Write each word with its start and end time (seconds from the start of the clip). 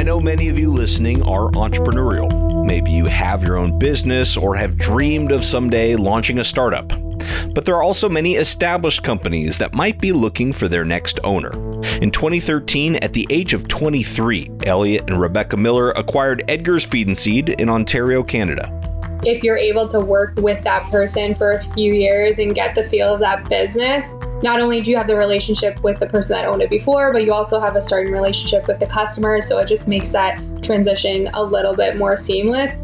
I 0.00 0.02
know 0.02 0.18
many 0.18 0.48
of 0.48 0.58
you 0.58 0.72
listening 0.72 1.22
are 1.24 1.50
entrepreneurial. 1.50 2.64
Maybe 2.64 2.90
you 2.90 3.04
have 3.04 3.42
your 3.42 3.58
own 3.58 3.78
business 3.78 4.34
or 4.34 4.56
have 4.56 4.78
dreamed 4.78 5.30
of 5.30 5.44
someday 5.44 5.94
launching 5.94 6.38
a 6.38 6.44
startup. 6.44 6.88
But 7.54 7.66
there 7.66 7.74
are 7.74 7.82
also 7.82 8.08
many 8.08 8.36
established 8.36 9.02
companies 9.02 9.58
that 9.58 9.74
might 9.74 9.98
be 9.98 10.12
looking 10.12 10.54
for 10.54 10.68
their 10.68 10.86
next 10.86 11.20
owner. 11.22 11.50
In 12.00 12.10
2013, 12.10 12.96
at 12.96 13.12
the 13.12 13.26
age 13.28 13.52
of 13.52 13.68
23, 13.68 14.48
Elliott 14.64 15.10
and 15.10 15.20
Rebecca 15.20 15.58
Miller 15.58 15.90
acquired 15.90 16.44
Edgar's 16.48 16.86
Feed 16.86 17.06
and 17.06 17.18
Seed 17.18 17.50
in 17.50 17.68
Ontario, 17.68 18.22
Canada 18.22 18.79
if 19.24 19.42
you're 19.42 19.56
able 19.56 19.86
to 19.88 20.00
work 20.00 20.34
with 20.38 20.62
that 20.64 20.90
person 20.90 21.34
for 21.34 21.52
a 21.52 21.62
few 21.74 21.92
years 21.92 22.38
and 22.38 22.54
get 22.54 22.74
the 22.74 22.88
feel 22.88 23.12
of 23.14 23.20
that 23.20 23.48
business, 23.48 24.14
not 24.42 24.60
only 24.60 24.80
do 24.80 24.90
you 24.90 24.96
have 24.96 25.06
the 25.06 25.16
relationship 25.16 25.82
with 25.82 26.00
the 26.00 26.06
person 26.06 26.36
that 26.36 26.46
owned 26.46 26.62
it 26.62 26.70
before, 26.70 27.12
but 27.12 27.24
you 27.24 27.32
also 27.32 27.60
have 27.60 27.76
a 27.76 27.82
starting 27.82 28.12
relationship 28.12 28.66
with 28.66 28.80
the 28.80 28.86
customer. 28.86 29.40
So 29.40 29.58
it 29.58 29.66
just 29.66 29.86
makes 29.86 30.10
that 30.10 30.40
transition 30.62 31.28
a 31.34 31.44
little 31.44 31.74
bit 31.74 31.96
more 31.96 32.16
seamless. 32.16 32.76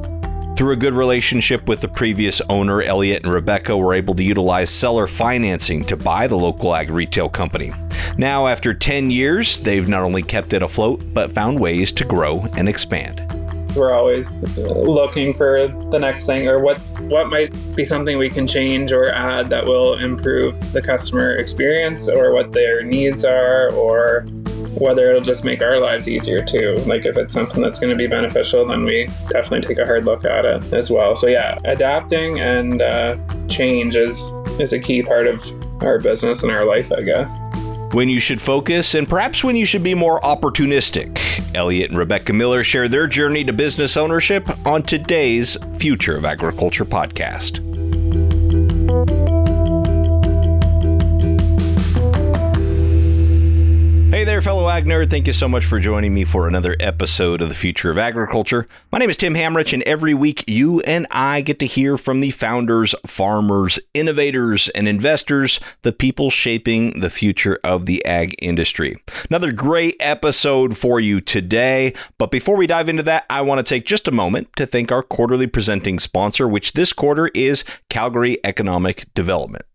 Through 0.57 0.73
a 0.73 0.77
good 0.77 0.95
relationship 0.95 1.69
with 1.69 1.81
the 1.81 1.89
previous 1.89 2.41
owner, 2.49 2.81
Elliott 2.81 3.25
and 3.25 3.33
Rebecca 3.33 3.77
were 3.77 3.95
able 3.95 4.15
to 4.15 4.23
utilize 4.23 4.71
seller 4.71 5.07
financing 5.07 5.85
to 5.85 5.97
buy 5.97 6.27
the 6.27 6.37
local 6.37 6.75
ag 6.75 6.91
retail 6.91 7.29
company. 7.29 7.73
Now, 8.17 8.47
after 8.47 8.73
10 8.73 9.11
years, 9.11 9.59
they've 9.59 9.89
not 9.89 10.03
only 10.03 10.23
kept 10.23 10.55
it 10.55 10.63
afloat, 10.63 11.03
but 11.13 11.33
found 11.33 11.61
ways 11.61 11.93
to 11.93 12.05
grow 12.05 12.47
and 12.57 12.71
expand 12.71 13.36
we're 13.77 13.93
always 13.93 14.31
looking 14.57 15.35
for 15.35 15.69
the 15.91 15.99
next 15.99 16.27
thing 16.27 16.49
or 16.49 16.59
what 16.59 16.79
what 17.09 17.29
might 17.29 17.53
be 17.75 17.85
something 17.85 18.19
we 18.19 18.29
can 18.29 18.47
change 18.47 18.93
or 18.93 19.11
add 19.11 19.47
that 19.47 19.65
will 19.65 19.95
improve 19.95 20.73
the 20.73 20.83
customer 20.83 21.35
experience 21.37 22.09
or 22.09 22.33
what 22.33 22.53
their 22.53 22.83
needs 22.83 23.25
are 23.25 23.71
or 23.73 24.25
whether 24.79 25.09
it'll 25.11 25.23
just 25.23 25.45
make 25.45 25.63
our 25.63 25.79
lives 25.79 26.07
easier 26.07 26.45
too. 26.45 26.75
Like 26.87 27.07
if 27.07 27.17
it's 27.17 27.33
something 27.33 27.63
that's 27.63 27.79
going 27.79 27.93
to 27.93 27.97
be 27.97 28.07
beneficial, 28.07 28.67
then 28.67 28.85
we 28.85 29.07
definitely 29.29 29.63
take 29.63 29.79
a 29.79 29.87
hard 29.87 30.05
look 30.05 30.25
at 30.27 30.45
it 30.45 30.73
as 30.75 30.91
well. 30.91 31.17
So 31.17 31.29
yeah, 31.29 31.57
adapting 31.65 32.41
and 32.41 32.83
uh, 32.83 33.17
change 33.49 33.97
is 33.97 34.21
is 34.61 34.73
a 34.73 34.79
key 34.79 35.03
part 35.03 35.27
of 35.27 35.43
our 35.83 35.99
business 35.99 36.43
and 36.43 36.51
our 36.51 36.65
life, 36.65 36.91
I 36.93 37.03
guess 37.03 37.33
when 37.97 38.11
you 38.11 38.21
should 38.21 38.43
focus, 38.43 38.95
and 38.95 39.09
perhaps 39.09 39.43
when 39.43 39.57
you 39.57 39.65
should 39.65 39.83
be 39.83 39.95
more 39.95 40.21
opportunistic. 40.21 41.19
Elliott 41.55 41.89
and 41.89 41.99
Rebecca 41.99 42.31
Miller 42.31 42.63
share 42.63 42.89
their 42.89 43.07
journey 43.07 43.43
to 43.43 43.55
business 43.55 43.97
ownership 43.97 44.47
on 44.67 44.83
today's 44.83 45.57
Future 45.79 46.15
of 46.15 46.27
Agriculture 46.27 46.85
podcast. 46.85 47.66
Hey 54.17 54.25
there, 54.25 54.41
fellow 54.41 54.71
ag 54.71 54.87
nerd. 54.87 55.11
Thank 55.11 55.27
you 55.27 55.35
so 55.35 55.47
much 55.47 55.67
for 55.67 55.79
joining 55.79 56.15
me 56.15 56.25
for 56.25 56.49
another 56.49 56.75
episode 56.81 57.43
of 57.43 57.51
the 57.51 57.55
Future 57.55 57.91
of 57.91 57.99
Agriculture. 57.99 58.67
My 58.91 58.97
name 58.97 59.11
is 59.11 59.19
Tim 59.19 59.35
Hammerich, 59.35 59.75
and 59.75 59.83
every 59.83 60.15
week 60.15 60.43
you 60.49 60.81
and 60.81 61.07
I 61.11 61.43
get 61.43 61.59
to 61.59 61.67
hear 61.67 61.99
from 61.99 62.21
the 62.21 62.31
founders, 62.31 62.95
farmers, 63.05 63.79
innovators, 63.93 64.71
and 64.71 64.89
investors, 64.89 65.61
the 65.83 65.93
people 65.93 66.31
shaping 66.31 66.99
the 67.01 67.11
future 67.11 67.61
of 67.63 67.85
the 67.85 68.03
ag 68.07 68.35
industry. 68.41 68.97
Another 69.29 69.53
great 69.53 69.97
episode 70.01 70.79
for 70.79 70.99
you 70.99 71.21
today. 71.21 71.93
But 72.17 72.31
before 72.31 72.57
we 72.57 72.67
dive 72.67 72.89
into 72.89 73.03
that, 73.03 73.27
I 73.29 73.43
want 73.43 73.59
to 73.59 73.69
take 73.69 73.85
just 73.85 74.09
a 74.09 74.13
moment 74.13 74.49
to 74.57 74.65
thank 74.65 74.91
our 74.91 75.03
quarterly 75.03 75.47
presenting 75.47 75.99
sponsor, 75.99 76.49
which 76.49 76.73
this 76.73 76.95
quarter 76.95 77.29
is 77.35 77.65
Calgary 77.91 78.39
Economic 78.45 79.13
Development. 79.13 79.67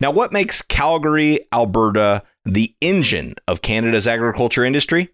Now, 0.00 0.10
what 0.10 0.32
makes 0.32 0.62
Calgary, 0.62 1.46
Alberta, 1.52 2.22
the 2.44 2.74
engine 2.80 3.34
of 3.48 3.62
Canada's 3.62 4.06
agriculture 4.06 4.64
industry? 4.64 5.10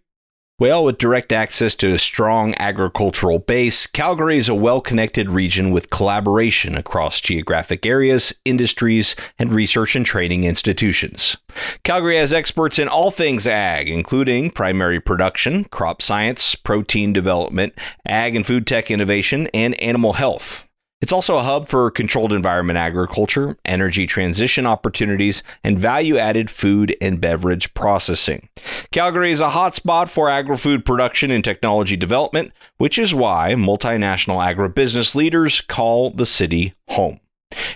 Well, 0.61 0.85
with 0.85 0.99
direct 0.99 1.33
access 1.33 1.75
to 1.77 1.95
a 1.95 1.99
strong 1.99 2.55
agricultural 2.59 3.39
base, 3.39 3.87
Calgary 3.87 4.37
is 4.37 4.47
a 4.47 4.55
well 4.55 4.83
connected 4.83 5.31
region 5.31 5.71
with 5.71 5.89
collaboration 5.89 6.77
across 6.77 7.23
geographic 7.23 7.87
areas, 7.87 8.35
industries, 8.45 9.17
and 9.39 9.55
research 9.55 9.97
and 9.97 10.05
training 10.05 10.45
institutions. 10.45 11.39
Calgary 11.83 12.19
has 12.19 12.35
experts 12.35 12.79
in 12.79 12.89
all 12.89 13.11
things 13.11 13.47
ag, 13.47 13.89
including 13.89 14.51
primary 14.51 15.01
production, 15.01 15.65
crop 15.65 16.03
science, 16.03 16.55
protein 16.55 17.15
development, 17.15 17.73
ag 18.07 18.37
and 18.37 18.47
food 18.47 18.67
tech 18.67 18.91
innovation, 18.91 19.49
and 19.55 19.81
animal 19.81 20.13
health. 20.13 20.69
It's 21.01 21.15
also 21.15 21.39
a 21.39 21.43
hub 21.43 21.67
for 21.67 21.91
controlled 21.91 22.31
environment 22.31 22.77
agriculture, 22.77 23.57
energy 23.65 24.07
transition 24.07 24.67
opportunities, 24.67 25.43
and 25.65 25.79
value 25.79 26.19
added 26.19 26.51
food 26.51 26.95
and 27.01 27.19
beverage 27.19 27.73
processing. 27.73 28.51
Calgary 28.93 29.33
is 29.33 29.41
a 29.41 29.49
hotspot 29.49 30.11
for 30.11 30.29
agri 30.29 30.59
food 30.59 30.85
production 30.85 31.31
and 31.31 31.43
technology 31.43 31.97
development, 31.97 32.53
which 32.77 32.99
is 32.99 33.15
why 33.15 33.55
multinational 33.55 34.45
agribusiness 34.45 35.15
leaders 35.15 35.63
call 35.63 36.11
the 36.11 36.27
city 36.27 36.75
home. 36.89 37.19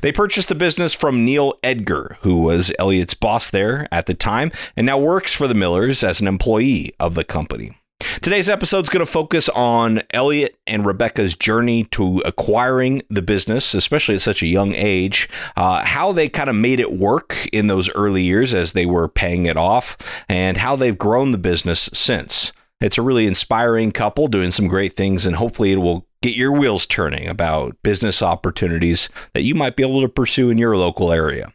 They 0.00 0.12
purchased 0.12 0.48
the 0.48 0.54
business 0.54 0.94
from 0.94 1.24
Neil 1.24 1.58
Edgar, 1.62 2.16
who 2.22 2.38
was 2.38 2.72
Elliott's 2.78 3.14
boss 3.14 3.50
there 3.50 3.86
at 3.92 4.06
the 4.06 4.14
time 4.14 4.50
and 4.76 4.86
now 4.86 4.98
works 4.98 5.34
for 5.34 5.46
the 5.46 5.54
Millers 5.54 6.02
as 6.02 6.20
an 6.20 6.26
employee 6.26 6.92
of 6.98 7.14
the 7.14 7.24
company. 7.24 7.79
Today's 8.22 8.48
episode 8.48 8.84
is 8.84 8.88
going 8.88 9.04
to 9.04 9.10
focus 9.10 9.48
on 9.50 10.02
Elliott 10.10 10.58
and 10.66 10.84
Rebecca's 10.84 11.34
journey 11.34 11.84
to 11.84 12.20
acquiring 12.24 13.02
the 13.08 13.22
business, 13.22 13.72
especially 13.72 14.16
at 14.16 14.20
such 14.20 14.42
a 14.42 14.46
young 14.46 14.74
age, 14.74 15.28
uh, 15.56 15.84
how 15.84 16.12
they 16.12 16.28
kind 16.28 16.50
of 16.50 16.56
made 16.56 16.80
it 16.80 16.92
work 16.92 17.48
in 17.52 17.68
those 17.68 17.88
early 17.90 18.22
years 18.22 18.52
as 18.52 18.72
they 18.72 18.84
were 18.84 19.08
paying 19.08 19.46
it 19.46 19.56
off, 19.56 19.96
and 20.28 20.56
how 20.56 20.76
they've 20.76 20.98
grown 20.98 21.30
the 21.30 21.38
business 21.38 21.88
since. 21.92 22.52
It's 22.80 22.98
a 22.98 23.02
really 23.02 23.26
inspiring 23.26 23.92
couple 23.92 24.26
doing 24.26 24.50
some 24.50 24.66
great 24.66 24.94
things, 24.94 25.24
and 25.24 25.36
hopefully, 25.36 25.72
it 25.72 25.78
will 25.78 26.06
get 26.22 26.34
your 26.34 26.52
wheels 26.52 26.86
turning 26.86 27.28
about 27.28 27.76
business 27.82 28.22
opportunities 28.22 29.08
that 29.34 29.42
you 29.42 29.54
might 29.54 29.76
be 29.76 29.82
able 29.82 30.00
to 30.02 30.08
pursue 30.08 30.50
in 30.50 30.58
your 30.58 30.76
local 30.76 31.12
area. 31.12 31.52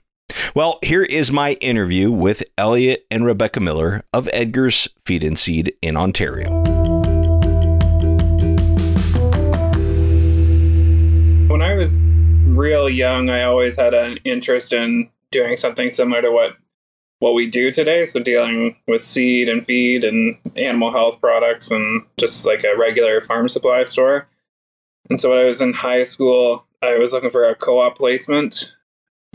Well, 0.53 0.79
here 0.83 1.03
is 1.03 1.31
my 1.31 1.53
interview 1.53 2.11
with 2.11 2.43
Elliott 2.57 3.05
and 3.09 3.25
Rebecca 3.25 3.59
Miller 3.59 4.03
of 4.13 4.29
Edgar's 4.31 4.87
Feed 5.05 5.23
and 5.23 5.39
Seed 5.39 5.73
in 5.81 5.97
Ontario. 5.97 6.49
When 11.47 11.61
I 11.61 11.73
was 11.73 12.01
real 12.03 12.89
young, 12.89 13.29
I 13.29 13.43
always 13.43 13.75
had 13.75 13.93
an 13.93 14.19
interest 14.23 14.73
in 14.73 15.09
doing 15.31 15.57
something 15.57 15.89
similar 15.89 16.21
to 16.21 16.31
what 16.31 16.57
what 17.19 17.33
we 17.33 17.49
do 17.49 17.71
today. 17.71 18.05
So 18.05 18.19
dealing 18.19 18.75
with 18.87 19.01
seed 19.01 19.49
and 19.49 19.65
feed 19.65 20.03
and 20.03 20.37
animal 20.55 20.91
health 20.91 21.19
products 21.21 21.71
and 21.71 22.05
just 22.17 22.45
like 22.45 22.63
a 22.63 22.77
regular 22.77 23.21
farm 23.21 23.47
supply 23.47 23.83
store. 23.85 24.27
And 25.09 25.19
so 25.19 25.29
when 25.29 25.39
I 25.39 25.45
was 25.45 25.61
in 25.61 25.73
high 25.73 26.03
school, 26.03 26.65
I 26.81 26.97
was 26.97 27.13
looking 27.13 27.29
for 27.29 27.45
a 27.45 27.55
co-op 27.55 27.97
placement 27.97 28.73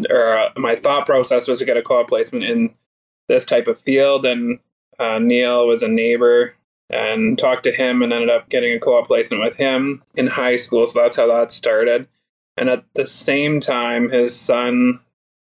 or 0.08 0.38
uh, 0.38 0.50
my 0.56 0.76
thought 0.76 1.06
process 1.06 1.48
was 1.48 1.58
to 1.58 1.64
get 1.64 1.76
a 1.76 1.82
co-op 1.82 2.08
placement 2.08 2.44
in 2.44 2.74
this 3.28 3.44
type 3.44 3.68
of 3.68 3.80
field 3.80 4.24
and 4.24 4.58
uh, 4.98 5.18
neil 5.18 5.66
was 5.66 5.82
a 5.82 5.88
neighbor 5.88 6.54
and 6.90 7.38
talked 7.38 7.64
to 7.64 7.72
him 7.72 8.02
and 8.02 8.12
ended 8.12 8.28
up 8.28 8.48
getting 8.48 8.74
a 8.74 8.80
co-op 8.80 9.06
placement 9.06 9.42
with 9.42 9.54
him 9.54 10.02
in 10.16 10.26
high 10.26 10.56
school 10.56 10.86
so 10.86 11.00
that's 11.00 11.16
how 11.16 11.26
that 11.26 11.50
started. 11.50 12.06
And 12.56 12.68
at 12.68 12.84
the 12.94 13.06
same 13.06 13.60
time 13.60 14.10
his 14.10 14.38
son 14.38 15.00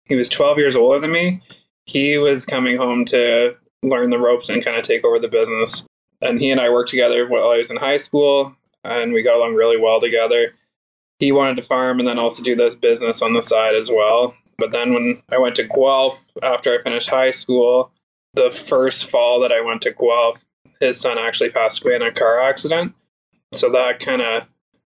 he 0.05 0.15
was 0.15 0.29
12 0.29 0.57
years 0.57 0.75
older 0.75 0.99
than 0.99 1.11
me 1.11 1.41
he 1.85 2.17
was 2.17 2.45
coming 2.45 2.77
home 2.77 3.05
to 3.05 3.55
learn 3.83 4.11
the 4.11 4.19
ropes 4.19 4.49
and 4.49 4.63
kind 4.63 4.77
of 4.77 4.83
take 4.83 5.03
over 5.03 5.19
the 5.19 5.27
business. 5.27 5.83
And 6.21 6.39
he 6.39 6.51
and 6.51 6.61
i 6.61 6.69
worked 6.69 6.91
together 6.91 7.27
while 7.27 7.49
i 7.49 7.57
was 7.57 7.71
in 7.71 7.77
high 7.77 7.97
school 7.97 8.55
and 8.83 9.13
we 9.13 9.23
got 9.23 9.35
along 9.37 9.55
really 9.55 9.77
well 9.77 9.99
together. 9.99 10.53
He 11.19 11.31
wanted 11.31 11.55
to 11.57 11.63
farm 11.63 11.99
and 11.99 12.07
then 12.07 12.17
also 12.19 12.41
do 12.43 12.55
this 12.55 12.75
business 12.75 13.21
on 13.21 13.33
the 13.33 13.41
side 13.41 13.75
as 13.75 13.89
well 13.89 14.35
But 14.57 14.71
then 14.71 14.93
when 14.93 15.21
I 15.29 15.37
went 15.37 15.55
to 15.55 15.63
Guelph 15.67 16.29
after 16.43 16.73
I 16.73 16.81
finished 16.81 17.09
high 17.09 17.31
school, 17.31 17.91
the 18.33 18.51
first 18.51 19.09
fall 19.09 19.39
that 19.41 19.51
I 19.51 19.61
went 19.61 19.81
to 19.83 19.91
Guelph, 19.91 20.45
his 20.79 20.99
son 20.99 21.17
actually 21.17 21.49
passed 21.49 21.83
away 21.83 21.95
in 21.95 22.01
a 22.01 22.11
car 22.11 22.41
accident. 22.41 22.93
So 23.53 23.69
that 23.71 23.99
kind 23.99 24.21
of 24.21 24.43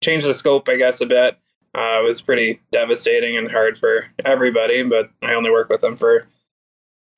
changed 0.03 0.25
the 0.25 0.33
scope, 0.33 0.67
I 0.67 0.75
guess, 0.75 1.01
a 1.01 1.05
bit. 1.05 1.37
Uh, 1.75 2.01
it 2.01 2.07
was 2.07 2.21
pretty 2.21 2.59
devastating 2.71 3.37
and 3.37 3.49
hard 3.49 3.77
for 3.77 4.07
everybody, 4.25 4.83
but 4.83 5.11
I 5.21 5.33
only 5.33 5.51
worked 5.51 5.69
with 5.69 5.83
him 5.83 5.95
for 5.95 6.27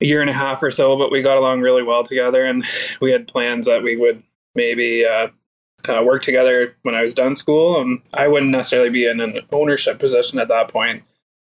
a 0.01 0.05
year 0.05 0.21
and 0.21 0.29
a 0.29 0.33
half 0.33 0.61
or 0.61 0.71
so, 0.71 0.97
but 0.97 1.11
we 1.11 1.21
got 1.21 1.37
along 1.37 1.61
really 1.61 1.83
well 1.83 2.03
together 2.03 2.45
and 2.45 2.65
we 3.01 3.11
had 3.11 3.27
plans 3.27 3.65
that 3.67 3.83
we 3.83 3.95
would 3.95 4.23
maybe 4.55 5.05
uh, 5.05 5.27
uh, 5.87 6.03
work 6.03 6.21
together 6.21 6.75
when 6.83 6.95
I 6.95 7.01
was 7.01 7.15
done 7.15 7.35
school. 7.35 7.79
And 7.81 8.01
I 8.13 8.27
wouldn't 8.27 8.51
necessarily 8.51 8.89
be 8.89 9.07
in 9.07 9.21
an 9.21 9.39
ownership 9.51 9.99
position 9.99 10.39
at 10.39 10.49
that 10.49 10.67
point 10.67 11.03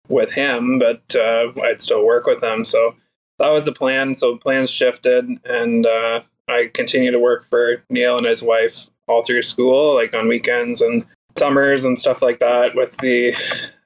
with 0.09 0.31
him, 0.31 0.79
but 0.79 1.15
uh, 1.15 1.51
I'd 1.63 1.81
still 1.81 2.05
work 2.05 2.25
with 2.25 2.43
him. 2.43 2.65
So 2.65 2.95
that 3.39 3.49
was 3.49 3.65
the 3.65 3.71
plan. 3.71 4.15
So 4.15 4.37
plans 4.37 4.69
shifted, 4.69 5.25
and 5.45 5.85
uh, 5.85 6.21
I 6.47 6.69
continued 6.73 7.11
to 7.11 7.19
work 7.19 7.45
for 7.45 7.83
Neil 7.89 8.17
and 8.17 8.27
his 8.27 8.43
wife 8.43 8.89
all 9.07 9.23
through 9.23 9.43
school, 9.43 9.95
like 9.95 10.13
on 10.13 10.27
weekends 10.27 10.81
and 10.81 11.05
summers 11.37 11.83
and 11.83 11.97
stuff 11.97 12.21
like 12.21 12.39
that, 12.39 12.75
with 12.75 12.97
the 12.97 13.35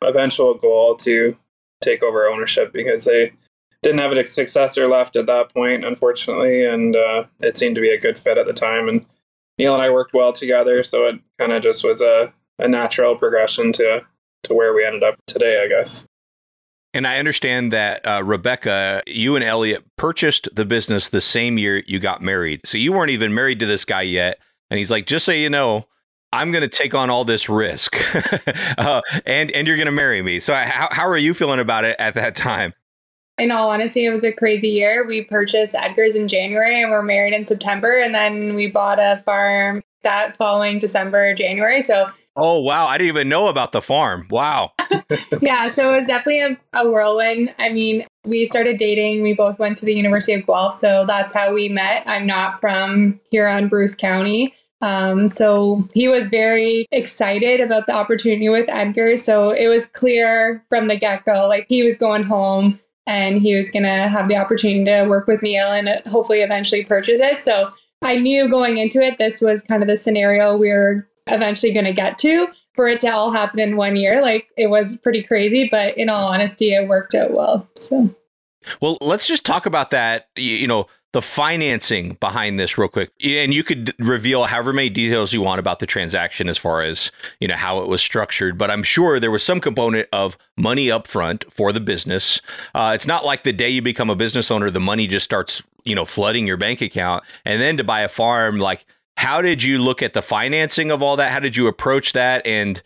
eventual 0.04 0.54
goal 0.54 0.96
to 0.98 1.36
take 1.81 2.04
over 2.04 2.28
ownership 2.28 2.74
because 2.74 3.06
they 3.06 3.31
didn't 3.84 4.00
have 4.00 4.12
a 4.12 4.25
successor 4.25 4.88
left 4.88 5.16
at 5.16 5.28
that 5.28 5.54
point, 5.54 5.86
unfortunately, 5.86 6.66
and 6.66 6.96
uh, 6.96 7.24
it 7.40 7.58
seemed 7.58 7.75
to 7.75 7.81
be 7.81 7.92
a 7.92 8.00
good 8.00 8.18
fit 8.18 8.38
at 8.38 8.48
the 8.48 8.54
time. 8.54 8.90
And 8.90 9.06
Neil 9.58 9.74
and 9.74 9.81
I 9.81 9.90
worked 9.90 10.14
well 10.14 10.34
together, 10.34 10.84
so 10.84 11.06
it 11.06 11.19
kind 11.40 11.52
of 11.52 11.64
just 11.64 11.84
was 11.84 12.02
a, 12.02 12.34
a 12.60 12.68
natural 12.68 13.16
progression 13.16 13.72
to 13.74 14.06
to 14.48 14.54
where 14.54 14.74
we 14.74 14.86
ended 14.86 15.04
up 15.04 15.16
today, 15.28 15.64
I 15.64 15.68
guess. 15.68 16.06
And 16.94 17.06
I 17.06 17.18
understand 17.18 17.74
that 17.74 18.08
uh, 18.08 18.24
Rebecca, 18.24 19.04
you 19.06 19.36
and 19.36 19.44
Elliott 19.44 19.84
purchased 19.98 20.50
the 20.54 20.66
business 20.66 21.10
the 21.10 21.22
same 21.22 21.58
year 21.58 21.84
you 21.86 22.00
got 22.00 22.22
married. 22.22 22.62
So 22.66 22.78
you 22.78 22.92
weren't 22.92 23.12
even 23.12 23.34
married 23.34 23.60
to 23.60 23.66
this 23.66 23.86
guy 23.86 24.02
yet. 24.02 24.40
And 24.70 24.78
he's 24.78 24.90
like, 24.90 25.06
just 25.06 25.26
so 25.26 25.32
you 25.32 25.50
know, 25.50 25.86
I'm 26.34 26.52
going 26.52 26.62
to 26.62 26.68
take 26.68 26.94
on 26.94 27.10
all 27.10 27.24
this 27.24 27.48
risk, 27.48 27.96
uh, 28.78 29.02
and 29.26 29.50
and 29.52 29.66
you're 29.66 29.78
going 29.78 29.86
to 29.86 29.94
marry 29.94 30.22
me. 30.22 30.42
So 30.42 30.54
how 30.54 30.90
how 30.92 31.08
are 31.08 31.18
you 31.18 31.34
feeling 31.34 31.60
about 31.60 31.86
it 31.86 31.96
at 32.00 32.16
that 32.16 32.36
time? 32.36 32.74
In 33.38 33.50
all 33.50 33.70
honesty, 33.70 34.06
it 34.06 34.10
was 34.10 34.24
a 34.24 34.34
crazy 34.34 34.70
year. 34.70 35.06
We 35.08 35.24
purchased 35.24 35.74
Edgar's 35.74 36.16
in 36.16 36.28
January 36.28 36.82
and 36.82 36.92
we're 36.92 37.04
married 37.04 37.34
in 37.34 37.46
September, 37.46 37.98
and 37.98 38.14
then 38.14 38.56
we 38.56 38.70
bought 38.70 39.00
a 39.00 39.22
farm 39.24 39.84
that 40.04 40.36
following 40.36 40.80
December, 40.80 41.34
January. 41.34 41.82
So 41.82 42.08
Oh 42.39 42.60
wow, 42.60 42.86
I 42.86 43.00
didn't 43.00 43.10
even 43.10 43.30
know 43.30 43.48
about 43.48 43.72
the 43.72 43.81
farm. 43.81 44.28
Wow. 44.30 44.74
yeah, 45.42 45.69
so 45.69 45.92
it 45.92 45.98
was 45.98 46.06
definitely 46.06 46.42
a, 46.42 46.57
a, 46.74 46.89
whirlwind. 46.89 47.54
I 47.57 47.69
mean, 47.69 48.06
we 48.25 48.45
started 48.45 48.78
dating. 48.78 49.24
We 49.24 49.34
both 49.34 49.57
went 49.57 49.75
to 49.80 49.86
the 49.86 49.95
University 49.95 50.34
of 50.34 50.45
Guelph, 50.45 50.75
so 50.75 51.04
that's 51.06 51.34
how 51.34 51.51
we 51.51 51.68
met. 51.68 52.04
I'm 52.06 52.28
not 52.28 52.62
from 52.62 53.19
Huron, 53.31 53.69
Bruce 53.69 53.95
County. 53.95 54.54
Um, 54.81 55.28
so 55.28 55.88
he 55.95 56.07
was 56.07 56.28
very 56.28 56.86
excited 56.92 57.60
about 57.60 57.88
the 57.88 57.94
opportunity 57.94 58.50
with 58.50 58.69
Edgar. 58.69 59.18
So 59.18 59.50
it 59.50 59.68
was 59.68 59.88
clear 59.88 60.63
from 60.69 60.88
the 60.88 60.95
get 60.95 61.25
go, 61.25 61.48
like 61.48 61.66
he 61.68 61.83
was 61.83 61.98
going 61.98 62.22
home 62.22 62.80
and 63.07 63.42
he 63.42 63.56
was 63.56 63.72
going 63.72 63.83
to 63.83 63.90
have 63.90 64.28
the 64.28 64.38
opportunity 64.38 64.86
to 64.86 65.07
work 65.10 65.25
with 65.25 65.42
Neil 65.42 65.72
and 65.72 65.90
hopefully 66.06 66.42
eventually 66.42 66.86
purchase 66.86 67.19
it. 67.19 67.40
So 67.40 67.72
I 68.04 68.18
knew 68.18 68.48
going 68.48 68.78
into 68.78 69.01
it, 69.01 69.18
this 69.18 69.42
was 69.42 69.63
kind 69.63 69.81
of 69.81 69.90
the 69.90 69.98
scenario 69.98 70.56
we 70.56 70.69
were 70.69 71.07
eventually 71.30 71.74
going 71.74 71.86
to 71.86 71.94
get 71.94 72.18
to 72.20 72.48
for 72.74 72.88
it 72.88 73.00
to 73.02 73.08
all 73.08 73.32
happen 73.32 73.60
in 73.60 73.76
one 73.76 73.96
year. 73.96 74.22
Like 74.22 74.48
it 74.58 74.68
was 74.68 74.98
pretty 74.98 75.24
crazy, 75.24 75.68
but 75.70 75.98
in 75.98 76.10
all 76.10 76.28
honesty, 76.28 76.74
it 76.74 76.88
worked 76.88 77.16
out 77.16 77.32
well. 77.32 77.68
So, 77.78 78.14
well, 78.82 78.98
let's 79.02 79.28
just 79.28 79.46
talk 79.46 79.66
about 79.66 79.92
that. 79.92 80.30
You 80.36 80.68
know, 80.68 80.88
the 81.14 81.22
financing 81.22 82.14
behind 82.20 82.60
this 82.60 82.78
real 82.78 82.90
quick 82.90 83.12
and 83.24 83.54
you 83.54 83.64
could 83.64 83.94
reveal 83.98 84.44
however 84.44 84.74
many 84.74 84.90
details 84.90 85.32
you 85.32 85.42
want 85.42 85.58
about 85.58 85.80
the 85.80 85.86
transaction 85.86 86.50
as 86.50 86.58
far 86.58 86.82
as 86.82 87.12
you 87.40 87.48
know 87.48 87.56
how 87.56 87.80
it 87.80 87.88
was 87.88 88.02
structured 88.02 88.58
but 88.58 88.70
i'm 88.70 88.84
sure 88.84 89.20
there 89.20 89.32
was 89.32 89.42
some 89.42 89.62
component 89.62 90.08
of 90.12 90.38
money 90.58 90.92
up 90.92 91.08
front 91.08 91.50
for 91.52 91.72
the 91.72 91.80
business 91.80 92.42
uh, 92.76 92.92
it's 92.94 93.08
not 93.08 93.26
like 93.26 93.44
the 93.44 93.54
day 93.54 93.70
you 93.70 93.82
become 93.82 94.10
a 94.10 94.16
business 94.16 94.52
owner 94.52 94.70
the 94.70 94.80
money 94.80 95.08
just 95.08 95.24
starts 95.24 95.64
you 95.86 95.96
know 95.96 96.06
flooding 96.06 96.46
your 96.46 96.58
bank 96.58 96.82
account 96.82 97.24
and 97.46 97.62
then 97.62 97.78
to 97.78 97.84
buy 97.84 98.02
a 98.02 98.10
farm 98.10 98.60
like 98.60 98.86
how 99.18 99.42
did 99.42 99.64
you 99.64 99.80
look 99.80 100.02
at 100.02 100.14
the 100.14 100.22
financing 100.22 100.92
of 100.92 101.02
all 101.02 101.18
that? 101.18 101.31
How 101.31 101.40
did 101.40 101.56
you 101.56 101.68
approach 101.68 102.14
that? 102.14 102.46
And 102.46 102.81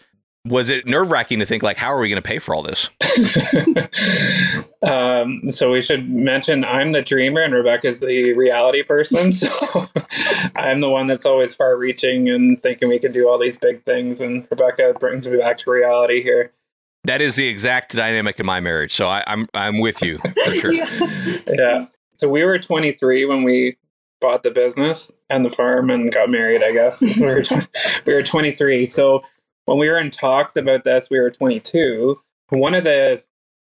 was 0.45 0.69
it 0.69 0.87
nerve 0.87 1.11
wracking 1.11 1.39
to 1.39 1.45
think 1.45 1.61
like, 1.61 1.77
how 1.77 1.87
are 1.87 1.99
we 1.99 2.09
going 2.09 2.21
to 2.21 2.27
pay 2.27 2.39
for 2.39 2.55
all 2.55 2.63
this? 2.63 2.89
um, 4.81 5.51
so 5.51 5.71
we 5.71 5.81
should 5.81 6.09
mention 6.09 6.63
I'm 6.63 6.93
the 6.93 7.01
dreamer 7.01 7.41
and 7.41 7.53
Rebecca's 7.53 7.99
the 7.99 8.33
reality 8.33 8.81
person. 8.81 9.33
So 9.41 9.87
I'm 10.55 10.81
the 10.81 10.89
one 10.89 11.07
that's 11.07 11.25
always 11.25 11.53
far 11.53 11.75
reaching 11.77 12.29
and 12.29 12.61
thinking 12.63 12.89
we 12.89 12.99
can 12.99 13.11
do 13.11 13.27
all 13.27 13.37
these 13.37 13.57
big 13.57 13.83
things. 13.83 14.21
And 14.21 14.47
Rebecca 14.49 14.95
brings 14.99 15.27
me 15.27 15.37
back 15.37 15.57
to 15.59 15.71
reality 15.71 16.23
here. 16.23 16.51
That 17.03 17.21
is 17.21 17.35
the 17.35 17.47
exact 17.47 17.95
dynamic 17.95 18.39
in 18.39 18.45
my 18.45 18.59
marriage. 18.59 18.93
So 18.93 19.07
I, 19.07 19.23
I'm 19.27 19.47
I'm 19.53 19.79
with 19.79 20.01
you 20.01 20.19
for 20.19 20.51
sure. 20.51 20.73
yeah. 20.73 21.37
yeah. 21.47 21.85
So 22.13 22.29
we 22.29 22.43
were 22.45 22.59
23 22.59 23.25
when 23.25 23.43
we 23.43 23.77
bought 24.21 24.43
the 24.43 24.51
business 24.51 25.11
and 25.29 25.43
the 25.43 25.49
farm 25.49 25.89
and 25.89 26.13
got 26.13 26.29
married, 26.29 26.63
I 26.63 26.71
guess. 26.71 27.01
we, 27.17 27.25
were 27.25 27.43
we 28.05 28.13
were 28.13 28.23
23. 28.23 28.87
So 28.87 29.23
when 29.65 29.77
we 29.77 29.89
were 29.89 29.97
in 29.97 30.11
talks 30.11 30.55
about 30.55 30.83
this, 30.83 31.09
we 31.09 31.19
were 31.19 31.31
22. 31.31 32.19
One 32.49 32.73
of 32.73 32.83
the, 32.83 33.21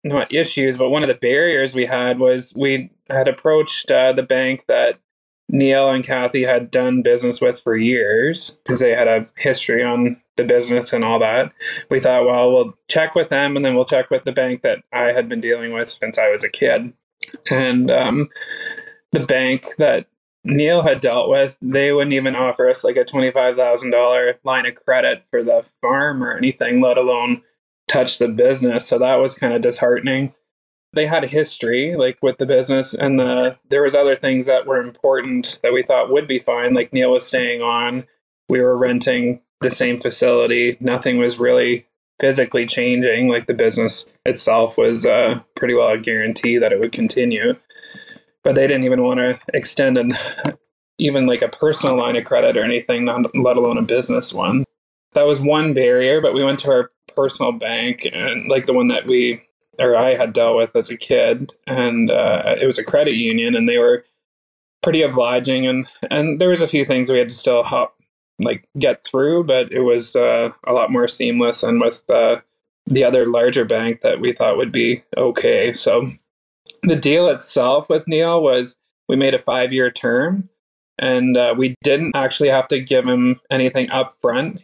not 0.03 0.33
issues, 0.33 0.77
but 0.77 0.89
one 0.89 1.03
of 1.03 1.09
the 1.09 1.15
barriers 1.15 1.73
we 1.73 1.85
had 1.85 2.19
was 2.19 2.53
we 2.55 2.89
had 3.09 3.27
approached 3.27 3.91
uh, 3.91 4.13
the 4.13 4.23
bank 4.23 4.65
that 4.67 4.99
Neil 5.49 5.89
and 5.89 6.03
Kathy 6.03 6.43
had 6.43 6.69
done 6.69 7.01
business 7.01 7.41
with 7.41 7.59
for 7.59 7.75
years 7.75 8.51
because 8.63 8.79
they 8.79 8.91
had 8.91 9.07
a 9.07 9.27
history 9.35 9.83
on 9.83 10.21
the 10.37 10.43
business 10.43 10.93
and 10.93 11.03
all 11.03 11.19
that. 11.19 11.51
We 11.89 11.99
thought, 11.99 12.25
well, 12.25 12.51
we'll 12.53 12.73
check 12.87 13.15
with 13.15 13.29
them 13.29 13.55
and 13.55 13.65
then 13.65 13.75
we'll 13.75 13.85
check 13.85 14.09
with 14.11 14.23
the 14.23 14.31
bank 14.31 14.61
that 14.61 14.83
I 14.93 15.11
had 15.11 15.27
been 15.27 15.41
dealing 15.41 15.73
with 15.73 15.89
since 15.89 16.17
I 16.17 16.29
was 16.29 16.43
a 16.43 16.49
kid. 16.49 16.93
And 17.49 17.89
um, 17.89 18.29
the 19.11 19.19
bank 19.19 19.65
that 19.79 20.07
Neil 20.49 20.81
had 20.81 20.99
dealt 20.99 21.29
with, 21.29 21.57
they 21.61 21.91
wouldn't 21.91 22.13
even 22.13 22.35
offer 22.35 22.69
us 22.69 22.83
like 22.83 22.97
a 22.97 23.05
$25,000 23.05 24.39
line 24.43 24.65
of 24.65 24.75
credit 24.75 25.25
for 25.25 25.43
the 25.43 25.67
farm 25.81 26.23
or 26.23 26.35
anything, 26.35 26.81
let 26.81 26.97
alone 26.97 27.41
touch 27.87 28.19
the 28.19 28.27
business. 28.27 28.87
So 28.87 28.99
that 28.99 29.15
was 29.15 29.37
kind 29.37 29.53
of 29.53 29.61
disheartening. 29.61 30.33
They 30.93 31.05
had 31.05 31.23
a 31.23 31.27
history 31.27 31.95
like 31.95 32.17
with 32.21 32.37
the 32.37 32.47
business 32.47 32.93
and 32.95 33.19
the 33.19 33.57
there 33.69 33.83
was 33.83 33.95
other 33.95 34.15
things 34.15 34.47
that 34.47 34.65
were 34.65 34.81
important 34.81 35.59
that 35.61 35.73
we 35.73 35.83
thought 35.83 36.11
would 36.11 36.27
be 36.27 36.39
fine 36.39 36.73
like 36.73 36.93
Neil 36.93 37.11
was 37.11 37.27
staying 37.27 37.61
on. 37.61 38.07
We 38.47 38.61
were 38.61 38.75
renting 38.75 39.41
the 39.61 39.69
same 39.69 39.99
facility. 39.99 40.77
Nothing 40.79 41.19
was 41.19 41.39
really 41.39 41.85
physically 42.19 42.65
changing 42.65 43.29
like 43.29 43.45
the 43.45 43.53
business 43.53 44.05
itself 44.25 44.77
was 44.77 45.05
uh, 45.05 45.41
pretty 45.55 45.73
well 45.73 45.89
a 45.89 45.97
guarantee 45.97 46.57
that 46.57 46.73
it 46.73 46.79
would 46.79 46.91
continue 46.91 47.55
but 48.49 48.55
they 48.55 48.65
didn't 48.65 48.83
even 48.83 49.03
want 49.03 49.19
to 49.19 49.39
extend 49.53 49.95
an 49.95 50.17
even 50.97 51.25
like 51.25 51.43
a 51.43 51.49
personal 51.49 51.95
line 51.95 52.15
of 52.15 52.23
credit 52.23 52.57
or 52.57 52.63
anything, 52.63 53.05
not 53.05 53.35
let 53.35 53.57
alone 53.57 53.77
a 53.77 53.83
business 53.83 54.33
one. 54.33 54.65
That 55.13 55.27
was 55.27 55.39
one 55.39 55.75
barrier, 55.75 56.19
but 56.19 56.33
we 56.33 56.43
went 56.43 56.57
to 56.61 56.71
our 56.71 56.91
personal 57.15 57.51
bank 57.51 58.09
and 58.11 58.49
like 58.49 58.65
the 58.65 58.73
one 58.73 58.87
that 58.87 59.05
we 59.05 59.43
or 59.79 59.95
I 59.95 60.15
had 60.15 60.33
dealt 60.33 60.57
with 60.57 60.75
as 60.75 60.89
a 60.89 60.97
kid, 60.97 61.53
and 61.67 62.09
uh, 62.09 62.55
it 62.59 62.65
was 62.65 62.79
a 62.79 62.83
credit 62.83 63.13
union, 63.13 63.55
and 63.55 63.69
they 63.69 63.77
were 63.77 64.03
pretty 64.81 65.03
obliging, 65.03 65.67
and 65.67 65.87
and 66.09 66.41
there 66.41 66.49
was 66.49 66.61
a 66.61 66.67
few 66.67 66.85
things 66.85 67.11
we 67.11 67.19
had 67.19 67.29
to 67.29 67.35
still 67.35 67.61
hop 67.61 67.99
like 68.39 68.67
get 68.79 69.03
through, 69.03 69.43
but 69.43 69.71
it 69.71 69.81
was 69.81 70.15
uh, 70.15 70.49
a 70.65 70.73
lot 70.73 70.91
more 70.91 71.07
seamless 71.07 71.61
and 71.61 71.79
with 71.79 72.01
uh, 72.09 72.37
the 72.87 73.03
other 73.03 73.27
larger 73.27 73.63
bank 73.63 74.01
that 74.01 74.19
we 74.19 74.33
thought 74.33 74.57
would 74.57 74.71
be 74.71 75.03
okay. 75.15 75.71
So 75.71 76.11
the 76.83 76.95
deal 76.95 77.27
itself 77.27 77.89
with 77.89 78.07
Neil 78.07 78.41
was 78.41 78.77
we 79.07 79.15
made 79.15 79.33
a 79.33 79.39
five 79.39 79.73
year 79.73 79.91
term 79.91 80.49
and 80.97 81.37
uh, 81.37 81.55
we 81.57 81.75
didn't 81.83 82.15
actually 82.15 82.49
have 82.49 82.67
to 82.67 82.79
give 82.79 83.05
him 83.05 83.39
anything 83.49 83.89
up 83.89 84.15
front. 84.21 84.61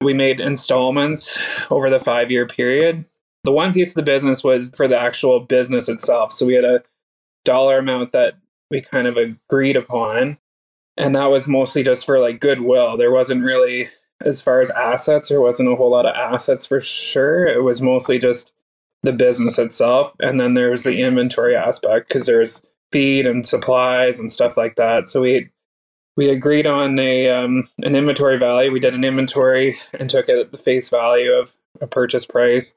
We 0.00 0.14
made 0.14 0.40
installments 0.40 1.38
over 1.70 1.90
the 1.90 2.00
five 2.00 2.30
year 2.30 2.46
period. 2.46 3.04
The 3.44 3.52
one 3.52 3.72
piece 3.72 3.90
of 3.90 3.94
the 3.96 4.02
business 4.02 4.44
was 4.44 4.70
for 4.76 4.86
the 4.86 4.98
actual 4.98 5.40
business 5.40 5.88
itself. 5.88 6.32
So 6.32 6.46
we 6.46 6.54
had 6.54 6.64
a 6.64 6.82
dollar 7.44 7.78
amount 7.78 8.12
that 8.12 8.34
we 8.70 8.80
kind 8.80 9.06
of 9.06 9.16
agreed 9.16 9.76
upon. 9.76 10.38
And 10.96 11.16
that 11.16 11.30
was 11.30 11.48
mostly 11.48 11.82
just 11.82 12.06
for 12.06 12.20
like 12.20 12.40
goodwill. 12.40 12.96
There 12.96 13.10
wasn't 13.10 13.44
really, 13.44 13.88
as 14.20 14.40
far 14.40 14.60
as 14.60 14.70
assets, 14.70 15.28
there 15.28 15.40
wasn't 15.40 15.72
a 15.72 15.76
whole 15.76 15.90
lot 15.90 16.06
of 16.06 16.14
assets 16.14 16.66
for 16.66 16.80
sure. 16.80 17.46
It 17.46 17.62
was 17.62 17.80
mostly 17.80 18.18
just 18.18 18.52
the 19.02 19.12
business 19.12 19.58
itself. 19.58 20.14
And 20.20 20.40
then 20.40 20.54
there's 20.54 20.84
the 20.84 21.02
inventory 21.02 21.56
aspect 21.56 22.08
because 22.08 22.26
there's 22.26 22.62
feed 22.90 23.26
and 23.26 23.46
supplies 23.46 24.18
and 24.18 24.30
stuff 24.30 24.56
like 24.56 24.76
that. 24.76 25.08
So 25.08 25.22
we 25.22 25.50
we 26.16 26.28
agreed 26.28 26.66
on 26.66 26.98
a 26.98 27.28
um, 27.30 27.68
an 27.82 27.96
inventory 27.96 28.38
value. 28.38 28.70
We 28.70 28.80
did 28.80 28.94
an 28.94 29.04
inventory 29.04 29.78
and 29.98 30.10
took 30.10 30.28
it 30.28 30.38
at 30.38 30.52
the 30.52 30.58
face 30.58 30.90
value 30.90 31.32
of 31.32 31.56
a 31.80 31.86
purchase 31.86 32.26
price. 32.26 32.74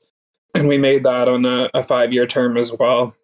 and 0.56 0.68
we 0.68 0.78
made 0.78 1.04
that 1.04 1.28
on 1.28 1.46
a, 1.46 1.70
a 1.74 1.84
five 1.84 2.14
year 2.14 2.26
term 2.26 2.58
as 2.58 2.72
well. 2.72 3.16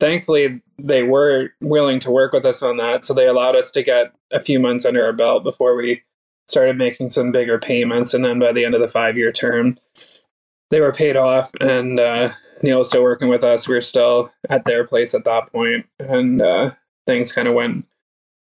Thankfully, 0.00 0.62
they 0.78 1.02
were 1.02 1.50
willing 1.60 2.00
to 2.00 2.10
work 2.10 2.32
with 2.32 2.46
us 2.46 2.62
on 2.62 2.78
that, 2.78 3.04
so 3.04 3.12
they 3.12 3.26
allowed 3.26 3.54
us 3.54 3.70
to 3.72 3.82
get 3.82 4.14
a 4.32 4.40
few 4.40 4.58
months 4.58 4.86
under 4.86 5.04
our 5.04 5.12
belt 5.12 5.44
before 5.44 5.76
we 5.76 6.02
started 6.48 6.78
making 6.78 7.10
some 7.10 7.30
bigger 7.30 7.58
payments. 7.58 8.14
And 8.14 8.24
then 8.24 8.38
by 8.38 8.52
the 8.52 8.64
end 8.64 8.74
of 8.74 8.80
the 8.80 8.88
five 8.88 9.18
year 9.18 9.30
term, 9.30 9.78
they 10.70 10.80
were 10.80 10.92
paid 10.92 11.16
off, 11.16 11.50
and 11.60 11.98
uh, 11.98 12.30
Neil 12.62 12.78
was 12.78 12.88
still 12.88 13.02
working 13.02 13.28
with 13.28 13.44
us. 13.44 13.68
We 13.68 13.74
were 13.74 13.80
still 13.80 14.32
at 14.48 14.64
their 14.64 14.86
place 14.86 15.14
at 15.14 15.24
that 15.24 15.52
point, 15.52 15.86
and 15.98 16.40
uh, 16.40 16.72
things 17.06 17.32
kind 17.32 17.48
of 17.48 17.54
went 17.54 17.86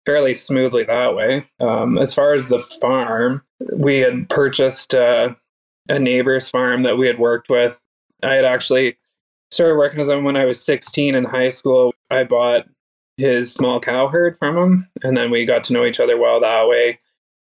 fairly 0.06 0.36
smoothly 0.36 0.84
that 0.84 1.16
way. 1.16 1.44
Um, 1.60 1.98
as 1.98 2.14
far 2.14 2.34
as 2.34 2.48
the 2.48 2.60
farm, 2.60 3.44
we 3.76 4.00
had 4.00 4.30
purchased 4.30 4.94
uh, 4.94 5.36
a 5.90 6.00
neighbor's 6.00 6.50
farm 6.50 6.84
that 6.84 6.98
we 6.98 7.08
had 7.08 7.20
worked 7.20 7.50
with. 7.50 7.86
I 8.24 8.36
had 8.36 8.46
actually 8.46 8.98
started 9.52 9.76
working 9.76 10.00
with 10.00 10.10
him 10.10 10.24
when 10.24 10.38
I 10.38 10.46
was 10.46 10.64
16 10.64 11.16
in 11.16 11.24
high 11.26 11.50
school. 11.50 11.94
I 12.10 12.24
bought 12.24 12.68
his 13.18 13.54
small 13.54 13.80
cow 13.80 14.08
herd 14.08 14.38
from 14.38 14.58
him, 14.58 14.88
and 15.04 15.18
then 15.18 15.32
we 15.32 15.46
got 15.46 15.64
to 15.66 15.74
know 15.74 15.86
each 15.86 16.00
other 16.00 16.18
well 16.18 16.40
that 16.40 16.68
way. 16.68 17.00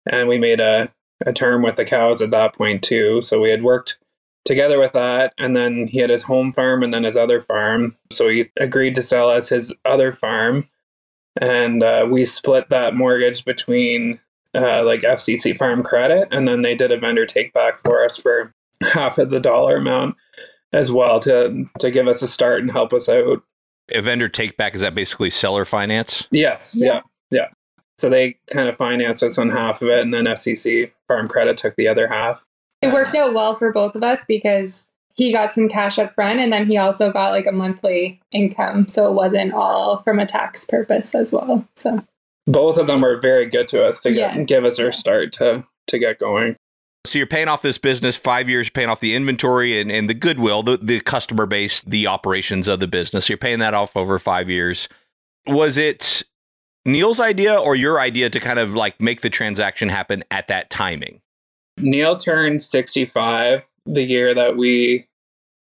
And 0.05 0.27
we 0.27 0.37
made 0.37 0.59
a, 0.59 0.91
a 1.25 1.31
term 1.31 1.61
with 1.61 1.77
the 1.77 1.85
cows 1.85 2.21
at 2.21 2.31
that 2.31 2.53
point, 2.53 2.83
too. 2.83 3.21
So 3.21 3.39
we 3.39 3.49
had 3.49 3.63
worked 3.63 3.99
together 4.45 4.79
with 4.79 4.93
that. 4.93 5.33
And 5.37 5.55
then 5.55 5.87
he 5.87 5.99
had 5.99 6.09
his 6.09 6.23
home 6.23 6.51
farm 6.51 6.83
and 6.83 6.93
then 6.93 7.03
his 7.03 7.17
other 7.17 7.41
farm. 7.41 7.95
So 8.11 8.29
he 8.29 8.49
agreed 8.59 8.95
to 8.95 9.01
sell 9.01 9.29
us 9.29 9.49
his 9.49 9.73
other 9.85 10.13
farm. 10.13 10.67
And 11.39 11.81
uh, 11.81 12.07
we 12.09 12.25
split 12.25 12.69
that 12.69 12.95
mortgage 12.95 13.45
between 13.45 14.19
uh, 14.53 14.83
like 14.83 15.01
FCC 15.01 15.57
Farm 15.57 15.81
Credit. 15.81 16.27
And 16.31 16.47
then 16.47 16.61
they 16.61 16.75
did 16.75 16.91
a 16.91 16.99
vendor 16.99 17.25
take 17.25 17.53
back 17.53 17.79
for 17.79 18.03
us 18.03 18.17
for 18.17 18.53
half 18.81 19.17
of 19.17 19.29
the 19.29 19.39
dollar 19.39 19.77
amount 19.77 20.15
as 20.73 20.91
well 20.91 21.19
to 21.21 21.65
to 21.79 21.91
give 21.91 22.07
us 22.07 22.21
a 22.21 22.27
start 22.27 22.61
and 22.61 22.71
help 22.71 22.93
us 22.93 23.07
out. 23.07 23.43
A 23.93 24.01
vendor 24.01 24.29
take 24.29 24.57
back 24.57 24.75
is 24.75 24.81
that 24.81 24.95
basically 24.95 25.29
seller 25.29 25.65
finance? 25.65 26.27
Yes, 26.31 26.75
yeah, 26.77 27.01
yeah. 27.29 27.39
yeah. 27.39 27.47
So 27.97 28.09
they 28.09 28.37
kind 28.47 28.67
of 28.67 28.75
financed 28.75 29.23
us 29.23 29.37
on 29.37 29.49
half 29.49 29.81
of 29.81 29.89
it, 29.89 29.99
and 29.99 30.13
then 30.13 30.25
FCC 30.25 30.91
Farm 31.07 31.27
Credit 31.27 31.55
took 31.55 31.75
the 31.75 31.87
other 31.87 32.07
half. 32.07 32.43
It 32.83 32.93
worked 32.93 33.15
out 33.15 33.33
well 33.33 33.55
for 33.55 33.71
both 33.71 33.95
of 33.95 34.03
us 34.03 34.23
because 34.25 34.87
he 35.13 35.31
got 35.31 35.53
some 35.53 35.69
cash 35.69 35.99
up 35.99 36.13
front 36.13 36.39
and 36.39 36.51
then 36.51 36.65
he 36.65 36.77
also 36.77 37.11
got 37.11 37.29
like 37.29 37.45
a 37.45 37.51
monthly 37.51 38.19
income. 38.31 38.87
So 38.87 39.07
it 39.09 39.13
wasn't 39.13 39.53
all 39.53 40.01
from 40.01 40.19
a 40.19 40.25
tax 40.25 40.65
purpose 40.65 41.13
as 41.13 41.31
well. 41.31 41.67
So 41.75 42.03
both 42.47 42.77
of 42.77 42.87
them 42.87 43.01
were 43.01 43.19
very 43.19 43.45
good 43.45 43.67
to 43.69 43.85
us 43.85 44.01
to 44.01 44.11
get, 44.11 44.35
yes. 44.35 44.47
give 44.47 44.65
us 44.65 44.79
our 44.79 44.91
start 44.91 45.31
to 45.33 45.65
to 45.87 45.99
get 45.99 46.19
going. 46.19 46.55
So 47.05 47.17
you're 47.17 47.27
paying 47.27 47.49
off 47.49 47.61
this 47.61 47.77
business 47.77 48.15
five 48.15 48.47
years, 48.47 48.69
paying 48.69 48.87
off 48.87 49.01
the 49.01 49.13
inventory 49.13 49.79
and, 49.79 49.91
and 49.91 50.07
the 50.07 50.13
goodwill, 50.13 50.63
the, 50.63 50.77
the 50.77 51.01
customer 51.01 51.45
base, 51.45 51.81
the 51.81 52.07
operations 52.07 52.69
of 52.69 52.79
the 52.79 52.87
business. 52.87 53.25
So 53.25 53.33
you're 53.33 53.37
paying 53.37 53.59
that 53.59 53.73
off 53.73 53.97
over 53.97 54.17
five 54.19 54.49
years. 54.49 54.87
Was 55.45 55.77
it 55.77 56.23
Neil's 56.85 57.19
idea 57.19 57.57
or 57.57 57.75
your 57.75 57.99
idea 57.99 58.29
to 58.29 58.39
kind 58.39 58.57
of 58.57 58.73
like 58.73 59.01
make 59.01 59.19
the 59.19 59.29
transaction 59.29 59.89
happen 59.89 60.23
at 60.31 60.47
that 60.47 60.69
timing? 60.69 61.19
Neil 61.77 62.17
turned 62.17 62.61
65 62.61 63.63
the 63.85 64.03
year 64.03 64.33
that 64.33 64.55
we 64.57 65.07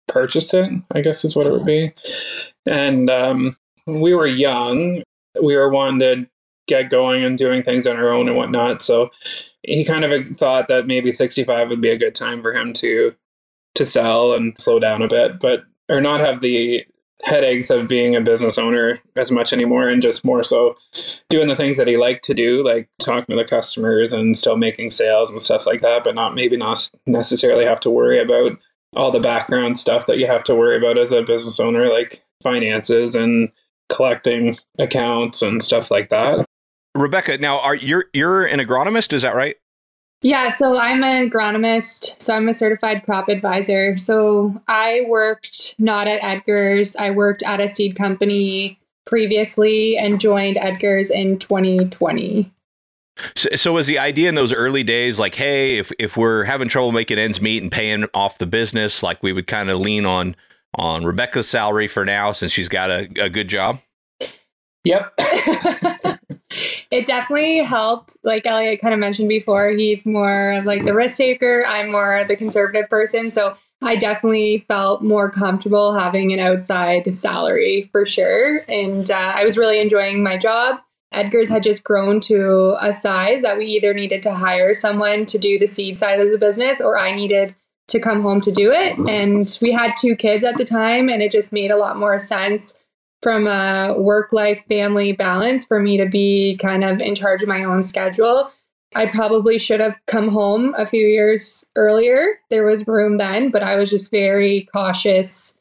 purchased 0.08 0.54
it, 0.54 0.72
I 0.92 1.02
guess 1.02 1.24
is 1.24 1.36
what 1.36 1.48
it 1.48 1.52
would 1.52 1.66
be. 1.66 1.94
And 2.66 3.10
um, 3.10 3.58
we 3.86 4.14
were 4.14 4.28
young. 4.28 5.04
We 5.42 5.56
were 5.56 5.70
wanting 5.70 6.00
to 6.00 6.30
get 6.68 6.90
going 6.90 7.24
and 7.24 7.38
doing 7.38 7.64
things 7.64 7.88
on 7.88 7.96
our 7.96 8.12
own 8.12 8.28
and 8.28 8.38
whatnot. 8.38 8.82
So 8.82 9.10
he 9.64 9.86
kind 9.86 10.04
of 10.04 10.38
thought 10.38 10.68
that 10.68 10.88
maybe 10.88 11.12
65 11.12 11.70
would 11.70 11.82
be 11.82 11.92
a 11.92 11.98
good 11.98 12.16
time 12.16 12.42
for 12.42 12.54
him 12.54 12.74
to 12.74 13.16
to 13.76 13.86
sell 13.86 14.34
and 14.34 14.60
slow 14.60 14.80
down 14.80 15.04
a 15.04 15.08
bit, 15.08 15.40
but 15.40 15.64
or 15.88 16.02
not 16.02 16.20
have 16.20 16.42
the 16.42 16.86
headaches 17.24 17.70
of 17.70 17.88
being 17.88 18.16
a 18.16 18.22
business 18.22 18.58
owner 18.58 19.00
as 19.16 19.32
much 19.32 19.52
anymore 19.52 19.90
and 19.90 20.02
just 20.02 20.24
more 20.24 20.44
so 20.44 20.76
doing 21.30 21.48
the 21.48 21.56
things 21.56 21.78
that 21.78 21.88
he 21.88 21.98
liked 21.98 22.24
to 22.24 22.34
do 22.34 22.64
like 22.64 22.88
talking 23.00 23.36
to 23.36 23.42
the 23.42 23.48
customers 23.48 24.14
and 24.14 24.38
still 24.38 24.56
making 24.56 24.92
sales 24.92 25.32
and 25.32 25.42
stuff 25.42 25.66
like 25.66 25.82
that 25.82 26.04
but 26.04 26.14
not 26.14 26.36
maybe 26.36 26.56
not 26.56 26.90
necessarily 27.08 27.66
have 27.66 27.80
to 27.80 27.90
worry 27.90 28.22
about 28.22 28.58
all 28.96 29.12
the 29.12 29.20
background 29.20 29.80
stuff 29.80 30.06
that 30.06 30.20
you 30.20 30.28
have 30.28 30.44
to 30.44 30.56
worry 30.56 30.78
about 30.78 30.98
as 30.98 31.12
a 31.12 31.24
business 31.24 31.60
owner 31.60 31.90
like 31.90 32.24
finances 32.44 33.16
and 33.16 33.52
collecting 33.90 34.56
accounts 34.78 35.42
and 35.42 35.64
stuff 35.64 35.90
like 35.90 36.10
that 36.10 36.46
Rebecca, 36.98 37.38
now 37.38 37.60
are 37.60 37.76
you're 37.76 38.06
you're 38.14 38.46
an 38.46 38.60
agronomist, 38.60 39.14
is 39.14 39.22
that 39.22 39.36
right? 39.36 39.56
Yeah, 40.22 40.50
so 40.50 40.78
I'm 40.78 41.04
an 41.04 41.30
agronomist. 41.30 42.22
So 42.22 42.34
I'm 42.34 42.50
a 42.50 42.54
certified 42.54 43.04
crop 43.04 43.30
advisor. 43.30 43.98
So 43.98 44.60
I 44.68 45.06
worked 45.08 45.76
not 45.78 46.08
at 46.08 46.24
Edgar's. 46.24 46.96
I 46.96 47.12
worked 47.12 47.44
at 47.44 47.60
a 47.60 47.70
seed 47.70 47.96
company 47.96 48.80
previously 49.06 49.98
and 49.98 50.20
joined 50.20 50.58
Edgar's 50.58 51.10
in 51.10 51.38
2020. 51.38 52.52
So, 53.36 53.50
so, 53.56 53.74
was 53.74 53.88
the 53.88 53.98
idea 53.98 54.30
in 54.30 54.36
those 54.36 54.54
early 54.54 54.84
days 54.84 55.18
like, 55.18 55.34
hey, 55.34 55.78
if 55.78 55.92
if 55.98 56.18
we're 56.18 56.44
having 56.44 56.68
trouble 56.68 56.92
making 56.92 57.18
ends 57.18 57.42
meet 57.42 57.64
and 57.64 57.72
paying 57.72 58.06
off 58.14 58.38
the 58.38 58.46
business, 58.46 59.02
like 59.02 59.24
we 59.24 59.34
would 59.34 59.48
kind 59.48 59.72
of 59.72 59.80
lean 59.80 60.06
on 60.06 60.36
on 60.76 61.04
Rebecca's 61.04 61.50
salary 61.50 61.88
for 61.88 62.06
now 62.06 62.32
since 62.32 62.52
she's 62.52 62.70
got 62.70 62.92
a, 62.92 63.10
a 63.20 63.30
good 63.30 63.48
job? 63.48 63.80
Yep. 64.84 65.16
it 66.92 67.06
definitely 67.06 67.60
helped. 67.60 68.18
Like 68.24 68.46
Elliott 68.46 68.82
kind 68.82 68.94
of 68.94 69.00
mentioned 69.00 69.30
before, 69.30 69.70
he's 69.70 70.06
more 70.06 70.54
of 70.54 70.66
like 70.66 70.86
the 70.86 70.94
risk 70.94 71.18
taker. 71.18 71.64
I'm 71.68 71.92
more 71.92 72.24
the 72.28 72.36
conservative 72.36 72.90
person. 72.90 73.32
So 73.32 73.56
I 73.82 73.96
definitely 73.96 74.66
felt 74.68 75.04
more 75.04 75.30
comfortable 75.30 75.94
having 75.94 76.34
an 76.34 76.40
outside 76.40 77.14
salary 77.14 77.90
for 77.92 78.06
sure. 78.06 78.60
And 78.68 79.10
uh, 79.12 79.34
I 79.36 79.44
was 79.44 79.58
really 79.58 79.80
enjoying 79.80 80.24
my 80.24 80.38
job. 80.38 80.80
Edgar's 81.12 81.50
had 81.50 81.64
just 81.64 81.84
grown 81.84 82.20
to 82.22 82.76
a 82.82 82.94
size 82.94 83.42
that 83.42 83.58
we 83.58 83.66
either 83.66 83.94
needed 83.94 84.22
to 84.24 84.34
hire 84.34 84.74
someone 84.74 85.26
to 85.28 85.38
do 85.38 85.58
the 85.58 85.68
seed 85.68 85.98
side 85.98 86.20
of 86.20 86.32
the 86.32 86.38
business 86.38 86.82
or 86.82 86.98
I 86.98 87.16
needed 87.16 87.56
to 87.90 88.00
come 88.00 88.22
home 88.22 88.42
to 88.42 88.52
do 88.52 88.72
it. 88.72 88.98
And 88.98 89.58
we 89.62 89.72
had 89.72 89.94
two 90.00 90.16
kids 90.16 90.44
at 90.44 90.58
the 90.58 90.66
time, 90.66 91.08
and 91.08 91.22
it 91.22 91.32
just 91.32 91.54
made 91.54 91.72
a 91.72 91.78
lot 91.78 91.98
more 91.98 92.20
sense 92.20 92.74
from 93.28 93.46
a 93.46 93.94
work 93.98 94.32
life 94.32 94.64
family 94.70 95.12
balance 95.12 95.66
for 95.66 95.82
me 95.82 95.98
to 95.98 96.06
be 96.06 96.56
kind 96.62 96.82
of 96.82 97.02
in 97.02 97.14
charge 97.14 97.42
of 97.42 97.50
my 97.50 97.62
own 97.62 97.84
schedule. 97.84 98.50
I 98.96 99.06
probably 99.06 99.60
should 99.60 99.82
have 99.82 99.98
come 100.06 100.30
home 100.30 100.74
a 100.78 100.86
few 100.86 101.06
years 101.06 101.66
earlier. 101.76 102.40
There 102.50 102.64
was 102.64 102.88
room 102.88 103.18
then, 103.18 103.52
but 103.52 103.64
I 103.64 103.76
was 103.76 103.90
just 103.90 104.12
very 104.12 104.66
cautious 104.72 105.54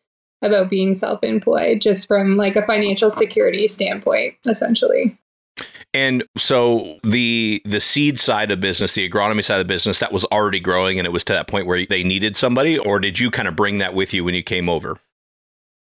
about 0.43 0.71
being 0.71 0.95
self 0.95 1.25
employed, 1.25 1.81
just 1.81 2.07
from 2.07 2.37
like 2.37 2.55
a 2.55 2.63
financial 2.63 3.11
security 3.11 3.67
standpoint, 3.67 4.37
essentially. 4.47 5.19
And 5.93 6.23
so 6.39 7.01
the 7.03 7.61
the 7.65 7.81
seed 7.81 8.21
side 8.21 8.53
of 8.53 8.61
business, 8.61 8.95
the 8.95 9.11
agronomy 9.11 9.43
side 9.43 9.61
of 9.61 9.67
business, 9.67 9.99
that 9.99 10.13
was 10.13 10.25
already 10.27 10.61
growing, 10.61 11.01
and 11.01 11.07
it 11.07 11.11
was 11.11 11.25
to 11.25 11.33
that 11.33 11.49
point 11.49 11.67
where 11.67 11.85
they 11.85 12.05
needed 12.05 12.37
somebody, 12.37 12.79
or 12.79 13.01
did 13.01 13.19
you 13.19 13.29
kind 13.29 13.49
of 13.49 13.57
bring 13.57 13.79
that 13.79 13.93
with 13.93 14.15
you 14.15 14.23
when 14.23 14.35
you 14.37 14.45
came 14.45 14.69
over? 14.69 15.01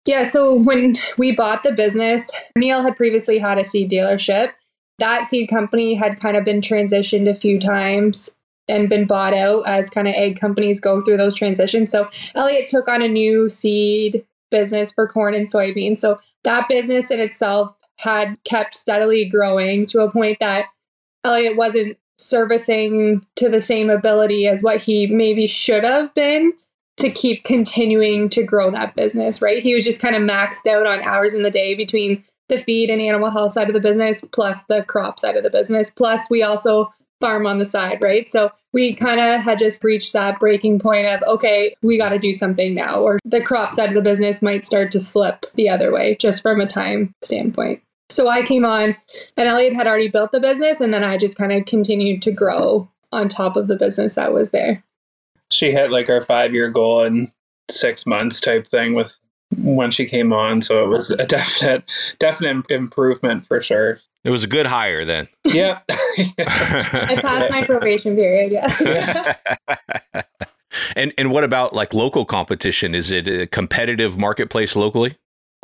Yeah, 0.05 0.23
so 0.23 0.55
when 0.55 0.97
we 1.17 1.35
bought 1.35 1.63
the 1.63 1.71
business, 1.71 2.29
Neil 2.57 2.81
had 2.81 2.97
previously 2.97 3.37
had 3.37 3.57
a 3.57 3.63
seed 3.63 3.91
dealership. 3.91 4.51
That 4.99 5.27
seed 5.27 5.49
company 5.49 5.93
had 5.93 6.19
kind 6.19 6.35
of 6.35 6.43
been 6.43 6.61
transitioned 6.61 7.29
a 7.29 7.35
few 7.35 7.59
times 7.59 8.29
and 8.67 8.89
been 8.89 9.05
bought 9.05 9.33
out 9.33 9.67
as 9.67 9.89
kind 9.89 10.07
of 10.07 10.15
ag 10.15 10.39
companies 10.39 10.79
go 10.79 11.01
through 11.01 11.17
those 11.17 11.35
transitions. 11.35 11.91
So 11.91 12.09
Elliott 12.35 12.67
took 12.67 12.87
on 12.87 13.01
a 13.01 13.07
new 13.07 13.49
seed 13.49 14.25
business 14.49 14.91
for 14.91 15.07
corn 15.07 15.33
and 15.33 15.47
soybeans. 15.47 15.99
So 15.99 16.19
that 16.43 16.67
business 16.67 17.11
in 17.11 17.19
itself 17.19 17.75
had 17.97 18.37
kept 18.43 18.75
steadily 18.75 19.25
growing 19.25 19.85
to 19.87 20.01
a 20.01 20.11
point 20.11 20.39
that 20.39 20.65
Elliott 21.23 21.55
wasn't 21.55 21.97
servicing 22.17 23.25
to 23.35 23.49
the 23.49 23.61
same 23.61 23.89
ability 23.89 24.47
as 24.47 24.63
what 24.63 24.81
he 24.81 25.07
maybe 25.07 25.47
should 25.47 25.83
have 25.83 26.13
been 26.13 26.53
to 26.97 27.09
keep 27.09 27.43
continuing 27.43 28.29
to 28.29 28.43
grow 28.43 28.69
that 28.71 28.95
business, 28.95 29.41
right? 29.41 29.63
He 29.63 29.73
was 29.73 29.83
just 29.83 30.01
kind 30.01 30.15
of 30.15 30.21
maxed 30.21 30.67
out 30.67 30.85
on 30.85 31.01
hours 31.01 31.33
in 31.33 31.43
the 31.43 31.51
day 31.51 31.75
between 31.75 32.23
the 32.49 32.57
feed 32.57 32.89
and 32.89 33.01
animal 33.01 33.29
health 33.29 33.53
side 33.53 33.67
of 33.67 33.73
the 33.73 33.79
business, 33.79 34.21
plus 34.33 34.63
the 34.65 34.83
crop 34.83 35.19
side 35.19 35.37
of 35.37 35.43
the 35.43 35.49
business. 35.49 35.89
Plus, 35.89 36.29
we 36.29 36.43
also 36.43 36.93
farm 37.21 37.47
on 37.47 37.59
the 37.59 37.65
side, 37.65 37.99
right? 38.01 38.27
So 38.27 38.51
we 38.73 38.93
kind 38.93 39.19
of 39.19 39.41
had 39.41 39.59
just 39.59 39.83
reached 39.83 40.13
that 40.13 40.39
breaking 40.39 40.79
point 40.79 41.05
of, 41.07 41.21
okay, 41.27 41.73
we 41.81 41.97
got 41.97 42.09
to 42.09 42.19
do 42.19 42.33
something 42.33 42.73
now, 42.73 42.99
or 42.99 43.19
the 43.23 43.41
crop 43.41 43.73
side 43.73 43.89
of 43.89 43.95
the 43.95 44.01
business 44.01 44.41
might 44.41 44.65
start 44.65 44.91
to 44.91 44.99
slip 44.99 45.45
the 45.55 45.69
other 45.69 45.91
way, 45.91 46.15
just 46.15 46.41
from 46.41 46.59
a 46.59 46.65
time 46.65 47.13
standpoint. 47.21 47.81
So 48.09 48.27
I 48.27 48.41
came 48.41 48.65
on, 48.65 48.97
and 49.37 49.47
Elliott 49.47 49.73
had 49.73 49.87
already 49.87 50.09
built 50.09 50.31
the 50.31 50.39
business, 50.39 50.81
and 50.81 50.93
then 50.93 51.03
I 51.03 51.17
just 51.17 51.37
kind 51.37 51.53
of 51.53 51.65
continued 51.65 52.21
to 52.23 52.31
grow 52.31 52.89
on 53.13 53.29
top 53.29 53.55
of 53.55 53.67
the 53.67 53.77
business 53.77 54.15
that 54.15 54.33
was 54.33 54.49
there 54.49 54.83
she 55.51 55.71
hit 55.71 55.91
like 55.91 56.09
our 56.09 56.21
five 56.21 56.53
year 56.53 56.69
goal 56.69 57.03
in 57.03 57.31
six 57.69 58.05
months 58.05 58.41
type 58.41 58.67
thing 58.67 58.93
with 58.93 59.17
when 59.57 59.91
she 59.91 60.05
came 60.05 60.33
on. 60.33 60.61
So 60.61 60.83
it 60.83 60.87
was 60.87 61.11
a 61.11 61.25
definite, 61.25 61.83
definite 62.19 62.69
improvement 62.69 63.45
for 63.45 63.61
sure. 63.61 63.99
It 64.23 64.29
was 64.29 64.43
a 64.43 64.47
good 64.47 64.67
hire 64.67 65.03
then. 65.03 65.27
Yeah. 65.45 65.79
I 65.89 67.17
passed 67.21 67.51
my 67.51 67.65
probation 67.65 68.15
period. 68.15 68.51
Yeah. 68.51 69.35
And 70.95 71.13
and 71.17 71.31
what 71.31 71.43
about 71.43 71.73
like 71.73 71.93
local 71.93 72.25
competition? 72.25 72.95
Is 72.95 73.11
it 73.11 73.27
a 73.27 73.47
competitive 73.47 74.17
marketplace 74.17 74.75
locally? 74.75 75.17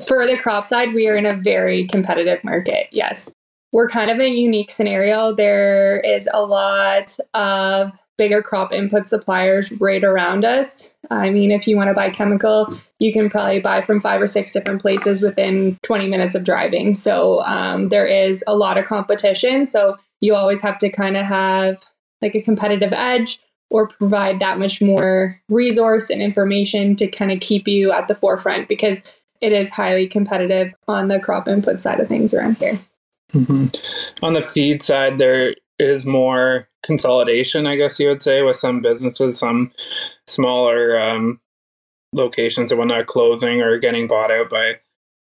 For 0.06 0.28
the 0.28 0.38
crop 0.38 0.66
side, 0.66 0.94
we 0.94 1.08
are 1.08 1.16
in 1.16 1.26
a 1.26 1.34
very 1.34 1.88
competitive 1.88 2.44
market. 2.44 2.88
Yes. 2.92 3.32
We're 3.72 3.90
kind 3.90 4.12
of 4.12 4.20
a 4.20 4.28
unique 4.28 4.70
scenario. 4.70 5.34
There 5.34 6.00
is 6.02 6.30
a 6.34 6.44
lot 6.44 7.18
of 7.34 7.92
bigger 8.18 8.42
crop 8.42 8.74
input 8.74 9.08
suppliers 9.08 9.72
right 9.74 10.04
around 10.04 10.44
us. 10.44 10.96
I 11.10 11.30
mean, 11.30 11.52
if 11.52 11.68
you 11.68 11.78
want 11.78 11.90
to 11.90 11.94
buy 11.94 12.10
chemical, 12.10 12.74
you 13.00 13.14
can 13.14 13.30
probably 13.30 13.60
buy 13.60 13.82
from 13.82 14.02
five 14.02 14.22
or 14.22 14.28
six 14.28 14.52
different 14.52 14.82
places 14.82 15.22
within 15.22 15.78
20 15.84 16.08
minutes 16.08 16.36
of 16.36 16.44
driving. 16.44 16.96
So 16.96 17.42
um, 17.42 17.90
there 17.90 18.06
is 18.06 18.44
a 18.48 18.56
lot 18.56 18.78
of 18.78 18.86
competition. 18.86 19.66
So 19.66 19.98
you 20.20 20.36
always 20.36 20.62
have 20.62 20.78
to 20.80 20.90
kind 20.90 21.16
of 21.16 21.26
have 21.26 21.84
like 22.22 22.36
a 22.36 22.42
competitive 22.42 22.94
edge 22.94 23.40
or 23.70 23.88
provide 23.88 24.40
that 24.40 24.60
much 24.60 24.82
more 24.82 25.40
resource 25.50 26.10
and 26.10 26.22
information 26.22 26.96
to 26.96 27.08
kind 27.08 27.32
of 27.32 27.40
keep 27.40 27.68
you 27.68 27.92
at 27.92 28.08
the 28.08 28.16
forefront 28.16 28.68
because 28.68 29.02
it 29.42 29.52
is 29.52 29.70
highly 29.70 30.08
competitive 30.08 30.74
on 30.88 31.10
the 31.10 31.20
crop 31.20 31.48
input 31.48 31.82
side 31.82 32.00
of 32.00 32.08
things 32.08 32.34
around 32.34 32.58
here. 32.58 32.80
Mm-hmm. 33.34 33.68
On 34.24 34.34
the 34.34 34.42
feed 34.42 34.82
side, 34.82 35.18
there 35.18 35.54
is 35.80 36.06
more 36.06 36.68
consolidation, 36.84 37.68
I 37.68 37.76
guess 37.76 38.00
you 38.00 38.08
would 38.10 38.24
say, 38.24 38.42
with 38.42 38.58
some 38.58 38.82
businesses, 38.82 39.40
some 39.40 39.72
smaller 40.26 41.00
um, 41.00 41.40
locations 42.14 42.72
and 42.72 42.80
whatnot 42.80 43.08
closing 43.08 43.62
or 43.62 43.78
getting 43.78 44.08
bought 44.08 44.32
out 44.32 44.50
by 44.50 44.76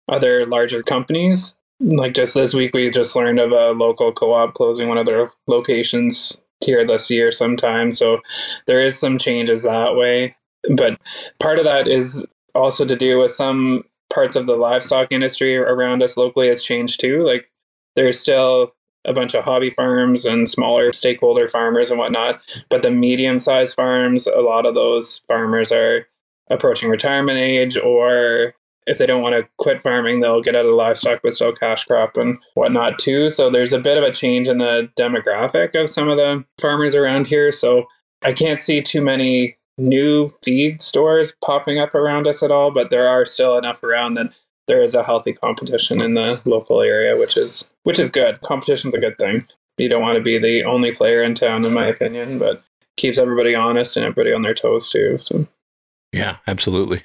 other 0.08 0.46
larger 0.46 0.84
companies. 0.84 1.56
Like 1.80 2.14
just 2.14 2.34
this 2.34 2.54
week, 2.54 2.74
we 2.74 2.90
just 2.90 3.16
learned 3.16 3.40
of 3.40 3.52
a 3.52 3.72
local 3.72 4.12
co 4.12 4.34
op 4.34 4.54
closing 4.54 4.88
one 4.88 4.98
of 4.98 5.06
their 5.06 5.32
locations 5.48 6.38
here 6.62 6.86
this 6.86 7.10
year 7.10 7.32
sometime. 7.32 7.94
So 7.94 8.20
there 8.68 8.86
is 8.86 8.98
some 8.98 9.18
changes 9.18 9.64
that 9.64 9.96
way. 9.96 10.36
But 10.76 11.00
part 11.40 11.58
of 11.58 11.66
that 11.66 11.88
is 11.88 12.26
also 12.54 12.86
to 12.86 12.96
do 12.96 13.20
with 13.20 13.32
some 13.32 13.84
parts 14.10 14.36
of 14.36 14.46
the 14.46 14.58
livestock 14.58 15.12
industry 15.12 15.56
around 15.56 16.04
us 16.04 16.18
locally 16.18 16.50
has 16.50 16.64
changed 16.64 17.00
too. 17.00 17.26
Like 17.26 17.50
there's 17.96 18.20
still 18.20 18.74
a 19.06 19.14
bunch 19.14 19.34
of 19.34 19.44
hobby 19.44 19.70
farms 19.70 20.26
and 20.26 20.50
smaller 20.50 20.94
stakeholder 20.94 21.48
farmers 21.48 21.90
and 21.90 22.00
whatnot. 22.00 22.42
But 22.70 22.82
the 22.82 22.92
medium 22.92 23.40
sized 23.40 23.76
farms, 23.76 24.28
a 24.28 24.42
lot 24.42 24.66
of 24.66 24.76
those 24.76 25.22
farmers 25.28 25.72
are 25.72 26.08
approaching 26.50 26.90
retirement 26.90 27.38
age 27.38 27.78
or 27.78 28.54
if 28.88 28.98
they 28.98 29.06
don't 29.06 29.22
want 29.22 29.36
to 29.36 29.48
quit 29.58 29.84
farming, 29.84 30.20
they'll 30.20 30.42
get 30.42 30.56
out 30.56 30.66
of 30.66 30.74
livestock 30.74 31.20
but 31.22 31.36
still 31.36 31.54
cash 31.54 31.86
crop 31.86 32.18
and 32.18 32.40
whatnot 32.56 32.98
too. 32.98 33.30
So 33.30 33.50
there's 33.50 33.74
a 33.74 33.80
bit 33.80 33.98
of 33.98 34.04
a 34.04 34.12
change 34.12 34.48
in 34.48 34.58
the 34.58 34.90
demographic 34.98 35.80
of 35.80 35.92
some 35.92 36.10
of 36.10 36.18
the 36.18 36.44
farmers 36.60 36.96
around 36.96 37.28
here. 37.28 37.52
So 37.52 37.86
I 38.24 38.34
can't 38.34 38.62
see 38.62 38.82
too 38.82 39.02
many 39.02 39.58
new 39.78 40.30
feed 40.44 40.82
stores 40.82 41.36
popping 41.44 41.80
up 41.80 41.94
around 41.94 42.28
us 42.28 42.42
at 42.42 42.52
all, 42.52 42.72
but 42.72 42.90
there 42.90 43.08
are 43.08 43.26
still 43.26 43.58
enough 43.58 43.84
around 43.84 44.16
that 44.16 44.34
there 44.70 44.84
is 44.84 44.94
a 44.94 45.04
healthy 45.04 45.34
competition 45.34 46.00
in 46.00 46.14
the 46.14 46.40
local 46.46 46.82
area, 46.82 47.18
which 47.18 47.36
is 47.36 47.68
which 47.84 48.00
is 48.00 48.10
good. 48.10 48.40
Competition's 48.42 48.94
a 48.94 49.00
good 49.00 49.18
thing. 49.18 49.46
You 49.78 49.90
don't 49.90 50.02
want 50.02 50.18
to 50.18 50.24
be 50.24 50.38
the 50.38 50.64
only 50.64 50.94
player 50.94 51.24
in 51.24 51.36
town, 51.36 51.66
in 51.66 51.74
my 51.74 51.88
opinion, 51.88 52.38
but 52.38 52.64
keeps 52.96 53.18
everybody 53.18 53.56
honest 53.56 53.98
and 53.98 54.06
everybody 54.06 54.34
on 54.34 54.44
their 54.44 54.54
toes 54.54 54.90
too. 54.90 55.18
So 55.20 55.48
yeah, 56.14 56.38
absolutely. 56.48 57.04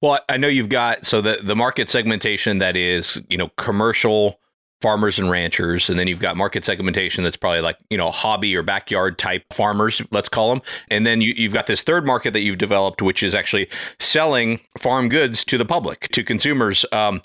Well, 0.00 0.20
I 0.28 0.36
know 0.36 0.48
you've 0.48 0.68
got 0.68 1.04
so 1.04 1.20
the 1.20 1.38
the 1.42 1.56
market 1.56 1.88
segmentation 1.90 2.58
that 2.58 2.76
is 2.76 3.20
you 3.28 3.36
know 3.36 3.50
commercial 3.58 4.38
farmers 4.80 5.18
and 5.18 5.30
ranchers 5.30 5.88
and 5.88 5.98
then 5.98 6.06
you've 6.06 6.20
got 6.20 6.36
market 6.36 6.64
segmentation 6.64 7.24
that's 7.24 7.36
probably 7.36 7.60
like 7.60 7.78
you 7.88 7.96
know 7.96 8.10
hobby 8.10 8.54
or 8.54 8.62
backyard 8.62 9.18
type 9.18 9.42
farmers 9.52 10.02
let's 10.10 10.28
call 10.28 10.50
them 10.50 10.62
and 10.90 11.06
then 11.06 11.20
you, 11.20 11.32
you've 11.36 11.52
got 11.52 11.66
this 11.66 11.82
third 11.82 12.04
market 12.04 12.32
that 12.32 12.40
you've 12.40 12.58
developed 12.58 13.00
which 13.00 13.22
is 13.22 13.34
actually 13.34 13.68
selling 13.98 14.60
farm 14.78 15.08
goods 15.08 15.44
to 15.44 15.56
the 15.56 15.64
public 15.64 16.08
to 16.08 16.22
consumers 16.22 16.84
um, 16.92 17.22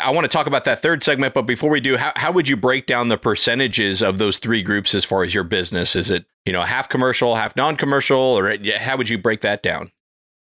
I 0.00 0.10
want 0.10 0.24
to 0.24 0.28
talk 0.28 0.48
about 0.48 0.64
that 0.64 0.82
third 0.82 1.04
segment, 1.04 1.32
but 1.32 1.42
before 1.42 1.70
we 1.70 1.80
do, 1.80 1.96
how, 1.96 2.12
how 2.16 2.32
would 2.32 2.48
you 2.48 2.56
break 2.56 2.86
down 2.86 3.06
the 3.06 3.16
percentages 3.16 4.02
of 4.02 4.18
those 4.18 4.40
three 4.40 4.60
groups 4.60 4.96
as 4.96 5.04
far 5.04 5.22
as 5.22 5.32
your 5.32 5.44
business? 5.44 5.94
Is 5.94 6.10
it, 6.10 6.24
you 6.44 6.52
know, 6.52 6.62
half 6.62 6.88
commercial, 6.88 7.36
half 7.36 7.54
non-commercial, 7.54 8.18
or 8.18 8.56
how 8.78 8.96
would 8.96 9.08
you 9.08 9.16
break 9.16 9.42
that 9.42 9.62
down? 9.62 9.92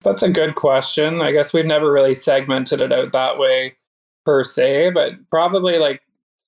That's 0.03 0.21
a 0.21 0.29
good 0.29 0.53
question. 0.53 1.19
I 1.21 1.31
guess 1.31 1.51
we've 1.51 1.65
never 1.65 1.91
really 1.91 2.13
segmented 2.13 2.79
it 2.79 2.91
out 2.91 3.11
that 3.13 3.39
way 3.39 3.75
per 4.23 4.43
se, 4.43 4.91
but 4.91 5.13
probably 5.31 5.79
like 5.79 6.01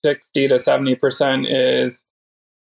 60 0.03 0.47
to 0.49 0.55
70% 0.55 1.45
is 1.87 2.03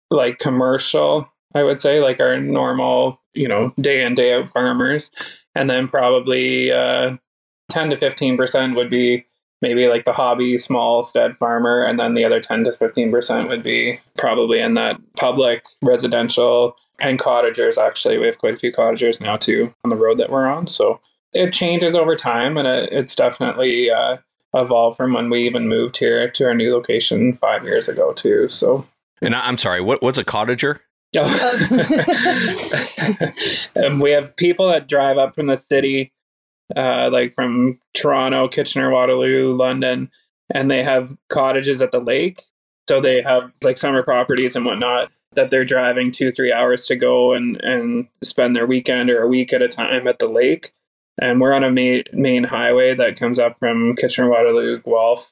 like 0.10 0.40
commercial, 0.40 1.30
I 1.54 1.64
would 1.64 1.82
say, 1.82 2.00
like 2.00 2.20
our 2.20 2.40
normal, 2.40 3.22
you 3.34 3.48
know, 3.48 3.74
day 3.80 4.04
in, 4.04 4.16
day 4.16 4.34
out 4.34 4.52
farmers. 4.52 5.12
And 5.56 5.70
then 5.70 5.88
probably 5.88 6.72
uh, 6.72 7.18
10 7.72 7.90
to 7.92 7.98
15% 7.98 8.76
would 8.76 8.90
be 8.90 9.26
maybe 9.62 9.88
like 9.88 10.06
the 10.06 10.14
hobby 10.14 10.58
small 10.58 11.04
stead 11.04 11.38
farmer. 11.38 11.84
And 11.84 12.00
then 12.00 12.14
the 12.14 12.24
other 12.24 12.40
10 12.40 12.64
to 12.66 12.72
15% 12.72 13.50
would 13.50 13.64
be 13.64 14.00
probably 14.18 14.60
in 14.60 14.76
that 14.76 14.98
public, 15.16 15.64
residential, 15.82 16.76
and 17.00 17.20
cottagers. 17.20 17.78
Actually, 17.78 18.18
we 18.18 18.28
have 18.28 18.38
quite 18.38 18.54
a 18.54 18.58
few 18.58 18.72
cottagers 18.72 19.20
now 19.20 19.38
too 19.38 19.74
on 19.84 19.90
the 19.90 19.96
road 19.96 20.20
that 20.20 20.30
we're 20.30 20.48
on. 20.48 20.68
So 20.68 21.00
it 21.34 21.54
changes 21.54 21.96
over 21.96 22.16
time 22.16 22.58
and 22.58 22.68
it, 22.68 22.90
it's 22.92 23.16
definitely 23.16 23.90
uh, 23.90 24.18
evolved 24.54 24.98
from 24.98 25.14
when 25.14 25.30
we 25.30 25.46
even 25.46 25.68
moved 25.68 25.98
here 25.98 26.30
to 26.30 26.46
our 26.46 26.56
new 26.56 26.74
location 26.74 27.38
five 27.38 27.64
years 27.64 27.90
ago 27.90 28.14
too. 28.14 28.48
So, 28.50 28.86
and 29.22 29.36
I'm 29.36 29.58
sorry, 29.58 29.82
what 29.82 30.02
what's 30.02 30.18
a 30.18 30.24
cottager? 30.24 30.80
um, 33.86 34.00
we 34.00 34.12
have 34.12 34.36
people 34.36 34.70
that 34.70 34.88
drive 34.88 35.18
up 35.18 35.36
from 35.36 35.48
the 35.48 35.56
city, 35.56 36.12
uh, 36.76 37.10
like 37.12 37.34
from 37.34 37.80
Toronto, 37.94 38.48
Kitchener, 38.48 38.92
Waterloo, 38.92 39.56
London, 39.56 40.12
and 40.54 40.70
they 40.70 40.84
have 40.84 41.16
cottages 41.30 41.82
at 41.82 41.92
the 41.92 42.00
lake. 42.00 42.44
So 42.90 43.02
they 43.02 43.22
have 43.22 43.52
like 43.64 43.78
summer 43.78 44.04
properties 44.04 44.56
and 44.56 44.66
whatnot 44.66 45.12
that 45.34 45.52
they're 45.52 45.66
driving 45.66 46.12
two, 46.12 46.32
three 46.32 46.52
hours 46.52 46.86
to 46.88 46.96
go 46.96 47.34
and, 47.34 47.58
and 47.62 48.08
spend 48.24 48.56
their 48.56 48.66
weekend 48.66 49.10
or 49.10 49.22
a 49.22 49.28
week 49.28 49.54
at 49.54 49.62
a 49.62 49.68
time 49.68 50.08
at 50.08 50.20
the 50.20 50.28
lake. 50.28 50.74
And 51.20 51.42
we're 51.42 51.54
on 51.54 51.64
a 51.64 51.72
main, 51.72 52.04
main 52.14 52.44
highway 52.44 52.94
that 52.96 53.20
comes 53.20 53.40
up 53.40 53.58
from 53.58 53.96
Kitchener 53.96 54.30
Waterloo, 54.30 54.82
Guelph, 54.82 55.32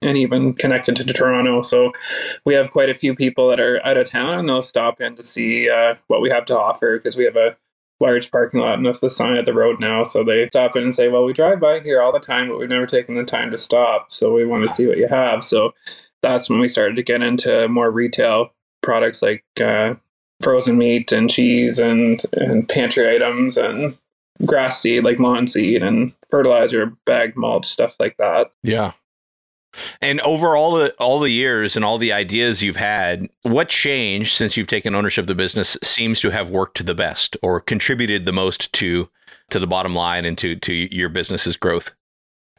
and 0.00 0.16
even 0.16 0.54
connected 0.54 0.96
to 0.96 1.04
Toronto. 1.04 1.62
So 1.62 1.92
we 2.44 2.54
have 2.54 2.70
quite 2.70 2.88
a 2.88 2.94
few 2.94 3.14
people 3.14 3.48
that 3.48 3.60
are 3.60 3.84
out 3.84 3.96
of 3.96 4.08
town 4.08 4.38
and 4.38 4.48
they'll 4.48 4.62
stop 4.62 5.00
in 5.00 5.16
to 5.16 5.22
see 5.22 5.68
uh, 5.68 5.94
what 6.06 6.22
we 6.22 6.30
have 6.30 6.44
to 6.46 6.58
offer 6.58 6.96
because 6.96 7.16
we 7.16 7.24
have 7.24 7.36
a 7.36 7.56
large 8.00 8.30
parking 8.30 8.60
lot 8.60 8.74
and 8.74 8.86
that's 8.86 9.00
the 9.00 9.10
sign 9.10 9.36
at 9.36 9.44
the 9.44 9.52
road 9.52 9.80
now. 9.80 10.04
So 10.04 10.22
they 10.22 10.48
stop 10.50 10.76
in 10.76 10.84
and 10.84 10.94
say, 10.94 11.08
Well, 11.08 11.24
we 11.24 11.32
drive 11.32 11.60
by 11.60 11.80
here 11.80 12.00
all 12.00 12.12
the 12.12 12.20
time, 12.20 12.48
but 12.48 12.58
we've 12.58 12.68
never 12.68 12.86
taken 12.86 13.16
the 13.16 13.24
time 13.24 13.50
to 13.50 13.58
stop. 13.58 14.12
So 14.12 14.32
we 14.32 14.46
want 14.46 14.64
to 14.66 14.72
see 14.72 14.86
what 14.86 14.98
you 14.98 15.08
have. 15.08 15.44
So 15.44 15.74
that's 16.22 16.48
when 16.48 16.60
we 16.60 16.68
started 16.68 16.96
to 16.96 17.02
get 17.02 17.22
into 17.22 17.68
more 17.68 17.90
retail 17.90 18.52
products 18.82 19.20
like 19.20 19.44
uh, 19.60 19.94
frozen 20.40 20.78
meat 20.78 21.10
and 21.10 21.28
cheese 21.28 21.78
and, 21.78 22.22
and 22.32 22.68
pantry 22.68 23.12
items 23.14 23.56
and 23.56 23.98
grass 24.46 24.80
seed 24.80 25.04
like 25.04 25.18
lawn 25.18 25.46
seed 25.46 25.82
and 25.82 26.14
fertilizer, 26.30 26.92
bag 27.06 27.36
mulch, 27.36 27.66
stuff 27.66 27.94
like 27.98 28.16
that. 28.18 28.50
Yeah. 28.62 28.92
And 30.00 30.20
over 30.22 30.56
all 30.56 30.72
the 30.76 30.92
all 30.94 31.20
the 31.20 31.30
years 31.30 31.76
and 31.76 31.84
all 31.84 31.98
the 31.98 32.12
ideas 32.12 32.62
you've 32.62 32.76
had, 32.76 33.28
what 33.42 33.68
change 33.68 34.34
since 34.34 34.56
you've 34.56 34.66
taken 34.66 34.94
ownership 34.94 35.24
of 35.24 35.26
the 35.26 35.34
business 35.34 35.76
seems 35.82 36.20
to 36.20 36.30
have 36.30 36.50
worked 36.50 36.84
the 36.84 36.94
best 36.94 37.36
or 37.42 37.60
contributed 37.60 38.24
the 38.24 38.32
most 38.32 38.72
to 38.74 39.08
to 39.50 39.58
the 39.58 39.66
bottom 39.66 39.94
line 39.94 40.24
and 40.24 40.38
to 40.38 40.56
to 40.56 40.72
your 40.72 41.08
business's 41.08 41.56
growth? 41.56 41.92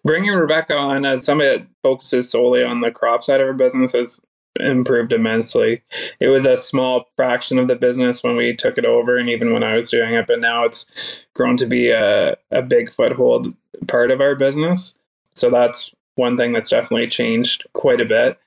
Bringing 0.04 0.32
Rebecca 0.32 0.76
on 0.76 1.04
as 1.04 1.26
somebody 1.26 1.58
that 1.58 1.68
focuses 1.84 2.30
solely 2.30 2.64
on 2.64 2.82
the 2.82 2.92
crop 2.92 3.24
side 3.24 3.42
of 3.42 3.48
her 3.48 3.54
business 3.54 3.92
has 3.94 4.22
improved 4.60 5.14
immensely. 5.14 5.82
It 6.20 6.28
was 6.30 6.46
a 6.46 6.58
small 6.58 7.06
fraction 7.16 7.60
of 7.60 7.68
the 7.68 7.76
business 7.76 8.24
when 8.24 8.36
we 8.36 8.56
took 8.56 8.78
it 8.78 8.86
over, 8.86 9.18
and 9.18 9.30
even 9.30 9.54
when 9.54 9.64
I 9.64 9.76
was 9.76 9.90
doing 9.90 10.14
it, 10.14 10.28
but 10.28 10.40
now 10.40 10.66
it's 10.66 11.26
grown 11.34 11.58
to 11.58 11.66
be 11.66 11.90
a, 11.92 12.36
a 12.52 12.62
big 12.62 12.92
foothold 12.94 13.54
part 13.88 14.12
of 14.12 14.22
our 14.22 14.36
business. 14.36 14.96
So 15.36 15.50
that's 15.50 15.92
one 16.16 16.38
thing 16.38 16.52
that's 16.52 16.70
definitely 16.70 17.08
changed 17.08 17.66
quite 17.74 18.02
a 18.02 18.06
bit. 18.06 18.38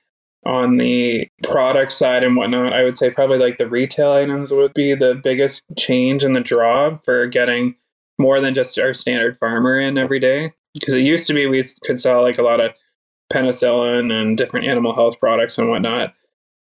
On 0.45 0.77
the 0.77 1.29
product 1.41 1.93
side 1.93 2.23
and 2.23 2.35
whatnot, 2.35 2.73
I 2.73 2.83
would 2.83 2.97
say 2.97 3.09
probably 3.09 3.39
like 3.39 3.57
the 3.57 3.67
retail 3.67 4.11
items 4.11 4.51
would 4.51 4.73
be 4.73 4.93
the 4.93 5.19
biggest 5.23 5.63
change 5.77 6.23
in 6.23 6.33
the 6.33 6.41
draw 6.41 6.97
for 6.97 7.27
getting 7.27 7.75
more 8.19 8.41
than 8.41 8.53
just 8.53 8.77
our 8.77 8.93
standard 8.93 9.37
farmer 9.37 9.79
in 9.79 9.97
every 9.97 10.19
day. 10.19 10.53
Because 10.73 10.95
it 10.95 11.01
used 11.01 11.27
to 11.27 11.33
be 11.33 11.47
we 11.47 11.63
could 11.85 11.99
sell 11.99 12.21
like 12.21 12.37
a 12.37 12.43
lot 12.43 12.59
of 12.59 12.73
penicillin 13.31 14.11
and 14.11 14.37
different 14.37 14.67
animal 14.67 14.93
health 14.93 15.19
products 15.19 15.57
and 15.57 15.69
whatnot. 15.69 16.13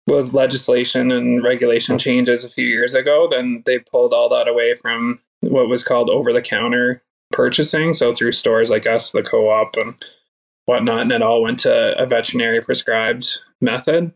With 0.07 0.35
legislation 0.35 1.11
and 1.11 1.43
regulation 1.43 1.99
changes 1.99 2.45
a 2.45 2.51
few 2.51 2.67
years 2.67 2.95
ago, 2.95 3.29
then 3.31 3.63
they 3.67 3.79
pulled 3.79 4.13
all 4.13 4.29
that 4.31 4.49
away 4.49 4.75
from 4.75 5.21
what 5.41 5.69
was 5.69 5.85
called 5.85 6.11
over 6.11 6.33
the 6.33 6.43
counter 6.43 7.03
purchasing. 7.33 7.95
So 7.95 8.13
through 8.13 8.33
stores 8.33 8.71
like 8.71 8.87
us, 8.87 9.13
the 9.13 9.23
co 9.23 9.51
op, 9.51 9.77
and 9.77 9.95
whatnot, 10.65 11.03
and 11.03 11.13
it 11.13 11.23
all 11.23 11.43
went 11.43 11.61
to 11.61 12.01
a 12.01 12.07
veterinary 12.07 12.61
prescribed 12.61 13.39
method. 13.61 14.13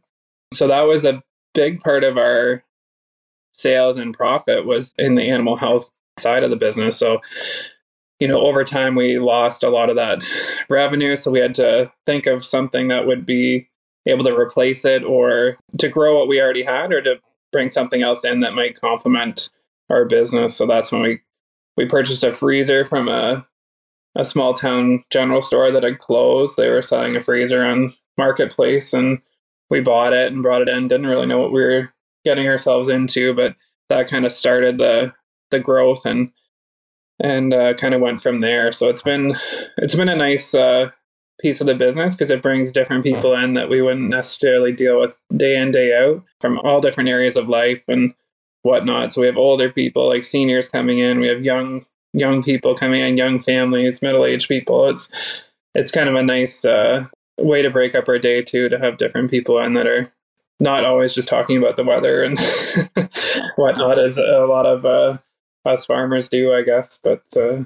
So 0.52 0.68
that 0.68 0.82
was 0.82 1.04
a 1.04 1.22
big 1.52 1.80
part 1.80 2.04
of 2.04 2.18
our 2.18 2.64
sales 3.52 3.98
and 3.98 4.14
profit 4.14 4.66
was 4.66 4.94
in 4.98 5.14
the 5.14 5.30
animal 5.30 5.56
health 5.56 5.90
side 6.18 6.42
of 6.42 6.50
the 6.50 6.56
business. 6.56 6.96
So, 6.96 7.20
you 8.20 8.28
know, 8.28 8.40
over 8.40 8.64
time 8.64 8.94
we 8.94 9.18
lost 9.18 9.62
a 9.62 9.70
lot 9.70 9.90
of 9.90 9.96
that 9.96 10.24
revenue. 10.68 11.16
So 11.16 11.30
we 11.30 11.40
had 11.40 11.54
to 11.56 11.92
think 12.06 12.26
of 12.26 12.44
something 12.44 12.88
that 12.88 13.06
would 13.06 13.26
be 13.26 13.68
able 14.06 14.24
to 14.24 14.38
replace 14.38 14.84
it 14.84 15.02
or 15.02 15.56
to 15.78 15.88
grow 15.88 16.18
what 16.18 16.28
we 16.28 16.40
already 16.40 16.62
had 16.62 16.92
or 16.92 17.00
to 17.02 17.20
bring 17.52 17.70
something 17.70 18.02
else 18.02 18.24
in 18.24 18.40
that 18.40 18.54
might 18.54 18.80
complement 18.80 19.50
our 19.90 20.04
business. 20.04 20.56
So 20.56 20.66
that's 20.66 20.92
when 20.92 21.02
we 21.02 21.20
we 21.76 21.86
purchased 21.86 22.22
a 22.22 22.32
freezer 22.32 22.84
from 22.84 23.08
a 23.08 23.46
a 24.16 24.24
small 24.24 24.54
town 24.54 25.02
general 25.10 25.42
store 25.42 25.72
that 25.72 25.82
had 25.82 25.98
closed. 25.98 26.56
They 26.56 26.68
were 26.68 26.82
selling 26.82 27.16
a 27.16 27.20
freezer 27.20 27.64
on 27.64 27.92
marketplace 28.16 28.92
and 28.92 29.20
we 29.70 29.80
bought 29.80 30.12
it 30.12 30.32
and 30.32 30.42
brought 30.42 30.62
it 30.62 30.68
in. 30.68 30.86
Didn't 30.86 31.08
really 31.08 31.26
know 31.26 31.38
what 31.38 31.52
we 31.52 31.62
were 31.62 31.92
getting 32.24 32.46
ourselves 32.46 32.88
into, 32.88 33.34
but 33.34 33.56
that 33.88 34.08
kind 34.08 34.24
of 34.24 34.32
started 34.32 34.78
the 34.78 35.12
the 35.50 35.58
growth 35.60 36.06
and 36.06 36.30
and 37.20 37.54
uh, 37.54 37.74
kind 37.74 37.94
of 37.94 38.00
went 38.00 38.20
from 38.20 38.40
there. 38.40 38.72
So 38.72 38.88
it's 38.88 39.02
been 39.02 39.36
it's 39.78 39.94
been 39.94 40.08
a 40.08 40.16
nice 40.16 40.54
uh, 40.54 40.90
piece 41.40 41.60
of 41.60 41.66
the 41.66 41.74
business 41.74 42.14
because 42.14 42.30
it 42.30 42.42
brings 42.42 42.72
different 42.72 43.04
people 43.04 43.34
in 43.34 43.54
that 43.54 43.68
we 43.68 43.82
wouldn't 43.82 44.10
necessarily 44.10 44.72
deal 44.72 45.00
with 45.00 45.14
day 45.36 45.56
in 45.56 45.70
day 45.70 45.96
out 45.96 46.22
from 46.40 46.58
all 46.60 46.80
different 46.80 47.08
areas 47.08 47.36
of 47.36 47.48
life 47.48 47.82
and 47.88 48.14
whatnot. 48.62 49.12
So 49.12 49.20
we 49.20 49.26
have 49.26 49.36
older 49.36 49.70
people 49.70 50.08
like 50.08 50.24
seniors 50.24 50.68
coming 50.68 50.98
in. 50.98 51.20
We 51.20 51.28
have 51.28 51.44
young 51.44 51.86
young 52.12 52.42
people 52.42 52.74
coming 52.74 53.02
in, 53.02 53.16
young 53.16 53.40
families, 53.40 54.02
middle 54.02 54.24
aged 54.24 54.48
people. 54.48 54.88
It's 54.88 55.10
it's 55.74 55.90
kind 55.90 56.08
of 56.08 56.14
a 56.14 56.22
nice 56.22 56.64
uh, 56.64 57.06
way 57.38 57.62
to 57.62 57.70
break 57.70 57.94
up 57.94 58.08
our 58.08 58.18
day 58.18 58.42
too 58.42 58.68
to 58.68 58.78
have 58.78 58.98
different 58.98 59.30
people 59.30 59.58
in 59.58 59.74
that 59.74 59.86
are 59.86 60.12
not 60.60 60.84
always 60.84 61.14
just 61.14 61.28
talking 61.28 61.58
about 61.58 61.76
the 61.76 61.84
weather 61.84 62.22
and 62.22 62.38
whatnot 63.56 63.98
as 63.98 64.18
a 64.18 64.46
lot 64.46 64.66
of 64.66 64.86
uh, 64.86 65.18
us 65.64 65.86
farmers 65.86 66.28
do, 66.28 66.52
I 66.52 66.62
guess. 66.62 66.98
But 67.02 67.22
uh, 67.36 67.64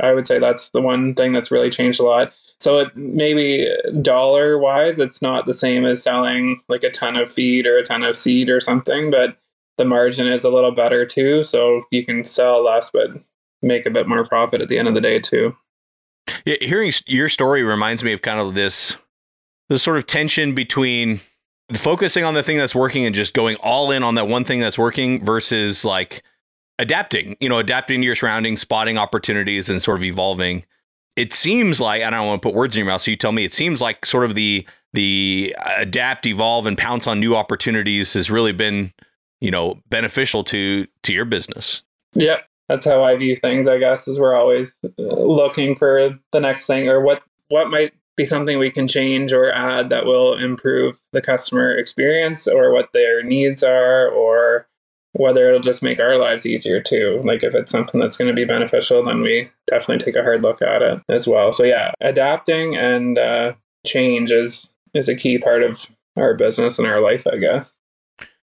I 0.00 0.12
would 0.12 0.26
say 0.26 0.38
that's 0.38 0.70
the 0.70 0.80
one 0.80 1.14
thing 1.14 1.32
that's 1.32 1.50
really 1.50 1.70
changed 1.70 2.00
a 2.00 2.04
lot. 2.04 2.32
So 2.58 2.78
it 2.80 2.94
maybe 2.94 3.68
dollar 4.02 4.58
wise, 4.58 4.98
it's 4.98 5.22
not 5.22 5.46
the 5.46 5.54
same 5.54 5.86
as 5.86 6.02
selling 6.02 6.60
like 6.68 6.84
a 6.84 6.90
ton 6.90 7.16
of 7.16 7.32
feed 7.32 7.66
or 7.66 7.78
a 7.78 7.84
ton 7.84 8.02
of 8.02 8.16
seed 8.16 8.50
or 8.50 8.60
something, 8.60 9.10
but 9.10 9.38
the 9.78 9.84
margin 9.86 10.26
is 10.26 10.44
a 10.44 10.50
little 10.50 10.72
better 10.72 11.06
too. 11.06 11.42
So 11.42 11.84
you 11.90 12.04
can 12.04 12.24
sell 12.24 12.62
less, 12.62 12.90
but 12.90 13.10
make 13.62 13.86
a 13.86 13.90
bit 13.90 14.06
more 14.06 14.26
profit 14.26 14.60
at 14.60 14.68
the 14.68 14.78
end 14.78 14.88
of 14.88 14.94
the 14.94 15.00
day 15.00 15.18
too. 15.18 15.56
Yeah, 16.44 16.56
hearing 16.60 16.92
your 17.06 17.30
story 17.30 17.62
reminds 17.62 18.04
me 18.04 18.12
of 18.12 18.22
kind 18.22 18.40
of 18.40 18.54
this 18.54 18.96
this 19.70 19.82
sort 19.82 19.96
of 19.96 20.06
tension 20.06 20.54
between 20.54 21.20
focusing 21.72 22.24
on 22.24 22.34
the 22.34 22.42
thing 22.42 22.58
that's 22.58 22.74
working 22.74 23.06
and 23.06 23.14
just 23.14 23.34
going 23.34 23.56
all 23.56 23.90
in 23.90 24.02
on 24.02 24.16
that 24.16 24.28
one 24.28 24.44
thing 24.44 24.60
that's 24.60 24.78
working 24.78 25.24
versus 25.24 25.84
like 25.84 26.22
adapting, 26.80 27.36
you 27.40 27.48
know, 27.48 27.58
adapting 27.58 28.00
to 28.00 28.04
your 28.06 28.14
surroundings, 28.14 28.60
spotting 28.60 28.98
opportunities 28.98 29.68
and 29.68 29.82
sort 29.82 29.98
of 29.98 30.04
evolving 30.04 30.64
it 31.20 31.32
seems 31.32 31.80
like 31.80 32.02
I 32.02 32.10
don't 32.10 32.26
want 32.26 32.40
to 32.40 32.48
put 32.48 32.54
words 32.54 32.74
in 32.74 32.80
your 32.80 32.90
mouth, 32.90 33.02
so 33.02 33.10
you 33.10 33.16
tell 33.16 33.32
me. 33.32 33.44
It 33.44 33.52
seems 33.52 33.80
like 33.80 34.06
sort 34.06 34.24
of 34.24 34.34
the 34.34 34.66
the 34.92 35.54
adapt, 35.76 36.26
evolve, 36.26 36.66
and 36.66 36.78
pounce 36.78 37.06
on 37.06 37.20
new 37.20 37.36
opportunities 37.36 38.14
has 38.14 38.30
really 38.30 38.52
been, 38.52 38.92
you 39.40 39.50
know, 39.50 39.78
beneficial 39.90 40.44
to 40.44 40.86
to 41.02 41.12
your 41.12 41.24
business. 41.24 41.82
Yeah, 42.14 42.38
that's 42.68 42.86
how 42.86 43.02
I 43.02 43.16
view 43.16 43.36
things. 43.36 43.68
I 43.68 43.78
guess 43.78 44.08
is 44.08 44.18
we're 44.18 44.34
always 44.34 44.78
uh, 44.84 45.02
looking 45.02 45.76
for 45.76 46.18
the 46.32 46.40
next 46.40 46.66
thing 46.66 46.88
or 46.88 47.00
what 47.02 47.22
what 47.48 47.68
might 47.68 47.92
be 48.16 48.24
something 48.24 48.58
we 48.58 48.70
can 48.70 48.88
change 48.88 49.32
or 49.32 49.52
add 49.52 49.88
that 49.90 50.06
will 50.06 50.38
improve 50.38 50.96
the 51.12 51.22
customer 51.22 51.76
experience 51.76 52.46
or 52.48 52.72
what 52.72 52.92
their 52.92 53.22
needs 53.22 53.62
are 53.62 54.08
or 54.08 54.68
whether 55.12 55.48
it'll 55.48 55.60
just 55.60 55.82
make 55.82 55.98
our 55.98 56.16
lives 56.16 56.46
easier 56.46 56.80
too. 56.80 57.20
Like 57.24 57.42
if 57.42 57.54
it's 57.54 57.72
something 57.72 58.00
that's 58.00 58.16
going 58.16 58.28
to 58.28 58.34
be 58.34 58.44
beneficial, 58.44 59.04
then 59.04 59.22
we 59.22 59.50
definitely 59.66 60.04
take 60.04 60.16
a 60.16 60.22
hard 60.22 60.42
look 60.42 60.62
at 60.62 60.82
it 60.82 61.00
as 61.08 61.26
well. 61.26 61.52
So 61.52 61.64
yeah, 61.64 61.92
adapting 62.00 62.76
and 62.76 63.18
uh, 63.18 63.52
change 63.86 64.30
is 64.30 64.68
is 64.94 65.08
a 65.08 65.14
key 65.14 65.38
part 65.38 65.62
of 65.62 65.86
our 66.16 66.34
business 66.34 66.78
and 66.78 66.86
our 66.86 67.00
life, 67.00 67.26
I 67.26 67.38
guess. 67.38 67.78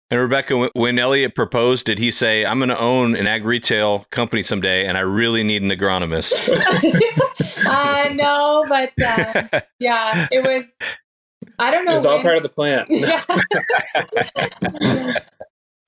And 0.10 0.19
Rebecca, 0.19 0.69
when 0.74 1.00
Elliott 1.00 1.36
proposed, 1.36 1.86
did 1.86 1.97
he 1.97 2.12
say, 2.12 2.45
"I'm 2.45 2.60
going 2.60 2.69
to 2.69 2.78
own 2.78 3.15
an 3.15 3.28
ag 3.28 3.45
retail 3.45 4.06
company 4.12 4.43
someday, 4.43 4.86
and 4.86 4.97
I 4.97 5.02
really 5.02 5.41
need 5.41 5.62
an 5.62 5.69
agronomist"? 5.69 6.34
uh, 7.65 8.10
no, 8.13 8.65
but 8.67 8.91
uh, 9.02 9.62
yeah, 9.80 10.28
it 10.30 10.43
was. 10.43 10.69
I 11.60 11.71
don't 11.71 11.86
know. 11.86 11.93
It 11.93 11.95
was 11.95 12.06
when. 12.06 12.13
all 12.13 12.21
part 12.21 12.38
of 12.38 12.43
the 12.43 12.50
plan. 12.50 12.86
yeah 12.89 13.24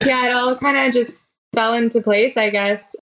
yeah, 0.04 0.26
it 0.26 0.32
all 0.32 0.56
kind 0.56 0.76
of 0.76 0.92
just 0.92 1.26
fell 1.54 1.74
into 1.74 2.00
place, 2.00 2.36
I 2.36 2.50
guess. 2.50 2.94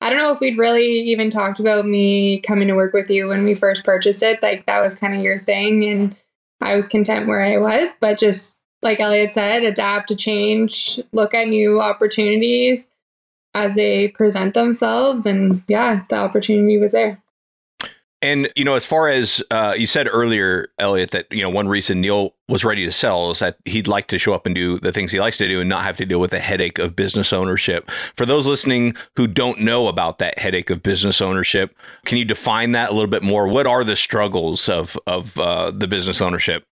I 0.00 0.10
don't 0.10 0.18
know 0.18 0.32
if 0.32 0.40
we'd 0.40 0.58
really 0.58 0.86
even 0.86 1.30
talked 1.30 1.60
about 1.60 1.86
me 1.86 2.40
coming 2.40 2.66
to 2.68 2.74
work 2.74 2.92
with 2.92 3.08
you 3.08 3.28
when 3.28 3.44
we 3.44 3.54
first 3.54 3.84
purchased 3.84 4.22
it. 4.22 4.42
Like 4.42 4.66
that 4.66 4.80
was 4.80 4.96
kind 4.96 5.14
of 5.14 5.22
your 5.22 5.38
thing, 5.38 5.84
and 5.84 6.16
I 6.60 6.74
was 6.74 6.88
content 6.88 7.28
where 7.28 7.42
I 7.42 7.58
was. 7.58 7.94
But 8.00 8.18
just 8.18 8.56
like 8.82 9.00
Elliott 9.00 9.30
said, 9.30 9.62
adapt 9.62 10.08
to 10.08 10.16
change, 10.16 10.98
look 11.12 11.34
at 11.34 11.48
new 11.48 11.80
opportunities 11.80 12.88
as 13.54 13.74
they 13.74 14.08
present 14.08 14.54
themselves. 14.54 15.24
And 15.24 15.62
yeah, 15.68 16.02
the 16.08 16.16
opportunity 16.16 16.78
was 16.78 16.92
there. 16.92 17.22
And 18.22 18.48
you 18.54 18.64
know, 18.64 18.74
as 18.74 18.86
far 18.86 19.08
as 19.08 19.42
uh, 19.50 19.74
you 19.76 19.88
said 19.88 20.06
earlier, 20.08 20.68
Elliott, 20.78 21.10
that 21.10 21.26
you 21.32 21.42
know 21.42 21.50
one 21.50 21.66
reason 21.66 22.00
Neil 22.00 22.34
was 22.48 22.64
ready 22.64 22.86
to 22.86 22.92
sell 22.92 23.30
is 23.32 23.40
that 23.40 23.58
he'd 23.64 23.88
like 23.88 24.06
to 24.08 24.18
show 24.18 24.32
up 24.32 24.46
and 24.46 24.54
do 24.54 24.78
the 24.78 24.92
things 24.92 25.10
he 25.10 25.18
likes 25.18 25.38
to 25.38 25.48
do 25.48 25.60
and 25.60 25.68
not 25.68 25.82
have 25.82 25.96
to 25.96 26.06
deal 26.06 26.20
with 26.20 26.30
the 26.30 26.38
headache 26.38 26.78
of 26.78 26.94
business 26.94 27.32
ownership. 27.32 27.90
For 28.14 28.24
those 28.24 28.46
listening 28.46 28.94
who 29.16 29.26
don't 29.26 29.60
know 29.60 29.88
about 29.88 30.18
that 30.18 30.38
headache 30.38 30.70
of 30.70 30.84
business 30.84 31.20
ownership, 31.20 31.76
can 32.04 32.16
you 32.16 32.24
define 32.24 32.72
that 32.72 32.90
a 32.90 32.92
little 32.92 33.10
bit 33.10 33.24
more? 33.24 33.48
What 33.48 33.66
are 33.66 33.82
the 33.82 33.96
struggles 33.96 34.68
of 34.68 34.96
of 35.08 35.36
uh, 35.38 35.72
the 35.72 35.88
business 35.88 36.20
ownership? 36.20 36.64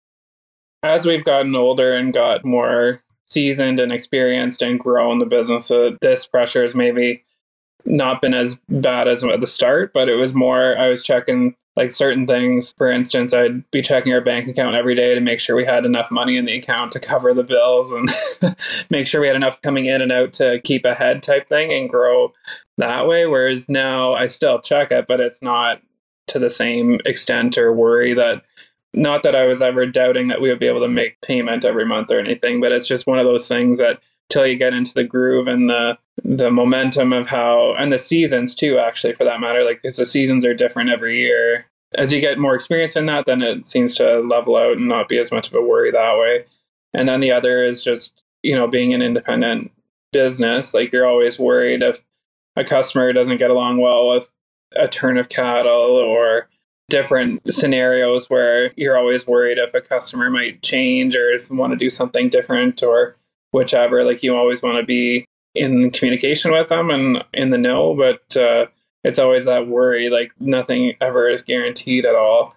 As 0.83 1.07
we've 1.07 1.25
gotten 1.25 1.57
older 1.57 1.93
and 1.93 2.13
got 2.13 2.45
more 2.45 3.03
seasoned 3.25 3.81
and 3.81 3.91
experienced 3.91 4.61
and 4.61 4.79
grown 4.79 5.19
the 5.19 5.27
business, 5.27 5.71
uh, 5.71 5.93
this 6.03 6.27
pressure 6.27 6.63
is 6.63 6.75
maybe 6.75 7.25
not 7.85 8.21
been 8.21 8.35
as 8.35 8.61
bad 8.69 9.09
as 9.09 9.25
at 9.25 9.41
the 9.41 9.47
start, 9.47 9.93
but 9.93 10.09
it 10.09 10.17
was 10.17 10.35
more 10.35 10.77
I 10.77 10.89
was 10.89 11.03
checking 11.03 11.55
like 11.79 11.93
certain 11.93 12.27
things. 12.27 12.75
For 12.77 12.91
instance, 12.91 13.33
I'd 13.33 13.71
be 13.71 13.83
checking 13.83 14.13
our 14.13 14.21
bank 14.21 14.49
account 14.49 14.75
every 14.75 14.97
day 14.97 15.15
to 15.15 15.21
make 15.21 15.39
sure 15.39 15.55
we 15.55 15.65
had 15.65 15.85
enough 15.85 16.11
money 16.11 16.37
in 16.37 16.45
the 16.45 16.59
account 16.59 16.91
to 16.93 17.01
cover 17.01 17.33
the 17.33 17.45
bills 17.45 17.93
and 17.93 18.11
make 18.91 19.07
sure 19.07 19.21
we 19.21 19.29
had 19.29 19.37
enough 19.37 19.63
coming 19.63 19.87
in 19.87 20.03
and 20.03 20.11
out 20.11 20.33
to 20.35 20.61
keep 20.63 20.85
ahead 20.85 21.23
type 21.23 21.49
thing 21.49 21.73
and 21.73 21.89
grow 21.89 22.33
that 22.79 23.07
way. 23.07 23.27
Whereas 23.27 23.69
now 23.69 24.13
I 24.13 24.27
still 24.27 24.61
check 24.61 24.91
it, 24.91 25.07
but 25.07 25.21
it's 25.21 25.41
not 25.41 25.81
to 26.27 26.41
the 26.41 26.51
same 26.51 27.01
extent 27.05 27.57
or 27.57 27.73
worry 27.73 28.13
that 28.13 28.43
not 28.93 29.23
that 29.23 29.37
I 29.37 29.45
was 29.45 29.63
ever 29.63 29.87
doubting 29.87 30.29
that 30.29 30.41
we 30.41 30.49
would 30.49 30.59
be 30.59 30.67
able 30.67 30.81
to 30.81 30.89
make 30.89 31.21
payment 31.21 31.65
every 31.65 31.87
month 31.87 32.11
or 32.11 32.19
anything, 32.19 32.61
but 32.61 32.73
it's 32.73 32.89
just 32.89 33.07
one 33.07 33.21
of 33.21 33.25
those 33.25 33.47
things 33.47 33.79
that 33.79 34.01
till 34.29 34.47
you 34.47 34.57
get 34.57 34.75
into 34.75 34.95
the 34.95 35.05
groove 35.05 35.47
and 35.47 35.69
the 35.69 35.99
the 36.25 36.51
momentum 36.51 37.13
of 37.13 37.29
how 37.29 37.75
and 37.79 37.93
the 37.93 37.99
seasons 37.99 38.55
too 38.55 38.79
actually 38.79 39.15
for 39.15 39.25
that 39.25 39.41
matter 39.41 39.65
like 39.65 39.81
because 39.81 39.97
the 39.97 40.05
seasons 40.05 40.45
are 40.45 40.55
different 40.55 40.91
every 40.91 41.19
year. 41.19 41.67
As 41.95 42.13
you 42.13 42.21
get 42.21 42.39
more 42.39 42.55
experience 42.55 42.97
in 42.97 43.07
that 43.07 43.27
then 43.27 43.43
it 43.43 43.67
seems 43.67 43.95
to 43.97 44.21
level 44.21 44.57
out 44.57 44.77
and 44.77 44.89
not 44.89 45.09
be 45.09 45.19
as 45.19 45.33
much 45.33 45.49
of 45.49 45.55
a 45.55 45.63
worry 45.63 45.91
that 45.91 46.19
way. 46.19 46.45
And 46.93 47.09
then 47.09 47.21
the 47.21 47.33
other 47.33 47.65
is 47.65 47.83
just 47.83 48.23
you 48.43 48.55
know 48.55 48.67
being 48.67 48.95
an 48.95 49.03
independent 49.03 49.71
business 50.13 50.73
like 50.73 50.91
you're 50.91 51.07
always 51.07 51.39
worried 51.39 51.83
if 51.83 52.03
a 52.57 52.65
customer 52.65 53.13
doesn't 53.13 53.37
get 53.37 53.51
along 53.51 53.79
well 53.79 54.09
with 54.09 54.35
a 54.75 54.89
turn 54.89 55.19
of 55.19 55.29
cattle 55.29 55.97
or 55.97 56.49
different 56.89 57.41
scenarios 57.53 58.31
where 58.31 58.73
you're 58.77 58.97
always 58.97 59.27
worried 59.27 59.59
if 59.59 59.75
a 59.75 59.81
customer 59.81 60.31
might 60.31 60.63
change 60.63 61.15
or 61.15 61.39
want 61.51 61.73
to 61.73 61.77
do 61.77 61.91
something 61.91 62.31
different 62.31 62.83
or 62.83 63.17
whichever. 63.53 64.05
Like 64.05 64.23
you 64.23 64.37
always 64.37 64.63
want 64.63 64.79
to 64.79 64.85
be 64.85 65.25
in 65.55 65.91
communication 65.91 66.53
with 66.53 66.69
them 66.69 66.91
and 66.91 67.25
in 67.33 67.51
the 67.51 67.59
know, 67.59 67.95
but 67.95 68.37
uh, 68.37 68.67
it's 69.05 69.19
always 69.19 69.45
that 69.47 69.69
worry. 69.69 70.09
Like 70.09 70.33
nothing 70.41 70.95
ever 71.01 71.29
is 71.29 71.43
guaranteed 71.43 72.05
at 72.05 72.15
all. 72.15 72.55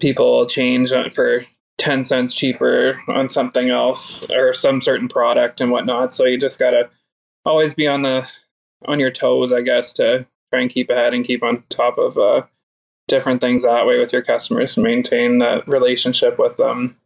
People 0.00 0.46
change 0.46 0.92
for 1.12 1.46
10 1.78 2.04
cents 2.04 2.34
cheaper 2.34 2.98
on 3.08 3.28
something 3.28 3.70
else 3.70 4.28
or 4.30 4.54
some 4.54 4.80
certain 4.80 5.08
product 5.08 5.60
and 5.60 5.70
whatnot. 5.70 6.14
So 6.14 6.24
you 6.24 6.38
just 6.38 6.58
got 6.58 6.70
to 6.70 6.88
always 7.44 7.74
be 7.74 7.86
on 7.86 8.02
the 8.02 8.26
on 8.86 9.00
your 9.00 9.10
toes, 9.10 9.52
I 9.52 9.62
guess, 9.62 9.92
to 9.94 10.26
try 10.52 10.60
and 10.60 10.70
keep 10.70 10.90
ahead 10.90 11.14
and 11.14 11.24
keep 11.24 11.42
on 11.42 11.64
top 11.70 11.98
of 11.98 12.18
uh, 12.18 12.42
different 13.08 13.40
things 13.40 13.62
that 13.62 13.86
way 13.86 13.98
with 13.98 14.12
your 14.12 14.22
customers 14.22 14.76
and 14.76 14.84
maintain 14.84 15.38
that 15.38 15.66
relationship 15.66 16.38
with 16.38 16.56
them. 16.56 16.96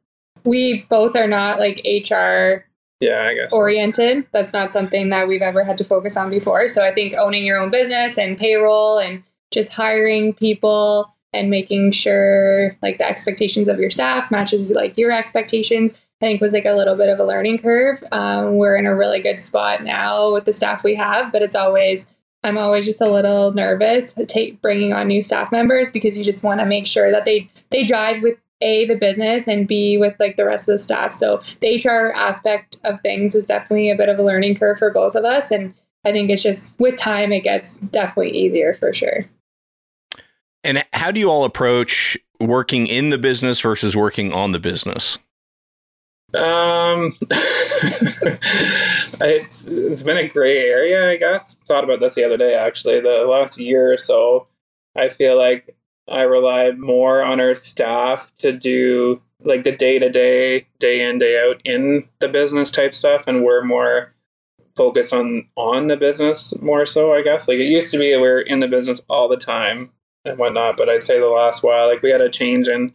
We 0.45 0.87
both 0.89 1.17
are 1.17 1.29
not 1.29 1.59
like 1.59 1.85
HR 1.85 2.65
yeah, 3.01 3.29
I 3.31 3.35
guess 3.35 3.53
oriented. 3.53 4.27
That's 4.33 4.53
not 4.53 4.73
something 4.73 5.11
that 5.11 5.29
we've 5.29 5.43
ever 5.43 5.65
had 5.65 5.79
to 5.79 5.85
focus 5.85 6.17
on 6.17 6.31
before. 6.31 6.69
So 6.69 6.85
I 6.85 6.93
think 6.93 7.15
owning 7.15 7.45
your 7.45 7.59
own 7.59 7.71
business 7.71 8.19
and 8.19 8.37
payroll 8.37 8.99
and 8.99 9.23
just 9.51 9.73
hiring 9.73 10.35
people 10.35 11.15
and 11.33 11.51
making 11.51 11.93
sure 11.93 12.77
like 12.83 12.99
the 12.99 13.09
expectations 13.09 13.69
of 13.69 13.79
your 13.79 13.91
staff 13.91 14.31
matches 14.31 14.71
like 14.71 14.97
your 14.97 15.13
expectations 15.13 15.93
i 15.93 16.27
think 16.27 16.41
was 16.41 16.53
like 16.53 16.65
a 16.65 16.73
little 16.73 16.97
bit 16.97 17.09
of 17.09 17.19
a 17.21 17.25
learning 17.25 17.59
curve 17.59 18.03
um, 18.13 18.57
we're 18.57 18.77
in 18.77 18.87
a 18.87 18.97
really 18.97 19.21
good 19.21 19.39
spot 19.39 19.83
now 19.83 20.33
with 20.33 20.47
the 20.47 20.53
staff 20.53 20.83
we 20.83 20.95
have 20.95 21.31
but 21.33 21.43
it's 21.43 21.55
always 21.55 22.07
I'm 22.45 22.57
always 22.57 22.85
just 22.85 23.01
a 23.01 23.11
little 23.11 23.53
nervous 23.53 24.15
take 24.29 24.63
bringing 24.63 24.93
on 24.93 25.09
new 25.09 25.21
staff 25.21 25.51
members 25.51 25.91
because 25.91 26.17
you 26.17 26.23
just 26.23 26.45
want 26.45 26.61
to 26.61 26.67
make 26.67 26.87
sure 26.87 27.11
that 27.11 27.25
they 27.25 27.49
they 27.71 27.85
drive 27.85 28.23
with 28.23 28.39
a 28.61 28.87
the 28.87 28.97
business 28.97 29.47
and 29.47 29.69
b 29.69 29.99
with 29.99 30.15
like 30.19 30.37
the 30.37 30.45
rest 30.45 30.69
of 30.69 30.73
the 30.73 30.79
staff. 30.79 31.13
So 31.13 31.41
the 31.61 31.77
HR 31.77 32.13
aspect 32.17 32.79
of 32.85 33.01
things 33.01 33.35
was 33.35 33.47
definitely 33.47 33.91
a 33.91 33.97
bit 33.97 34.09
of 34.09 34.19
a 34.19 34.25
learning 34.25 34.57
curve 34.57 34.79
for 34.79 34.91
both 34.91 35.15
of 35.15 35.25
us, 35.25 35.51
and 35.51 35.75
I 36.05 36.13
think 36.13 36.31
it's 36.31 36.43
just 36.43 36.79
with 36.79 36.97
time 36.97 37.33
it 37.33 37.45
gets 37.45 37.79
definitely 37.79 38.37
easier 38.37 38.75
for 38.75 38.93
sure. 38.93 39.25
And 40.65 40.85
how 40.93 41.11
do 41.11 41.21
you 41.21 41.31
all 41.31 41.45
approach 41.45 42.19
working 42.41 42.87
in 42.87 43.11
the 43.11 43.19
business 43.19 43.61
versus 43.61 43.97
working 43.97 44.33
on 44.33 44.53
the 44.53 44.59
business? 44.59 45.19
Um, 46.35 47.15
it's 49.21 49.67
it's 49.67 50.03
been 50.03 50.19
a 50.19 50.29
gray 50.29 50.59
area, 50.59 51.11
I 51.11 51.17
guess. 51.17 51.55
Thought 51.67 51.85
about 51.85 52.01
this 52.01 52.15
the 52.15 52.25
other 52.25 52.37
day. 52.37 52.55
Actually, 52.55 53.01
the 53.01 53.25
last 53.27 53.59
year 53.59 53.93
or 53.93 53.97
so, 53.97 54.47
I 54.95 55.09
feel 55.09 55.39
like 55.39 55.75
I 56.11 56.23
rely 56.23 56.73
more 56.73 57.23
on 57.23 57.41
our 57.41 57.55
staff 57.55 58.33
to 58.39 58.53
do 58.53 59.21
like 59.45 59.65
the 59.65 59.73
day 59.73 59.99
to 59.99 60.09
day, 60.11 60.67
day 60.81 61.09
in, 61.09 61.19
day 61.19 61.41
out 61.41 61.61
in 61.65 62.09
the 62.19 62.29
business 62.29 62.73
type 62.73 62.95
stuff, 62.95 63.25
and 63.27 63.45
we're 63.45 63.65
more 63.65 64.15
focused 64.77 65.13
on 65.13 65.47
on 65.57 65.89
the 65.89 65.97
business 65.97 66.59
more 66.61 66.87
so. 66.87 67.13
I 67.13 67.23
guess 67.23 67.49
like 67.49 67.59
it 67.59 67.65
used 67.65 67.91
to 67.93 67.99
be, 67.99 68.15
we 68.15 68.21
we're 68.21 68.41
in 68.41 68.61
the 68.61 68.69
business 68.69 69.01
all 69.09 69.29
the 69.29 69.37
time 69.37 69.91
and 70.25 70.39
whatnot. 70.39 70.77
But 70.77 70.89
I'd 70.89 71.03
say 71.03 71.19
the 71.19 71.27
last 71.27 71.63
while, 71.63 71.89
like 71.89 72.03
we 72.03 72.11
had 72.11 72.21
a 72.21 72.31
change 72.31 72.69
in 72.69 72.93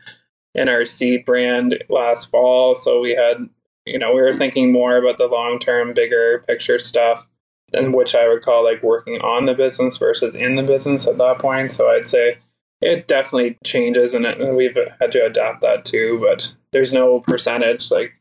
in 0.56 0.70
our 0.70 0.86
seed 0.86 1.26
brand 1.26 1.84
last 1.90 2.30
fall. 2.30 2.76
So 2.76 3.02
we 3.02 3.12
had, 3.12 3.50
you 3.86 3.98
know, 3.98 4.14
we 4.14 4.22
were 4.22 4.34
thinking 4.34 4.72
more 4.72 4.98
about 4.98 5.18
the 5.18 5.28
long 5.28 5.60
term, 5.60 5.94
bigger 5.94 6.44
picture 6.48 6.80
stuff, 6.80 7.28
and 7.74 7.94
which 7.94 8.16
I 8.16 8.28
would 8.28 8.44
call 8.44 8.64
like 8.64 8.84
working 8.84 9.20
on 9.22 9.46
the 9.46 9.54
business 9.54 9.98
versus 9.98 10.36
in 10.36 10.56
the 10.56 10.64
business 10.64 11.08
at 11.08 11.18
that 11.18 11.40
point. 11.40 11.72
So 11.72 11.90
I'd 11.90 12.08
say 12.08 12.38
it 12.84 13.08
definitely 13.08 13.58
changes 13.64 14.14
and, 14.14 14.26
we've 14.56 14.78
had 15.00 15.12
to 15.14 15.26
adapt 15.26 15.62
that 15.62 15.86
too, 15.86 16.20
but 16.22 16.54
there's 16.72 16.94
no 16.94 17.22
percentage. 17.22 17.90
Like, 17.90 18.14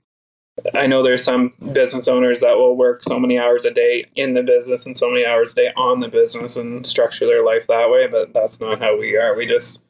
I 0.74 0.86
know 0.86 1.02
there's 1.02 1.24
some 1.24 1.54
business 1.72 2.08
owners 2.08 2.40
that 2.40 2.56
will 2.56 2.76
work 2.76 3.02
so 3.02 3.18
many 3.18 3.38
hours 3.38 3.64
a 3.64 3.70
day 3.70 4.06
in 4.14 4.34
the 4.34 4.42
business 4.42 4.86
and 4.86 4.96
so 4.96 5.10
many 5.10 5.24
hours 5.24 5.52
a 5.52 5.56
day 5.56 5.68
on 5.76 6.00
the 6.00 6.08
business 6.08 6.56
and 6.56 6.86
structure 6.86 7.26
their 7.26 7.44
life 7.44 7.66
that 7.66 7.90
way, 7.90 8.06
but 8.06 8.32
that's 8.32 8.60
not 8.60 8.78
how 8.78 8.98
we 8.98 9.16
are. 9.16 9.34
We 9.34 9.46
just 9.46 9.80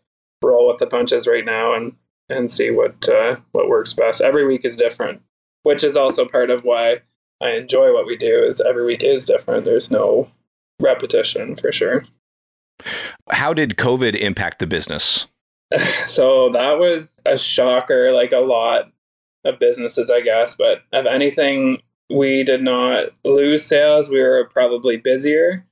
roll 0.42 0.68
with 0.68 0.78
the 0.78 0.86
punches 0.86 1.26
right 1.26 1.44
now 1.44 1.74
and 1.74 1.94
and 2.28 2.50
see 2.50 2.70
what 2.70 3.08
uh, 3.08 3.36
what 3.50 3.68
works 3.68 3.92
best. 3.92 4.20
Every 4.20 4.46
week 4.46 4.64
is 4.64 4.76
different, 4.76 5.20
which 5.64 5.84
is 5.84 5.96
also 5.96 6.26
part 6.26 6.50
of 6.50 6.64
why 6.64 7.00
I 7.42 7.50
enjoy 7.50 7.92
what 7.92 8.06
we 8.06 8.16
do. 8.16 8.42
Is 8.44 8.60
every 8.60 8.84
week 8.84 9.02
is 9.02 9.26
different. 9.26 9.64
There's 9.64 9.90
no 9.90 10.30
repetition 10.80 11.56
for 11.56 11.72
sure. 11.72 12.04
How 13.30 13.54
did 13.54 13.76
COVID 13.76 14.14
impact 14.16 14.58
the 14.58 14.66
business? 14.66 15.26
so 16.06 16.50
that 16.50 16.78
was 16.78 17.20
a 17.24 17.38
shocker, 17.38 18.12
like 18.12 18.32
a 18.32 18.38
lot 18.38 18.90
of 19.44 19.58
businesses, 19.58 20.10
I 20.10 20.20
guess. 20.20 20.54
But 20.56 20.82
of 20.92 21.06
anything, 21.06 21.80
we 22.10 22.44
did 22.44 22.62
not 22.62 23.10
lose 23.24 23.64
sales. 23.64 24.08
We 24.08 24.20
were 24.20 24.48
probably 24.52 24.96
busier. 24.96 25.64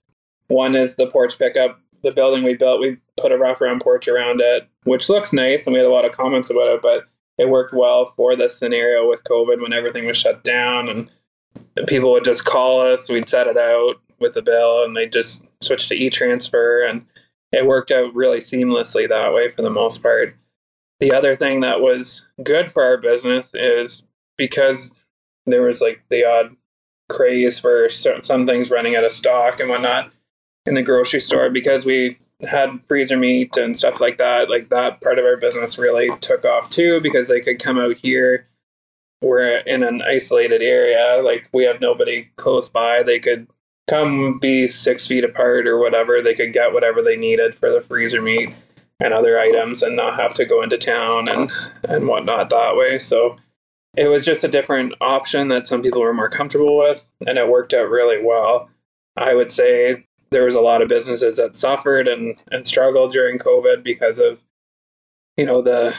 One 0.48 0.74
is 0.74 0.96
the 0.96 1.06
porch 1.06 1.38
pickup 1.38 1.80
the 2.02 2.12
building 2.12 2.42
we 2.42 2.54
built, 2.54 2.80
we 2.80 2.96
put 3.16 3.32
a 3.32 3.36
wraparound 3.36 3.82
porch 3.82 4.08
around 4.08 4.40
it, 4.40 4.68
which 4.84 5.08
looks 5.08 5.32
nice, 5.32 5.66
and 5.66 5.74
we 5.74 5.80
had 5.80 5.86
a 5.86 5.92
lot 5.92 6.04
of 6.04 6.12
comments 6.12 6.50
about 6.50 6.68
it. 6.68 6.82
But 6.82 7.04
it 7.38 7.48
worked 7.48 7.74
well 7.74 8.12
for 8.16 8.36
this 8.36 8.58
scenario 8.58 9.08
with 9.08 9.24
COVID 9.24 9.60
when 9.60 9.72
everything 9.72 10.06
was 10.06 10.16
shut 10.16 10.44
down, 10.44 10.88
and 10.88 11.10
people 11.86 12.12
would 12.12 12.24
just 12.24 12.44
call 12.44 12.80
us. 12.80 13.10
We'd 13.10 13.28
set 13.28 13.46
it 13.46 13.56
out 13.56 13.96
with 14.18 14.34
the 14.34 14.42
bill, 14.42 14.84
and 14.84 14.96
they 14.96 15.06
just 15.06 15.44
switch 15.60 15.88
to 15.88 15.94
e-transfer, 15.94 16.84
and 16.84 17.04
it 17.52 17.66
worked 17.66 17.90
out 17.90 18.14
really 18.14 18.38
seamlessly 18.38 19.08
that 19.08 19.32
way 19.32 19.50
for 19.50 19.62
the 19.62 19.70
most 19.70 20.02
part. 20.02 20.36
The 21.00 21.12
other 21.12 21.34
thing 21.34 21.60
that 21.60 21.80
was 21.80 22.26
good 22.42 22.70
for 22.70 22.82
our 22.82 22.98
business 22.98 23.54
is 23.54 24.02
because 24.36 24.92
there 25.46 25.62
was 25.62 25.80
like 25.80 26.02
the 26.10 26.24
odd 26.24 26.56
craze 27.08 27.58
for 27.58 27.88
certain, 27.88 28.22
some 28.22 28.46
things 28.46 28.70
running 28.70 28.96
out 28.96 29.04
of 29.04 29.12
stock 29.12 29.60
and 29.60 29.68
whatnot 29.68 30.12
in 30.66 30.74
the 30.74 30.82
grocery 30.82 31.20
store 31.20 31.50
because 31.50 31.84
we 31.84 32.18
had 32.42 32.80
freezer 32.86 33.16
meat 33.16 33.56
and 33.56 33.76
stuff 33.76 34.00
like 34.00 34.18
that. 34.18 34.48
Like 34.48 34.68
that 34.68 35.00
part 35.00 35.18
of 35.18 35.24
our 35.24 35.36
business 35.36 35.78
really 35.78 36.10
took 36.20 36.44
off 36.44 36.70
too 36.70 37.00
because 37.00 37.28
they 37.28 37.40
could 37.40 37.58
come 37.58 37.78
out 37.78 37.96
here. 37.96 38.46
We're 39.22 39.58
in 39.58 39.82
an 39.82 40.00
isolated 40.02 40.62
area. 40.62 41.22
Like 41.22 41.48
we 41.52 41.64
have 41.64 41.80
nobody 41.80 42.28
close 42.36 42.68
by. 42.68 43.02
They 43.02 43.18
could 43.18 43.48
come 43.90 44.38
be 44.38 44.68
six 44.68 45.06
feet 45.06 45.24
apart 45.24 45.66
or 45.66 45.78
whatever. 45.78 46.22
They 46.22 46.34
could 46.34 46.52
get 46.52 46.72
whatever 46.72 47.02
they 47.02 47.16
needed 47.16 47.54
for 47.54 47.70
the 47.70 47.80
freezer 47.80 48.22
meat 48.22 48.54
and 49.00 49.12
other 49.12 49.38
items 49.38 49.82
and 49.82 49.96
not 49.96 50.18
have 50.18 50.32
to 50.34 50.44
go 50.44 50.62
into 50.62 50.78
town 50.78 51.28
and, 51.28 51.50
and 51.88 52.06
whatnot 52.06 52.50
that 52.50 52.76
way. 52.76 52.98
So 52.98 53.36
it 53.96 54.06
was 54.06 54.24
just 54.24 54.44
a 54.44 54.48
different 54.48 54.94
option 55.00 55.48
that 55.48 55.66
some 55.66 55.82
people 55.82 56.00
were 56.00 56.14
more 56.14 56.30
comfortable 56.30 56.78
with 56.78 57.10
and 57.26 57.36
it 57.36 57.48
worked 57.48 57.74
out 57.74 57.90
really 57.90 58.24
well. 58.24 58.70
I 59.16 59.34
would 59.34 59.50
say 59.50 60.06
there 60.30 60.44
was 60.44 60.54
a 60.54 60.60
lot 60.60 60.82
of 60.82 60.88
businesses 60.88 61.36
that 61.38 61.56
suffered 61.56 62.06
and, 62.06 62.36
and 62.52 62.66
struggled 62.66 63.12
during 63.12 63.38
COVID 63.38 63.82
because 63.82 64.20
of, 64.20 64.38
you 65.36 65.44
know, 65.44 65.60
the 65.60 65.94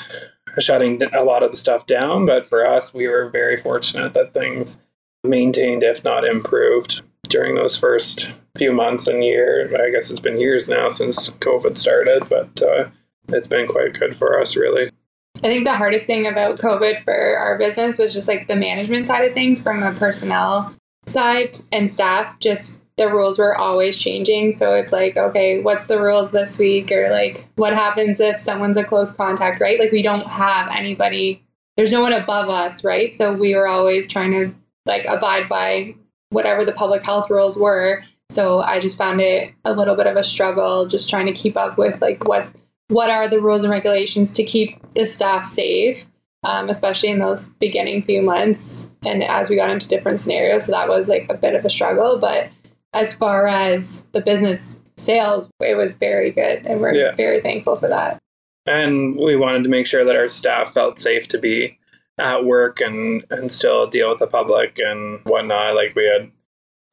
shutting 0.59 1.01
a 1.13 1.23
lot 1.23 1.43
of 1.43 1.51
the 1.51 1.57
stuff 1.57 1.85
down. 1.85 2.25
But 2.25 2.45
for 2.45 2.65
us, 2.65 2.93
we 2.93 3.07
were 3.07 3.29
very 3.29 3.57
fortunate 3.57 4.13
that 4.13 4.33
things 4.33 4.77
maintained, 5.23 5.83
if 5.83 6.03
not 6.03 6.23
improved, 6.23 7.01
during 7.31 7.55
those 7.55 7.77
first 7.77 8.29
few 8.57 8.71
months 8.71 9.07
and 9.07 9.23
year. 9.23 9.69
I 9.81 9.89
guess 9.89 10.11
it's 10.11 10.19
been 10.19 10.39
years 10.39 10.67
now 10.67 10.89
since 10.89 11.29
COVID 11.29 11.77
started, 11.77 12.27
but 12.29 12.61
uh, 12.61 12.89
it's 13.29 13.47
been 13.47 13.67
quite 13.67 13.97
good 13.97 14.15
for 14.15 14.39
us, 14.39 14.55
really. 14.55 14.91
I 15.37 15.47
think 15.47 15.63
the 15.63 15.73
hardest 15.73 16.05
thing 16.05 16.27
about 16.27 16.59
COVID 16.59 17.03
for 17.03 17.37
our 17.37 17.57
business 17.57 17.97
was 17.97 18.13
just 18.13 18.27
like 18.27 18.47
the 18.47 18.55
management 18.55 19.07
side 19.07 19.23
of 19.23 19.33
things 19.33 19.61
from 19.61 19.81
a 19.81 19.93
personnel 19.93 20.75
side 21.07 21.57
and 21.71 21.91
staff 21.91 22.37
just 22.39 22.81
the 22.97 23.09
rules 23.09 23.39
were 23.39 23.57
always 23.57 23.97
changing. 23.97 24.51
So 24.51 24.75
it's 24.75 24.91
like, 24.91 25.17
okay, 25.17 25.61
what's 25.61 25.85
the 25.85 25.99
rules 25.99 26.31
this 26.31 26.59
week? 26.59 26.91
Or 26.91 27.09
like, 27.09 27.47
what 27.55 27.73
happens 27.73 28.19
if 28.19 28.37
someone's 28.37 28.77
a 28.77 28.83
close 28.83 29.11
contact, 29.11 29.59
right? 29.59 29.79
Like, 29.79 29.91
we 29.91 30.03
don't 30.03 30.27
have 30.27 30.69
anybody, 30.69 31.41
there's 31.77 31.91
no 31.91 32.01
one 32.01 32.13
above 32.13 32.49
us, 32.49 32.83
right? 32.83 33.15
So 33.15 33.33
we 33.33 33.55
were 33.55 33.67
always 33.67 34.05
trying 34.07 34.31
to 34.31 34.53
like 34.85 35.05
abide 35.05 35.47
by 35.47 35.95
whatever 36.31 36.65
the 36.65 36.73
public 36.73 37.05
health 37.05 37.29
rules 37.29 37.57
were. 37.57 38.03
So 38.29 38.61
I 38.61 38.79
just 38.79 38.97
found 38.97 39.21
it 39.21 39.53
a 39.65 39.73
little 39.73 39.95
bit 39.95 40.07
of 40.07 40.15
a 40.15 40.23
struggle 40.23 40.87
just 40.87 41.09
trying 41.09 41.27
to 41.27 41.33
keep 41.33 41.55
up 41.55 41.77
with 41.77 42.01
like 42.01 42.25
what 42.25 42.49
what 42.87 43.09
are 43.09 43.27
the 43.27 43.39
rules 43.39 43.63
and 43.63 43.71
regulations 43.71 44.33
to 44.33 44.43
keep 44.43 44.77
the 44.95 45.05
staff 45.05 45.45
safe, 45.45 46.05
um, 46.43 46.69
especially 46.69 47.09
in 47.09 47.19
those 47.19 47.47
beginning 47.59 48.01
few 48.01 48.21
months 48.21 48.89
and 49.05 49.23
as 49.23 49.49
we 49.49 49.55
got 49.55 49.69
into 49.69 49.87
different 49.87 50.19
scenarios. 50.19 50.65
So 50.65 50.73
that 50.73 50.89
was 50.89 51.07
like 51.07 51.25
a 51.29 51.37
bit 51.37 51.55
of 51.55 51.63
a 51.63 51.69
struggle, 51.69 52.19
but 52.19 52.49
as 52.93 53.13
far 53.13 53.47
as 53.47 54.05
the 54.11 54.21
business 54.21 54.79
sales, 54.97 55.49
it 55.61 55.77
was 55.77 55.93
very 55.93 56.31
good. 56.31 56.65
And 56.65 56.81
we're 56.81 56.93
yeah. 56.93 57.15
very 57.15 57.39
thankful 57.39 57.77
for 57.77 57.87
that. 57.87 58.19
And 58.65 59.15
we 59.17 59.35
wanted 59.35 59.63
to 59.63 59.69
make 59.69 59.87
sure 59.87 60.05
that 60.05 60.15
our 60.15 60.27
staff 60.27 60.73
felt 60.73 60.99
safe 60.99 61.27
to 61.29 61.39
be 61.39 61.79
at 62.21 62.45
work 62.45 62.79
and, 62.79 63.25
and 63.29 63.51
still 63.51 63.87
deal 63.87 64.09
with 64.09 64.19
the 64.19 64.27
public 64.27 64.79
and 64.79 65.19
whatnot. 65.25 65.75
Like 65.75 65.95
we 65.95 66.05
had 66.05 66.31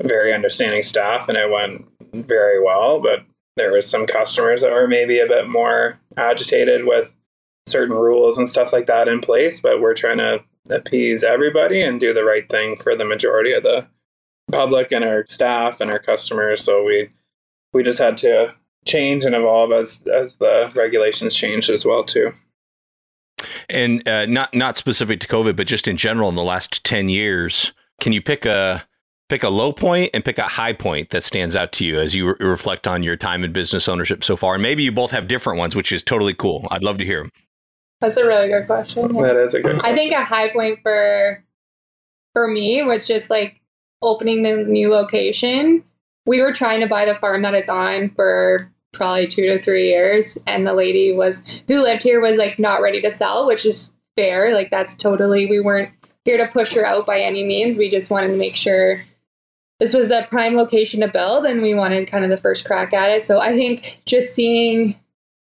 very 0.02 0.32
understanding 0.32 0.82
staff 0.82 1.28
and 1.28 1.36
it 1.36 1.50
went 1.50 1.86
very 2.26 2.62
well, 2.62 3.00
but 3.00 3.24
there 3.56 3.72
was 3.72 3.88
some 3.88 4.06
customers 4.06 4.62
that 4.62 4.72
were 4.72 4.88
maybe 4.88 5.20
a 5.20 5.26
bit 5.26 5.48
more 5.48 5.98
agitated 6.16 6.86
with 6.86 7.14
certain 7.66 7.94
rules 7.94 8.38
and 8.38 8.48
stuff 8.48 8.72
like 8.72 8.86
that 8.86 9.08
in 9.08 9.20
place, 9.20 9.60
but 9.60 9.80
we're 9.80 9.94
trying 9.94 10.18
to 10.18 10.38
appease 10.70 11.24
everybody 11.24 11.82
and 11.82 12.00
do 12.00 12.14
the 12.14 12.24
right 12.24 12.48
thing 12.48 12.76
for 12.76 12.96
the 12.96 13.04
majority 13.04 13.52
of 13.52 13.62
the 13.62 13.86
public 14.50 14.92
and 14.92 15.04
our 15.04 15.24
staff 15.26 15.80
and 15.80 15.90
our 15.90 15.98
customers. 15.98 16.64
So 16.64 16.84
we 16.84 17.10
we 17.72 17.82
just 17.82 17.98
had 17.98 18.16
to 18.18 18.54
change 18.86 19.24
and 19.24 19.34
evolve 19.34 19.72
as 19.72 20.02
as 20.06 20.36
the 20.36 20.70
regulations 20.74 21.34
changed 21.34 21.70
as 21.70 21.84
well 21.84 22.04
too. 22.04 22.32
And 23.68 24.06
uh, 24.08 24.26
not 24.26 24.54
not 24.54 24.76
specific 24.76 25.20
to 25.20 25.26
COVID, 25.26 25.56
but 25.56 25.66
just 25.66 25.88
in 25.88 25.96
general 25.96 26.28
in 26.28 26.34
the 26.34 26.42
last 26.42 26.84
ten 26.84 27.08
years, 27.08 27.72
can 28.00 28.12
you 28.12 28.22
pick 28.22 28.44
a 28.44 28.84
pick 29.28 29.42
a 29.42 29.48
low 29.48 29.72
point 29.72 30.10
and 30.14 30.24
pick 30.24 30.38
a 30.38 30.42
high 30.42 30.72
point 30.72 31.10
that 31.10 31.22
stands 31.22 31.54
out 31.54 31.72
to 31.72 31.84
you 31.84 32.00
as 32.00 32.14
you 32.14 32.28
re- 32.28 32.34
reflect 32.40 32.86
on 32.86 33.02
your 33.02 33.16
time 33.16 33.44
in 33.44 33.52
business 33.52 33.88
ownership 33.88 34.24
so 34.24 34.36
far? 34.36 34.54
And 34.54 34.62
maybe 34.62 34.82
you 34.82 34.92
both 34.92 35.10
have 35.10 35.28
different 35.28 35.58
ones, 35.58 35.76
which 35.76 35.92
is 35.92 36.02
totally 36.02 36.34
cool. 36.34 36.66
I'd 36.70 36.84
love 36.84 36.98
to 36.98 37.04
hear 37.04 37.22
them. 37.22 37.32
That's 38.00 38.16
a 38.16 38.26
really 38.26 38.48
good 38.48 38.66
question. 38.66 39.12
That 39.14 39.36
is 39.36 39.54
a 39.54 39.60
good. 39.60 39.80
Question. 39.80 39.92
I 39.92 39.94
think 39.94 40.12
a 40.12 40.24
high 40.24 40.50
point 40.50 40.78
for 40.82 41.44
for 42.32 42.48
me 42.48 42.82
was 42.82 43.06
just 43.06 43.30
like 43.30 43.60
opening 44.02 44.42
the 44.42 44.64
new 44.64 44.90
location, 44.90 45.82
we 46.26 46.40
were 46.40 46.52
trying 46.52 46.80
to 46.80 46.86
buy 46.86 47.04
the 47.04 47.14
farm 47.14 47.42
that 47.42 47.54
it's 47.54 47.68
on 47.68 48.10
for 48.10 48.72
probably 48.92 49.26
two 49.26 49.46
to 49.46 49.60
three 49.60 49.88
years. 49.88 50.38
And 50.46 50.66
the 50.66 50.74
lady 50.74 51.12
was 51.12 51.42
who 51.66 51.80
lived 51.80 52.02
here 52.02 52.20
was 52.20 52.36
like 52.36 52.58
not 52.58 52.82
ready 52.82 53.00
to 53.02 53.10
sell, 53.10 53.46
which 53.46 53.66
is 53.66 53.90
fair. 54.16 54.54
Like 54.54 54.70
that's 54.70 54.94
totally 54.94 55.46
we 55.46 55.60
weren't 55.60 55.90
here 56.24 56.38
to 56.38 56.52
push 56.52 56.74
her 56.74 56.84
out 56.84 57.06
by 57.06 57.20
any 57.20 57.44
means. 57.44 57.76
We 57.76 57.90
just 57.90 58.10
wanted 58.10 58.28
to 58.28 58.36
make 58.36 58.56
sure 58.56 59.04
this 59.80 59.94
was 59.94 60.08
the 60.08 60.26
prime 60.28 60.54
location 60.54 61.00
to 61.00 61.08
build 61.08 61.46
and 61.46 61.62
we 61.62 61.74
wanted 61.74 62.08
kind 62.08 62.24
of 62.24 62.30
the 62.30 62.36
first 62.36 62.64
crack 62.64 62.92
at 62.92 63.10
it. 63.10 63.24
So 63.26 63.40
I 63.40 63.52
think 63.52 63.98
just 64.06 64.34
seeing 64.34 64.98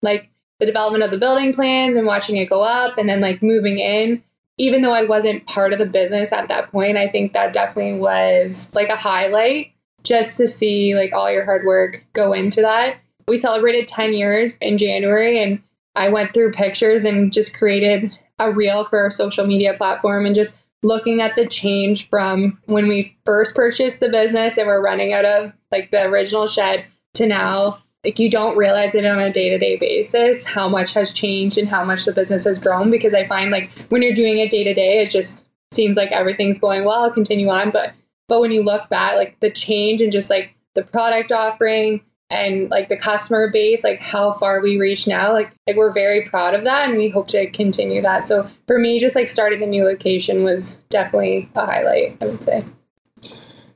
like 0.02 0.30
the 0.60 0.66
development 0.66 1.04
of 1.04 1.12
the 1.12 1.18
building 1.18 1.54
plans 1.54 1.96
and 1.96 2.08
watching 2.08 2.38
it 2.38 2.50
go 2.50 2.64
up 2.64 2.98
and 2.98 3.08
then 3.08 3.22
like 3.22 3.44
moving 3.44 3.78
in, 3.78 4.24
even 4.58 4.82
though 4.82 4.94
I 4.94 5.04
wasn't 5.04 5.46
part 5.46 5.74
of 5.74 5.80
the 5.80 5.86
business 5.86 6.32
at 6.32 6.48
that 6.48 6.72
point, 6.72 6.98
I 6.98 7.08
think 7.08 7.34
that 7.34 7.54
definitely 7.54 8.00
was 8.00 8.68
like 8.74 8.90
a 8.90 8.96
highlight 8.96 9.74
just 10.04 10.38
to 10.38 10.48
see 10.48 10.96
like 10.96 11.14
all 11.14 11.32
your 11.32 11.46
hard 11.46 11.66
work 11.66 12.04
go 12.14 12.34
into 12.34 12.62
that. 12.62 12.98
We 13.28 13.38
celebrated 13.38 13.88
10 13.88 14.14
years 14.14 14.58
in 14.58 14.78
January 14.78 15.42
and 15.42 15.62
I 15.96 16.10
went 16.10 16.34
through 16.34 16.52
pictures 16.52 17.06
and 17.06 17.32
just 17.32 17.58
created 17.58 18.18
a 18.38 18.52
reel 18.52 18.84
for 18.84 19.00
our 19.00 19.12
social 19.12 19.48
media 19.48 19.76
platform 19.76 20.26
and 20.26 20.36
just 20.36 20.56
looking 20.84 21.22
at 21.22 21.36
the 21.36 21.48
change 21.48 22.10
from 22.10 22.60
when 22.66 22.88
we 22.88 23.18
first 23.26 23.56
purchased 23.56 24.00
the 24.00 24.10
business 24.10 24.58
and 24.58 24.68
we're 24.68 24.84
running 24.84 25.14
out 25.14 25.26
of 25.26 25.54
like 25.72 25.90
the 25.92 26.06
original 26.06 26.48
shed 26.48 26.86
to 27.16 27.26
now. 27.26 27.80
Like 28.04 28.20
you 28.20 28.30
don't 28.30 28.58
realize 28.58 28.94
it 28.94 29.06
on 29.06 29.18
a 29.18 29.34
day-to-day 29.34 29.78
basis 29.78 30.44
how 30.44 30.70
much 30.70 30.94
has 30.94 31.12
changed 31.12 31.58
and 31.58 31.68
how 31.68 31.84
much 31.84 32.06
the 32.06 32.14
business 32.14 32.44
has 32.44 32.60
grown 32.60 32.92
because 32.92 33.16
i 33.16 33.26
find 33.26 33.50
like 33.50 33.72
when 33.90 34.04
you're 34.04 34.14
doing 34.14 34.38
it 34.38 34.52
day 34.52 34.64
to 34.64 34.76
day 34.76 35.02
it 35.02 35.10
just 35.10 35.44
seems 35.76 35.98
like 35.98 36.12
everything's 36.12 36.60
going 36.60 36.86
well 36.86 37.12
continue 37.12 37.50
on. 37.50 37.72
But 37.72 37.94
but 38.28 38.42
when 38.42 38.52
you 38.52 38.64
look 38.64 38.90
back 38.90 39.16
like 39.16 39.40
the 39.40 39.52
change 39.52 40.02
and 40.02 40.12
just 40.12 40.30
like 40.30 40.52
the 40.74 40.84
product 40.84 41.32
offering 41.32 42.02
and 42.30 42.70
like 42.70 42.90
the 42.90 42.98
customer 42.98 43.50
base, 43.52 43.84
like 43.84 44.02
how 44.02 44.34
far 44.34 44.62
we 44.62 44.80
reach 44.80 45.08
now, 45.08 45.32
like 45.32 45.52
like 45.68 45.76
we're 45.76 45.92
very 45.92 46.24
proud 46.24 46.54
of 46.54 46.64
that 46.64 46.90
and 46.90 46.98
we 46.98 47.10
hope 47.10 47.28
to 47.30 47.50
continue 47.52 48.02
that. 48.02 48.28
So 48.28 48.48
for 48.68 48.80
me, 48.80 49.00
just 49.00 49.16
like 49.16 49.30
starting 49.30 49.62
a 49.62 49.68
new 49.68 49.84
location 49.84 50.44
was 50.44 50.76
definitely 50.90 51.50
a 51.56 51.66
highlight, 51.66 52.18
I 52.22 52.26
would 52.26 52.44
say. 52.44 52.66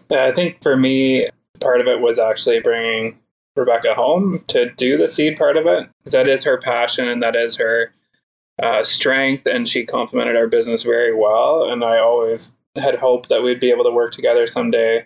Yeah, 0.09 0.25
I 0.25 0.33
think 0.33 0.61
for 0.63 0.75
me, 0.75 1.29
part 1.59 1.81
of 1.81 1.87
it 1.87 2.01
was 2.01 2.17
actually 2.17 2.59
bringing 2.59 3.19
Rebecca 3.55 3.93
home 3.93 4.43
to 4.47 4.71
do 4.71 4.97
the 4.97 5.07
seed 5.07 5.37
part 5.37 5.57
of 5.57 5.67
it. 5.67 5.87
That 6.05 6.27
is 6.27 6.43
her 6.43 6.57
passion 6.57 7.07
and 7.07 7.21
that 7.21 7.35
is 7.35 7.57
her 7.57 7.93
uh, 8.61 8.83
strength, 8.83 9.45
and 9.45 9.67
she 9.67 9.85
complemented 9.85 10.35
our 10.35 10.47
business 10.47 10.83
very 10.83 11.15
well. 11.15 11.69
And 11.69 11.83
I 11.83 11.99
always 11.99 12.55
had 12.75 12.95
hoped 12.95 13.29
that 13.29 13.43
we'd 13.43 13.59
be 13.59 13.71
able 13.71 13.83
to 13.85 13.91
work 13.91 14.11
together 14.11 14.47
someday. 14.47 15.05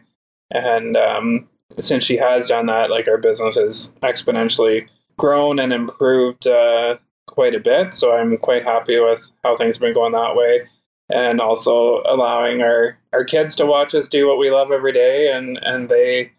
And 0.51 0.97
um, 0.97 1.49
since 1.79 2.03
she 2.03 2.17
has 2.17 2.45
done 2.45 2.67
that, 2.67 2.89
like 2.89 3.07
our 3.07 3.17
business 3.17 3.55
has 3.55 3.93
exponentially 4.01 4.87
grown 5.17 5.59
and 5.59 5.73
improved 5.73 6.47
uh, 6.47 6.97
quite 7.27 7.55
a 7.55 7.59
bit. 7.59 7.93
So 7.93 8.13
I'm 8.13 8.37
quite 8.37 8.63
happy 8.63 8.99
with 8.99 9.29
how 9.43 9.57
things 9.57 9.75
have 9.75 9.81
been 9.81 9.93
going 9.93 10.13
that 10.13 10.35
way. 10.35 10.61
And 11.09 11.41
also 11.41 12.01
allowing 12.05 12.61
our, 12.61 12.97
our 13.11 13.23
kids 13.23 13.55
to 13.57 13.65
watch 13.65 13.93
us 13.93 14.07
do 14.07 14.27
what 14.27 14.39
we 14.39 14.49
love 14.49 14.71
every 14.71 14.93
day 14.93 15.31
and, 15.31 15.57
and 15.57 15.89
they 15.89 16.31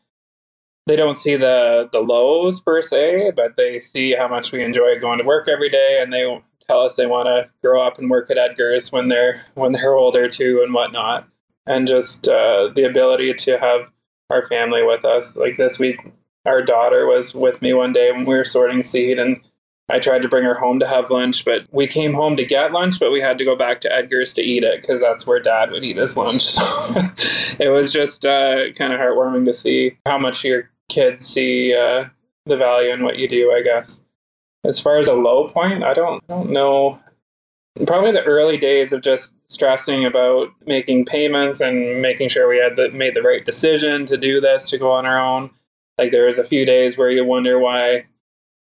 they 0.87 0.97
don't 0.97 1.19
see 1.19 1.37
the 1.37 1.89
the 1.93 2.01
lows 2.01 2.61
per 2.61 2.83
se, 2.83 3.33
but 3.35 3.57
they 3.57 3.81
see 3.81 4.15
how 4.15 4.29
much 4.29 4.53
we 4.53 4.63
enjoy 4.63 4.99
going 5.01 5.19
to 5.19 5.25
work 5.25 5.49
every 5.49 5.71
day 5.71 5.99
and 6.03 6.13
they 6.13 6.27
tell 6.67 6.81
us 6.81 6.97
they 6.97 7.07
want 7.07 7.27
to 7.27 7.49
grow 7.63 7.83
up 7.83 7.99
and 7.99 8.11
work 8.11 8.31
at 8.31 8.39
Edgar's 8.39 8.93
when 8.93 9.09
they're 9.09 9.41
when 9.55 9.73
they're 9.73 9.95
older 9.95 10.29
too 10.29 10.61
and 10.63 10.75
whatnot. 10.75 11.29
And 11.67 11.89
just 11.89 12.29
uh, 12.29 12.69
the 12.75 12.85
ability 12.85 13.33
to 13.33 13.59
have 13.59 13.91
our 14.31 14.47
family 14.49 14.83
with 14.83 15.05
us. 15.05 15.37
Like 15.37 15.57
this 15.57 15.79
week, 15.79 15.99
our 16.47 16.63
daughter 16.63 17.07
was 17.07 17.35
with 17.35 17.63
me 17.63 17.73
one 17.73 17.93
day 17.93 18.13
when 18.13 18.25
we 18.25 18.35
were 18.35 18.45
sorting 18.45 18.83
seed, 18.83 19.19
and 19.19 19.41
I 19.89 19.99
tried 19.99 20.23
to 20.23 20.29
bring 20.29 20.45
her 20.45 20.55
home 20.55 20.81
to 20.81 20.87
have 20.87 21.11
lunch, 21.11 21.45
but 21.45 21.67
we 21.71 21.87
came 21.87 22.15
home 22.15 22.37
to 22.37 22.45
get 22.45 22.73
lunch, 22.73 22.99
but 22.99 23.13
we 23.13 23.21
had 23.21 23.37
to 23.39 23.45
go 23.45 23.55
back 23.55 23.81
to 23.83 23.93
Edgar's 23.93 24.33
to 24.35 24.43
eat 24.43 24.63
it 24.63 24.81
because 24.81 25.01
that's 25.01 25.27
where 25.27 25.41
Dad 25.41 25.71
would 25.71 25.85
eat 25.85 25.99
his 25.99 26.17
lunch. 26.17 26.43
So 26.43 26.63
it 27.59 27.71
was 27.71 27.93
just 27.93 28.25
uh, 28.25 28.73
kind 28.77 28.93
of 28.93 29.01
heartwarming 29.01 29.45
to 29.47 29.53
see 29.53 29.99
how 30.07 30.19
much 30.19 30.45
your 30.45 30.71
kids 30.89 31.27
see 31.27 31.75
uh, 31.75 32.07
the 32.47 32.57
value 32.57 32.91
in 32.93 33.05
what 33.05 33.19
you 33.19 33.29
do. 33.29 33.53
I 33.53 33.63
guess. 33.63 34.01
As 34.65 34.81
far 34.81 34.97
as 34.97 35.07
a 35.07 35.13
low 35.13 35.49
point, 35.49 35.85
I 35.85 35.93
don't 35.93 36.25
I 36.31 36.33
don't 36.33 36.51
know 36.51 36.99
probably 37.87 38.13
the 38.13 38.23
early 38.23 38.57
days 38.57 38.93
of 38.93 39.03
just 39.03 39.35
stressing 39.49 40.05
about 40.05 40.49
making 40.67 41.05
payments 41.07 41.61
and 41.61 42.01
making 42.01 42.29
sure 42.29 42.49
we 42.49 42.59
had 42.59 42.77
the, 42.77 42.91
made 42.91 43.15
the 43.15 43.23
right 43.23 43.45
decision 43.45 44.07
to 44.07 44.17
do 44.17 44.41
this 44.41 44.69
to 44.71 44.79
go 44.79 44.93
on 44.93 45.07
our 45.07 45.19
own. 45.19 45.51
Like 45.99 46.13
there 46.13 46.27
was 46.27 46.39
a 46.39 46.45
few 46.45 46.65
days 46.65 46.97
where 46.97 47.11
you 47.11 47.25
wonder 47.25 47.59
why 47.59 48.07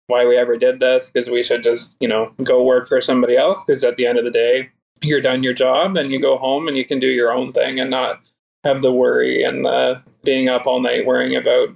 why 0.09 0.27
we 0.27 0.37
ever 0.37 0.57
did 0.57 0.81
this 0.81 1.11
because 1.11 1.31
we 1.31 1.42
should 1.42 1.62
just 1.62 1.96
you 2.01 2.09
know 2.09 2.33
go 2.42 2.62
work 2.62 2.88
for 2.88 3.01
somebody 3.01 3.37
else 3.37 3.64
because 3.64 3.85
at 3.85 3.96
the 3.96 4.07
end 4.07 4.18
of 4.18 4.25
the 4.25 4.31
day 4.31 4.68
you're 5.01 5.20
done 5.20 5.42
your 5.42 5.55
job 5.55 5.96
and 5.96 6.11
you 6.11 6.20
go 6.20 6.37
home 6.37 6.68
and 6.68 6.77
you 6.77 6.85
can 6.85 7.01
do 7.01 7.07
your 7.07 7.33
own 7.33 7.53
thing 7.53 7.81
and 7.81 7.90
not 7.90 8.20
have 8.64 8.83
the 8.83 8.92
worry 8.92 9.42
and 9.42 9.64
the 9.64 10.03
being 10.25 10.48
up 10.48 10.66
all 10.66 10.81
night 10.81 11.07
worrying 11.07 11.35
about 11.35 11.68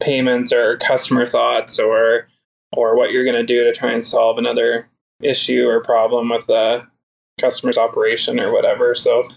payments 0.00 0.52
or 0.52 0.76
customer 0.78 1.26
thoughts 1.26 1.78
or 1.78 2.28
or 2.72 2.96
what 2.96 3.10
you're 3.10 3.24
going 3.24 3.34
to 3.34 3.42
do 3.42 3.64
to 3.64 3.72
try 3.72 3.90
and 3.92 4.04
solve 4.04 4.38
another 4.38 4.88
issue 5.20 5.66
or 5.66 5.82
problem 5.82 6.30
with 6.30 6.46
the 6.46 6.86
customer's 7.40 7.78
operation 7.78 8.40
or 8.40 8.52
whatever. 8.52 8.94
So 8.94 9.28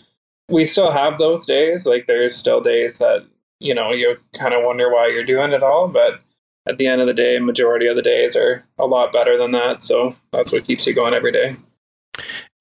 we 0.49 0.65
still 0.65 0.91
have 0.91 1.17
those 1.17 1.45
days. 1.45 1.85
Like 1.85 2.07
there's 2.07 2.35
still 2.35 2.61
days 2.61 2.97
that, 2.97 3.25
you 3.59 3.73
know, 3.73 3.91
you 3.91 4.17
kind 4.33 4.53
of 4.53 4.63
wonder 4.63 4.91
why 4.91 5.07
you're 5.07 5.23
doing 5.23 5.51
it 5.51 5.63
all, 5.63 5.87
but 5.87 6.21
at 6.67 6.77
the 6.77 6.87
end 6.87 7.01
of 7.01 7.07
the 7.07 7.13
day, 7.13 7.39
majority 7.39 7.87
of 7.87 7.95
the 7.95 8.01
days 8.01 8.35
are 8.35 8.63
a 8.77 8.85
lot 8.85 9.11
better 9.11 9.37
than 9.37 9.51
that. 9.51 9.83
So 9.83 10.15
that's 10.31 10.51
what 10.51 10.65
keeps 10.65 10.85
you 10.85 10.93
going 10.93 11.13
every 11.13 11.31
day. 11.31 11.55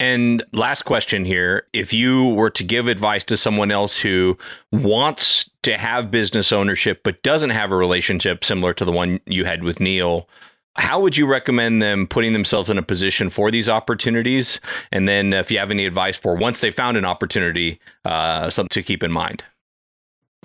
And 0.01 0.45
last 0.53 0.83
question 0.83 1.25
here. 1.25 1.67
If 1.73 1.93
you 1.93 2.27
were 2.27 2.51
to 2.51 2.63
give 2.63 2.87
advice 2.87 3.25
to 3.25 3.37
someone 3.37 3.73
else 3.73 3.97
who 3.97 4.39
wants 4.71 5.51
to 5.65 5.77
have 5.77 6.11
business 6.11 6.53
ownership 6.53 7.01
but 7.03 7.23
doesn't 7.23 7.51
have 7.51 7.73
a 7.73 7.77
relationship 7.77 8.45
similar 8.45 8.73
to 8.75 8.85
the 8.85 8.93
one 8.93 9.21
you 9.27 9.45
had 9.45 9.65
with 9.65 9.81
Niel, 9.81 10.29
how 10.79 11.01
would 11.01 11.17
you 11.17 11.27
recommend 11.27 11.83
them 11.83 12.07
putting 12.07 12.33
themselves 12.33 12.71
in 12.71 12.79
a 12.79 12.83
position 12.83 13.29
for 13.29 13.51
these 13.51 13.69
opportunities? 13.69 14.61
And 14.93 15.09
then, 15.09 15.33
if 15.33 15.51
you 15.51 15.59
have 15.59 15.71
any 15.71 15.85
advice 15.85 16.17
for 16.17 16.37
once 16.37 16.61
they 16.61 16.71
found 16.71 16.97
an 16.97 17.05
opportunity, 17.05 17.81
uh, 18.05 18.49
something 18.49 18.69
to 18.71 18.83
keep 18.83 19.03
in 19.03 19.13
mind. 19.13 19.45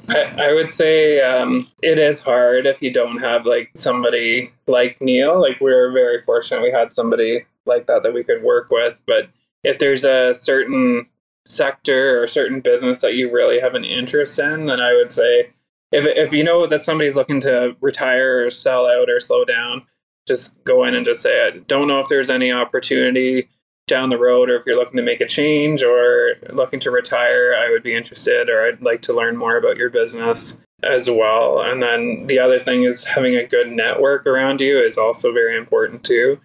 I, 0.10 0.54
would 0.54 0.72
say 0.72 1.22
um, 1.22 1.68
it 1.82 1.98
is 1.98 2.22
hard 2.22 2.66
if 2.66 2.82
you 2.82 2.92
don't 2.92 3.20
have 3.20 3.46
like 3.46 3.70
somebody 3.76 4.52
like 4.68 5.00
Niel. 5.02 5.40
Like 5.40 5.62
we're 5.62 5.92
very 5.92 6.22
fortunate 6.24 6.62
we 6.62 6.72
had 6.72 6.94
somebody 6.94 7.46
like 7.66 7.88
that 7.88 8.04
that 8.04 8.14
we 8.14 8.24
could 8.24 8.44
work 8.44 8.70
with. 8.70 9.04
But 9.06 9.30
if 9.64 9.80
there's 9.80 10.04
a 10.04 10.36
certain 10.36 11.08
sector 11.46 12.22
or 12.22 12.28
certain 12.28 12.60
business 12.60 13.00
that 13.02 13.16
you 13.16 13.32
really 13.32 13.60
have 13.60 13.76
an 13.76 13.86
interest 13.86 14.40
in, 14.40 14.66
then 14.66 14.82
I 14.82 14.94
would 14.94 15.12
say 15.14 15.52
if 15.92 16.06
if 16.06 16.34
you 16.34 16.44
know 16.44 16.66
that 16.66 16.84
somebody's 16.84 17.16
looking 17.16 17.40
to 17.42 17.76
retire 17.80 18.46
or 18.46 18.52
sell 18.52 18.88
out 18.88 19.10
or 19.10 19.20
slow 19.20 19.46
down, 19.46 19.84
just 20.28 20.62
go 20.64 20.84
in 20.86 20.96
and 20.96 21.06
just 21.06 21.22
say, 21.22 21.48
I 21.48 21.60
don't 21.68 21.88
know 21.88 22.00
if 22.00 22.08
there's 22.08 22.30
any 22.30 22.52
opportunity 22.52 23.50
down 23.88 24.10
the 24.10 24.18
road 24.18 24.50
or 24.50 24.56
if 24.56 24.66
you're 24.66 24.78
looking 24.78 24.98
to 24.98 25.04
make 25.04 25.22
a 25.22 25.28
change 25.28 25.84
or 25.84 26.36
looking 26.52 26.80
to 26.82 26.92
retire, 26.92 27.54
I 27.58 27.70
would 27.70 27.84
be 27.84 27.96
interested 27.96 28.50
or 28.50 28.66
I'd 28.66 28.82
like 28.82 29.02
to 29.04 29.14
learn 29.14 29.36
more 29.36 29.58
about 29.58 29.78
your 29.78 29.90
business 29.90 30.58
as 30.84 31.10
well. 31.10 31.62
And 31.62 31.82
then 31.82 32.28
the 32.28 32.40
other 32.40 32.60
thing 32.60 32.84
is 32.84 33.06
having 33.06 33.36
a 33.36 33.46
good 33.46 33.70
network 33.72 34.26
around 34.26 34.62
you 34.62 34.80
is 34.80 34.98
also 34.98 35.34
very 35.34 35.58
important 35.58 36.04
too. 36.04 36.40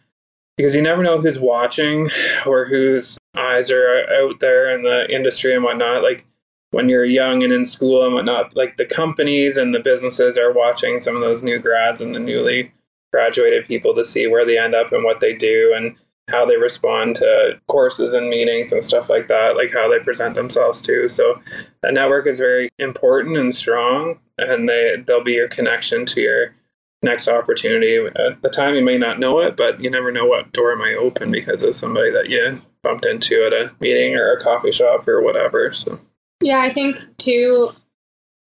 Because 0.56 0.74
you 0.74 0.82
never 0.82 1.04
know 1.04 1.20
who's 1.20 1.38
watching 1.38 2.10
or 2.44 2.64
whose 2.64 3.16
eyes 3.36 3.70
are 3.70 4.04
out 4.12 4.40
there 4.40 4.74
in 4.74 4.82
the 4.82 5.08
industry 5.08 5.54
and 5.54 5.62
whatnot. 5.62 6.02
Like 6.02 6.26
when 6.72 6.88
you're 6.88 7.04
young 7.04 7.44
and 7.44 7.52
in 7.52 7.64
school 7.64 8.04
and 8.04 8.14
whatnot, 8.14 8.56
like 8.56 8.76
the 8.76 8.84
companies 8.84 9.56
and 9.56 9.72
the 9.72 9.78
businesses 9.78 10.36
are 10.36 10.52
watching 10.52 10.98
some 10.98 11.14
of 11.14 11.20
those 11.20 11.44
new 11.44 11.60
grads 11.60 12.00
and 12.00 12.12
the 12.12 12.18
newly 12.18 12.72
graduated 13.12 13.66
people 13.66 13.94
to 13.94 14.04
see 14.04 14.26
where 14.26 14.44
they 14.44 14.58
end 14.58 14.74
up 14.74 14.92
and 14.92 15.04
what 15.04 15.20
they 15.20 15.34
do 15.34 15.72
and 15.76 15.96
how 16.28 16.44
they 16.44 16.56
respond 16.56 17.16
to 17.16 17.58
courses 17.68 18.12
and 18.14 18.28
meetings 18.28 18.70
and 18.70 18.84
stuff 18.84 19.08
like 19.08 19.28
that, 19.28 19.56
like 19.56 19.72
how 19.72 19.88
they 19.88 19.98
present 19.98 20.34
themselves 20.34 20.82
too. 20.82 21.08
So 21.08 21.40
a 21.82 21.90
network 21.90 22.26
is 22.26 22.38
very 22.38 22.68
important 22.78 23.38
and 23.38 23.54
strong 23.54 24.18
and 24.36 24.68
they 24.68 25.02
they'll 25.06 25.24
be 25.24 25.32
your 25.32 25.48
connection 25.48 26.04
to 26.06 26.20
your 26.20 26.54
next 27.02 27.28
opportunity. 27.28 27.96
At 27.96 28.42
the 28.42 28.50
time 28.50 28.74
you 28.74 28.84
may 28.84 28.98
not 28.98 29.18
know 29.18 29.40
it, 29.40 29.56
but 29.56 29.80
you 29.80 29.90
never 29.90 30.12
know 30.12 30.26
what 30.26 30.52
door 30.52 30.76
might 30.76 30.96
open 30.96 31.30
because 31.30 31.62
of 31.62 31.74
somebody 31.74 32.10
that 32.12 32.28
you 32.28 32.60
bumped 32.82 33.06
into 33.06 33.44
at 33.44 33.52
a 33.52 33.72
meeting 33.80 34.14
or 34.14 34.32
a 34.32 34.40
coffee 34.40 34.72
shop 34.72 35.08
or 35.08 35.22
whatever. 35.22 35.72
So 35.72 35.98
Yeah, 36.40 36.60
I 36.60 36.72
think 36.72 36.98
too 37.16 37.72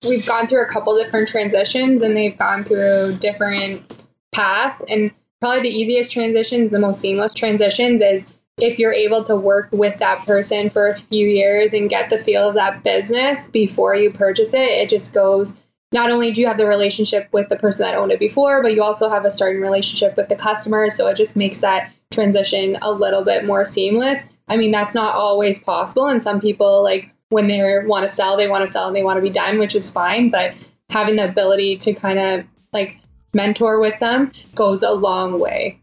we've 0.07 0.26
gone 0.26 0.47
through 0.47 0.64
a 0.64 0.72
couple 0.72 0.95
different 0.97 1.28
transitions 1.28 2.01
and 2.01 2.16
they've 2.16 2.38
gone 2.38 2.64
through 2.64 3.18
different 3.20 4.01
pass. 4.34 4.84
And 4.86 5.12
probably 5.40 5.62
the 5.62 5.76
easiest 5.76 6.12
transitions, 6.12 6.72
the 6.72 6.80
most 6.80 7.00
seamless 7.00 7.34
transitions 7.34 8.02
is 8.02 8.26
if 8.58 8.78
you're 8.78 8.94
able 8.94 9.24
to 9.24 9.36
work 9.36 9.70
with 9.72 9.98
that 9.98 10.26
person 10.26 10.70
for 10.70 10.88
a 10.88 10.98
few 10.98 11.28
years 11.28 11.74
and 11.74 11.90
get 11.90 12.10
the 12.10 12.20
feel 12.20 12.50
of 12.50 12.56
that 12.56 12.84
business 12.84 13.48
before 13.48 13.96
you 13.96 14.12
purchase 14.12 14.54
it, 14.54 14.60
it 14.60 14.90
just 14.90 15.14
goes. 15.14 15.56
Not 15.94 16.10
only 16.10 16.32
do 16.32 16.40
you 16.40 16.48
have 16.48 16.58
the 16.58 16.68
relationship 16.68 17.28
with 17.34 17.50
the 17.50 17.58
person 17.58 17.86
that 17.86 17.96
owned 17.96 18.12
it 18.12 18.20
before, 18.20 18.62
but 18.62 18.74
you 18.74 18.82
also 18.82 19.10
have 19.10 19.26
a 19.26 19.32
starting 19.32 19.62
relationship 19.62 20.16
with 20.16 20.30
the 20.30 20.38
customer. 20.38 20.90
So 20.90 21.08
it 21.08 21.18
just 21.18 21.36
makes 21.36 21.60
that 21.60 21.92
transition 22.12 22.78
a 22.82 22.94
little 22.94 23.26
bit 23.26 23.46
more 23.46 23.66
seamless. 23.66 24.24
I 24.48 24.58
mean, 24.58 24.72
that's 24.72 24.96
not 24.96 25.16
always 25.16 25.62
possible. 25.62 26.08
And 26.08 26.24
some 26.24 26.40
people, 26.40 26.82
like 26.82 27.12
when 27.30 27.48
they 27.48 27.62
want 27.86 28.08
to 28.08 28.14
sell, 28.14 28.38
they 28.38 28.48
want 28.48 28.66
to 28.66 28.72
sell 28.72 28.88
and 28.88 28.96
they 28.96 29.04
want 29.04 29.18
to 29.18 29.22
be 29.22 29.30
done, 29.30 29.60
which 29.60 29.76
is 29.76 29.90
fine. 29.90 30.30
But 30.30 30.54
having 30.90 31.18
the 31.18 31.28
ability 31.28 31.78
to 31.78 31.94
kind 31.94 32.20
of 32.20 32.46
like 32.72 33.01
mentor 33.34 33.80
with 33.80 34.00
them 34.00 34.32
goes 34.56 34.84
a 34.84 34.92
long 34.92 35.40
way. 35.40 35.80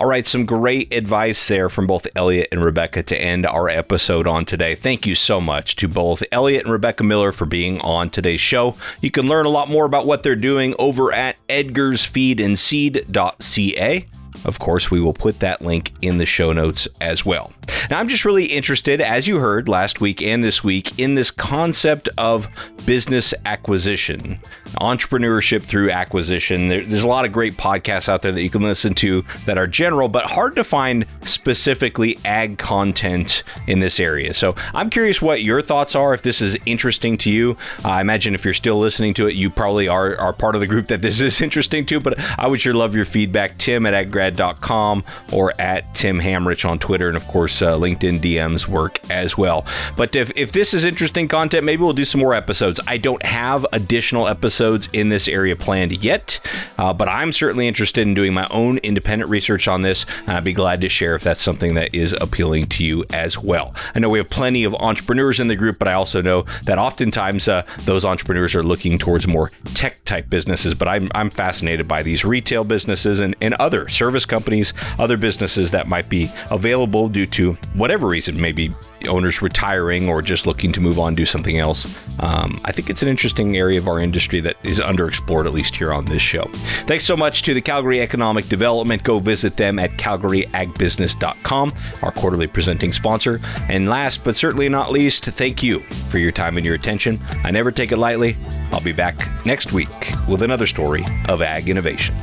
All 0.00 0.08
right, 0.08 0.26
some 0.26 0.44
great 0.44 0.92
advice 0.92 1.46
there 1.46 1.68
from 1.68 1.86
both 1.86 2.08
Elliott 2.16 2.48
and 2.50 2.64
Rebecca 2.64 3.04
to 3.04 3.16
end 3.16 3.46
our 3.46 3.68
episode 3.68 4.26
on 4.26 4.44
today. 4.44 4.74
Thank 4.74 5.06
you 5.06 5.14
so 5.14 5.40
much 5.40 5.76
to 5.76 5.86
both 5.86 6.24
Elliott 6.32 6.64
and 6.64 6.72
Rebecca 6.72 7.04
Miller 7.04 7.30
for 7.30 7.46
being 7.46 7.80
on 7.80 8.10
today's 8.10 8.40
show. 8.40 8.74
You 9.00 9.12
can 9.12 9.28
learn 9.28 9.46
a 9.46 9.50
lot 9.50 9.70
more 9.70 9.84
about 9.84 10.04
what 10.04 10.24
they're 10.24 10.34
doing 10.34 10.74
over 10.80 11.12
at 11.12 11.36
edgarsfeedandseed.ca. 11.48 14.06
Of 14.44 14.58
course, 14.58 14.90
we 14.90 15.00
will 15.00 15.14
put 15.14 15.40
that 15.40 15.62
link 15.62 15.92
in 16.02 16.18
the 16.18 16.26
show 16.26 16.52
notes 16.52 16.86
as 17.00 17.24
well. 17.24 17.52
Now, 17.90 17.98
I'm 17.98 18.08
just 18.08 18.24
really 18.24 18.46
interested, 18.46 19.00
as 19.00 19.26
you 19.26 19.38
heard 19.38 19.68
last 19.68 20.00
week 20.00 20.22
and 20.22 20.42
this 20.42 20.62
week, 20.62 20.98
in 20.98 21.14
this 21.14 21.30
concept 21.30 22.08
of 22.18 22.48
business 22.86 23.32
acquisition, 23.44 24.38
entrepreneurship 24.80 25.62
through 25.62 25.90
acquisition. 25.90 26.68
there's 26.68 27.04
a 27.04 27.08
lot 27.08 27.24
of 27.24 27.32
great 27.32 27.54
podcasts 27.54 28.08
out 28.08 28.22
there 28.22 28.32
that 28.32 28.42
you 28.42 28.50
can 28.50 28.62
listen 28.62 28.94
to 28.94 29.24
that 29.46 29.58
are 29.58 29.66
general, 29.66 30.08
but 30.08 30.24
hard 30.24 30.54
to 30.56 30.64
find 30.64 31.06
specifically 31.22 32.18
ag 32.24 32.58
content 32.58 33.42
in 33.66 33.80
this 33.80 34.00
area. 34.00 34.34
So 34.34 34.54
I'm 34.74 34.90
curious 34.90 35.22
what 35.22 35.42
your 35.42 35.62
thoughts 35.62 35.94
are, 35.94 36.12
if 36.12 36.22
this 36.22 36.40
is 36.40 36.58
interesting 36.66 37.16
to 37.18 37.32
you. 37.32 37.56
I 37.84 38.00
imagine 38.00 38.34
if 38.34 38.44
you're 38.44 38.54
still 38.54 38.78
listening 38.78 39.14
to 39.14 39.26
it, 39.26 39.34
you 39.34 39.50
probably 39.50 39.88
are, 39.88 40.18
are 40.18 40.32
part 40.32 40.54
of 40.54 40.60
the 40.60 40.66
group 40.66 40.88
that 40.88 41.02
this 41.02 41.20
is 41.20 41.40
interesting 41.42 41.86
to, 41.86 42.00
but 42.00 42.18
I 42.38 42.48
would 42.48 42.60
sure 42.60 42.74
love 42.74 42.94
your 42.94 43.04
feedback. 43.04 43.58
Tim 43.58 43.86
at 43.86 43.94
aggrad 43.94 44.23
com 44.60 45.04
or 45.32 45.52
at 45.60 45.94
Tim 45.94 46.20
Hammerich 46.20 46.68
on 46.68 46.78
Twitter. 46.78 47.08
And 47.08 47.16
of 47.16 47.26
course, 47.26 47.62
uh, 47.62 47.76
LinkedIn 47.76 48.20
DMs 48.20 48.66
work 48.68 49.00
as 49.10 49.36
well. 49.36 49.66
But 49.96 50.16
if, 50.16 50.32
if 50.36 50.52
this 50.52 50.74
is 50.74 50.84
interesting 50.84 51.28
content, 51.28 51.64
maybe 51.64 51.82
we'll 51.82 51.92
do 51.92 52.04
some 52.04 52.20
more 52.20 52.34
episodes. 52.34 52.80
I 52.86 52.98
don't 52.98 53.24
have 53.24 53.66
additional 53.72 54.28
episodes 54.28 54.88
in 54.92 55.08
this 55.08 55.28
area 55.28 55.56
planned 55.56 55.92
yet, 55.92 56.40
uh, 56.78 56.92
but 56.92 57.08
I'm 57.08 57.32
certainly 57.32 57.68
interested 57.68 58.06
in 58.06 58.14
doing 58.14 58.34
my 58.34 58.46
own 58.50 58.78
independent 58.78 59.30
research 59.30 59.68
on 59.68 59.82
this. 59.82 60.06
I'd 60.26 60.44
be 60.44 60.52
glad 60.52 60.80
to 60.82 60.88
share 60.88 61.14
if 61.14 61.22
that's 61.22 61.42
something 61.42 61.74
that 61.74 61.94
is 61.94 62.12
appealing 62.12 62.66
to 62.66 62.84
you 62.84 63.04
as 63.12 63.38
well. 63.38 63.74
I 63.94 63.98
know 63.98 64.08
we 64.08 64.18
have 64.18 64.30
plenty 64.30 64.64
of 64.64 64.74
entrepreneurs 64.74 65.40
in 65.40 65.48
the 65.48 65.56
group, 65.56 65.78
but 65.78 65.88
I 65.88 65.94
also 65.94 66.22
know 66.22 66.44
that 66.64 66.78
oftentimes 66.78 67.48
uh, 67.48 67.64
those 67.80 68.04
entrepreneurs 68.04 68.54
are 68.54 68.62
looking 68.62 68.98
towards 68.98 69.26
more 69.26 69.50
tech 69.74 70.04
type 70.04 70.30
businesses. 70.30 70.74
But 70.74 70.88
I'm, 70.88 71.08
I'm 71.14 71.30
fascinated 71.30 71.88
by 71.88 72.02
these 72.02 72.24
retail 72.24 72.64
businesses 72.64 73.20
and, 73.20 73.34
and 73.40 73.54
other 73.54 73.88
service 73.88 74.13
service 74.14 74.24
companies, 74.24 74.72
other 75.00 75.16
businesses 75.16 75.72
that 75.72 75.88
might 75.88 76.08
be 76.08 76.30
available 76.52 77.08
due 77.08 77.26
to 77.26 77.54
whatever 77.74 78.06
reason, 78.06 78.40
maybe 78.40 78.72
owners 79.08 79.42
retiring 79.42 80.08
or 80.08 80.22
just 80.22 80.46
looking 80.46 80.72
to 80.72 80.80
move 80.80 81.00
on, 81.00 81.16
do 81.16 81.26
something 81.26 81.58
else. 81.58 81.84
Um, 82.20 82.60
I 82.64 82.70
think 82.70 82.90
it's 82.90 83.02
an 83.02 83.08
interesting 83.08 83.56
area 83.56 83.76
of 83.76 83.88
our 83.88 83.98
industry 83.98 84.38
that 84.42 84.56
is 84.62 84.78
underexplored, 84.78 85.46
at 85.46 85.52
least 85.52 85.74
here 85.74 85.92
on 85.92 86.04
this 86.04 86.22
show. 86.22 86.44
Thanks 86.86 87.04
so 87.04 87.16
much 87.16 87.42
to 87.42 87.54
the 87.54 87.60
Calgary 87.60 88.00
Economic 88.00 88.46
Development. 88.46 89.02
Go 89.02 89.18
visit 89.18 89.56
them 89.56 89.80
at 89.80 89.90
calgaryagbusiness.com, 89.92 91.72
our 92.04 92.12
quarterly 92.12 92.46
presenting 92.46 92.92
sponsor. 92.92 93.40
And 93.68 93.88
last 93.88 94.22
but 94.22 94.36
certainly 94.36 94.68
not 94.68 94.92
least, 94.92 95.24
thank 95.24 95.60
you 95.60 95.80
for 95.80 96.18
your 96.18 96.30
time 96.30 96.56
and 96.56 96.64
your 96.64 96.76
attention. 96.76 97.18
I 97.42 97.50
never 97.50 97.72
take 97.72 97.90
it 97.90 97.96
lightly. 97.96 98.36
I'll 98.70 98.80
be 98.80 98.92
back 98.92 99.28
next 99.44 99.72
week 99.72 100.12
with 100.28 100.42
another 100.42 100.68
story 100.68 101.04
of 101.28 101.42
ag 101.42 101.68
innovation. 101.68 102.14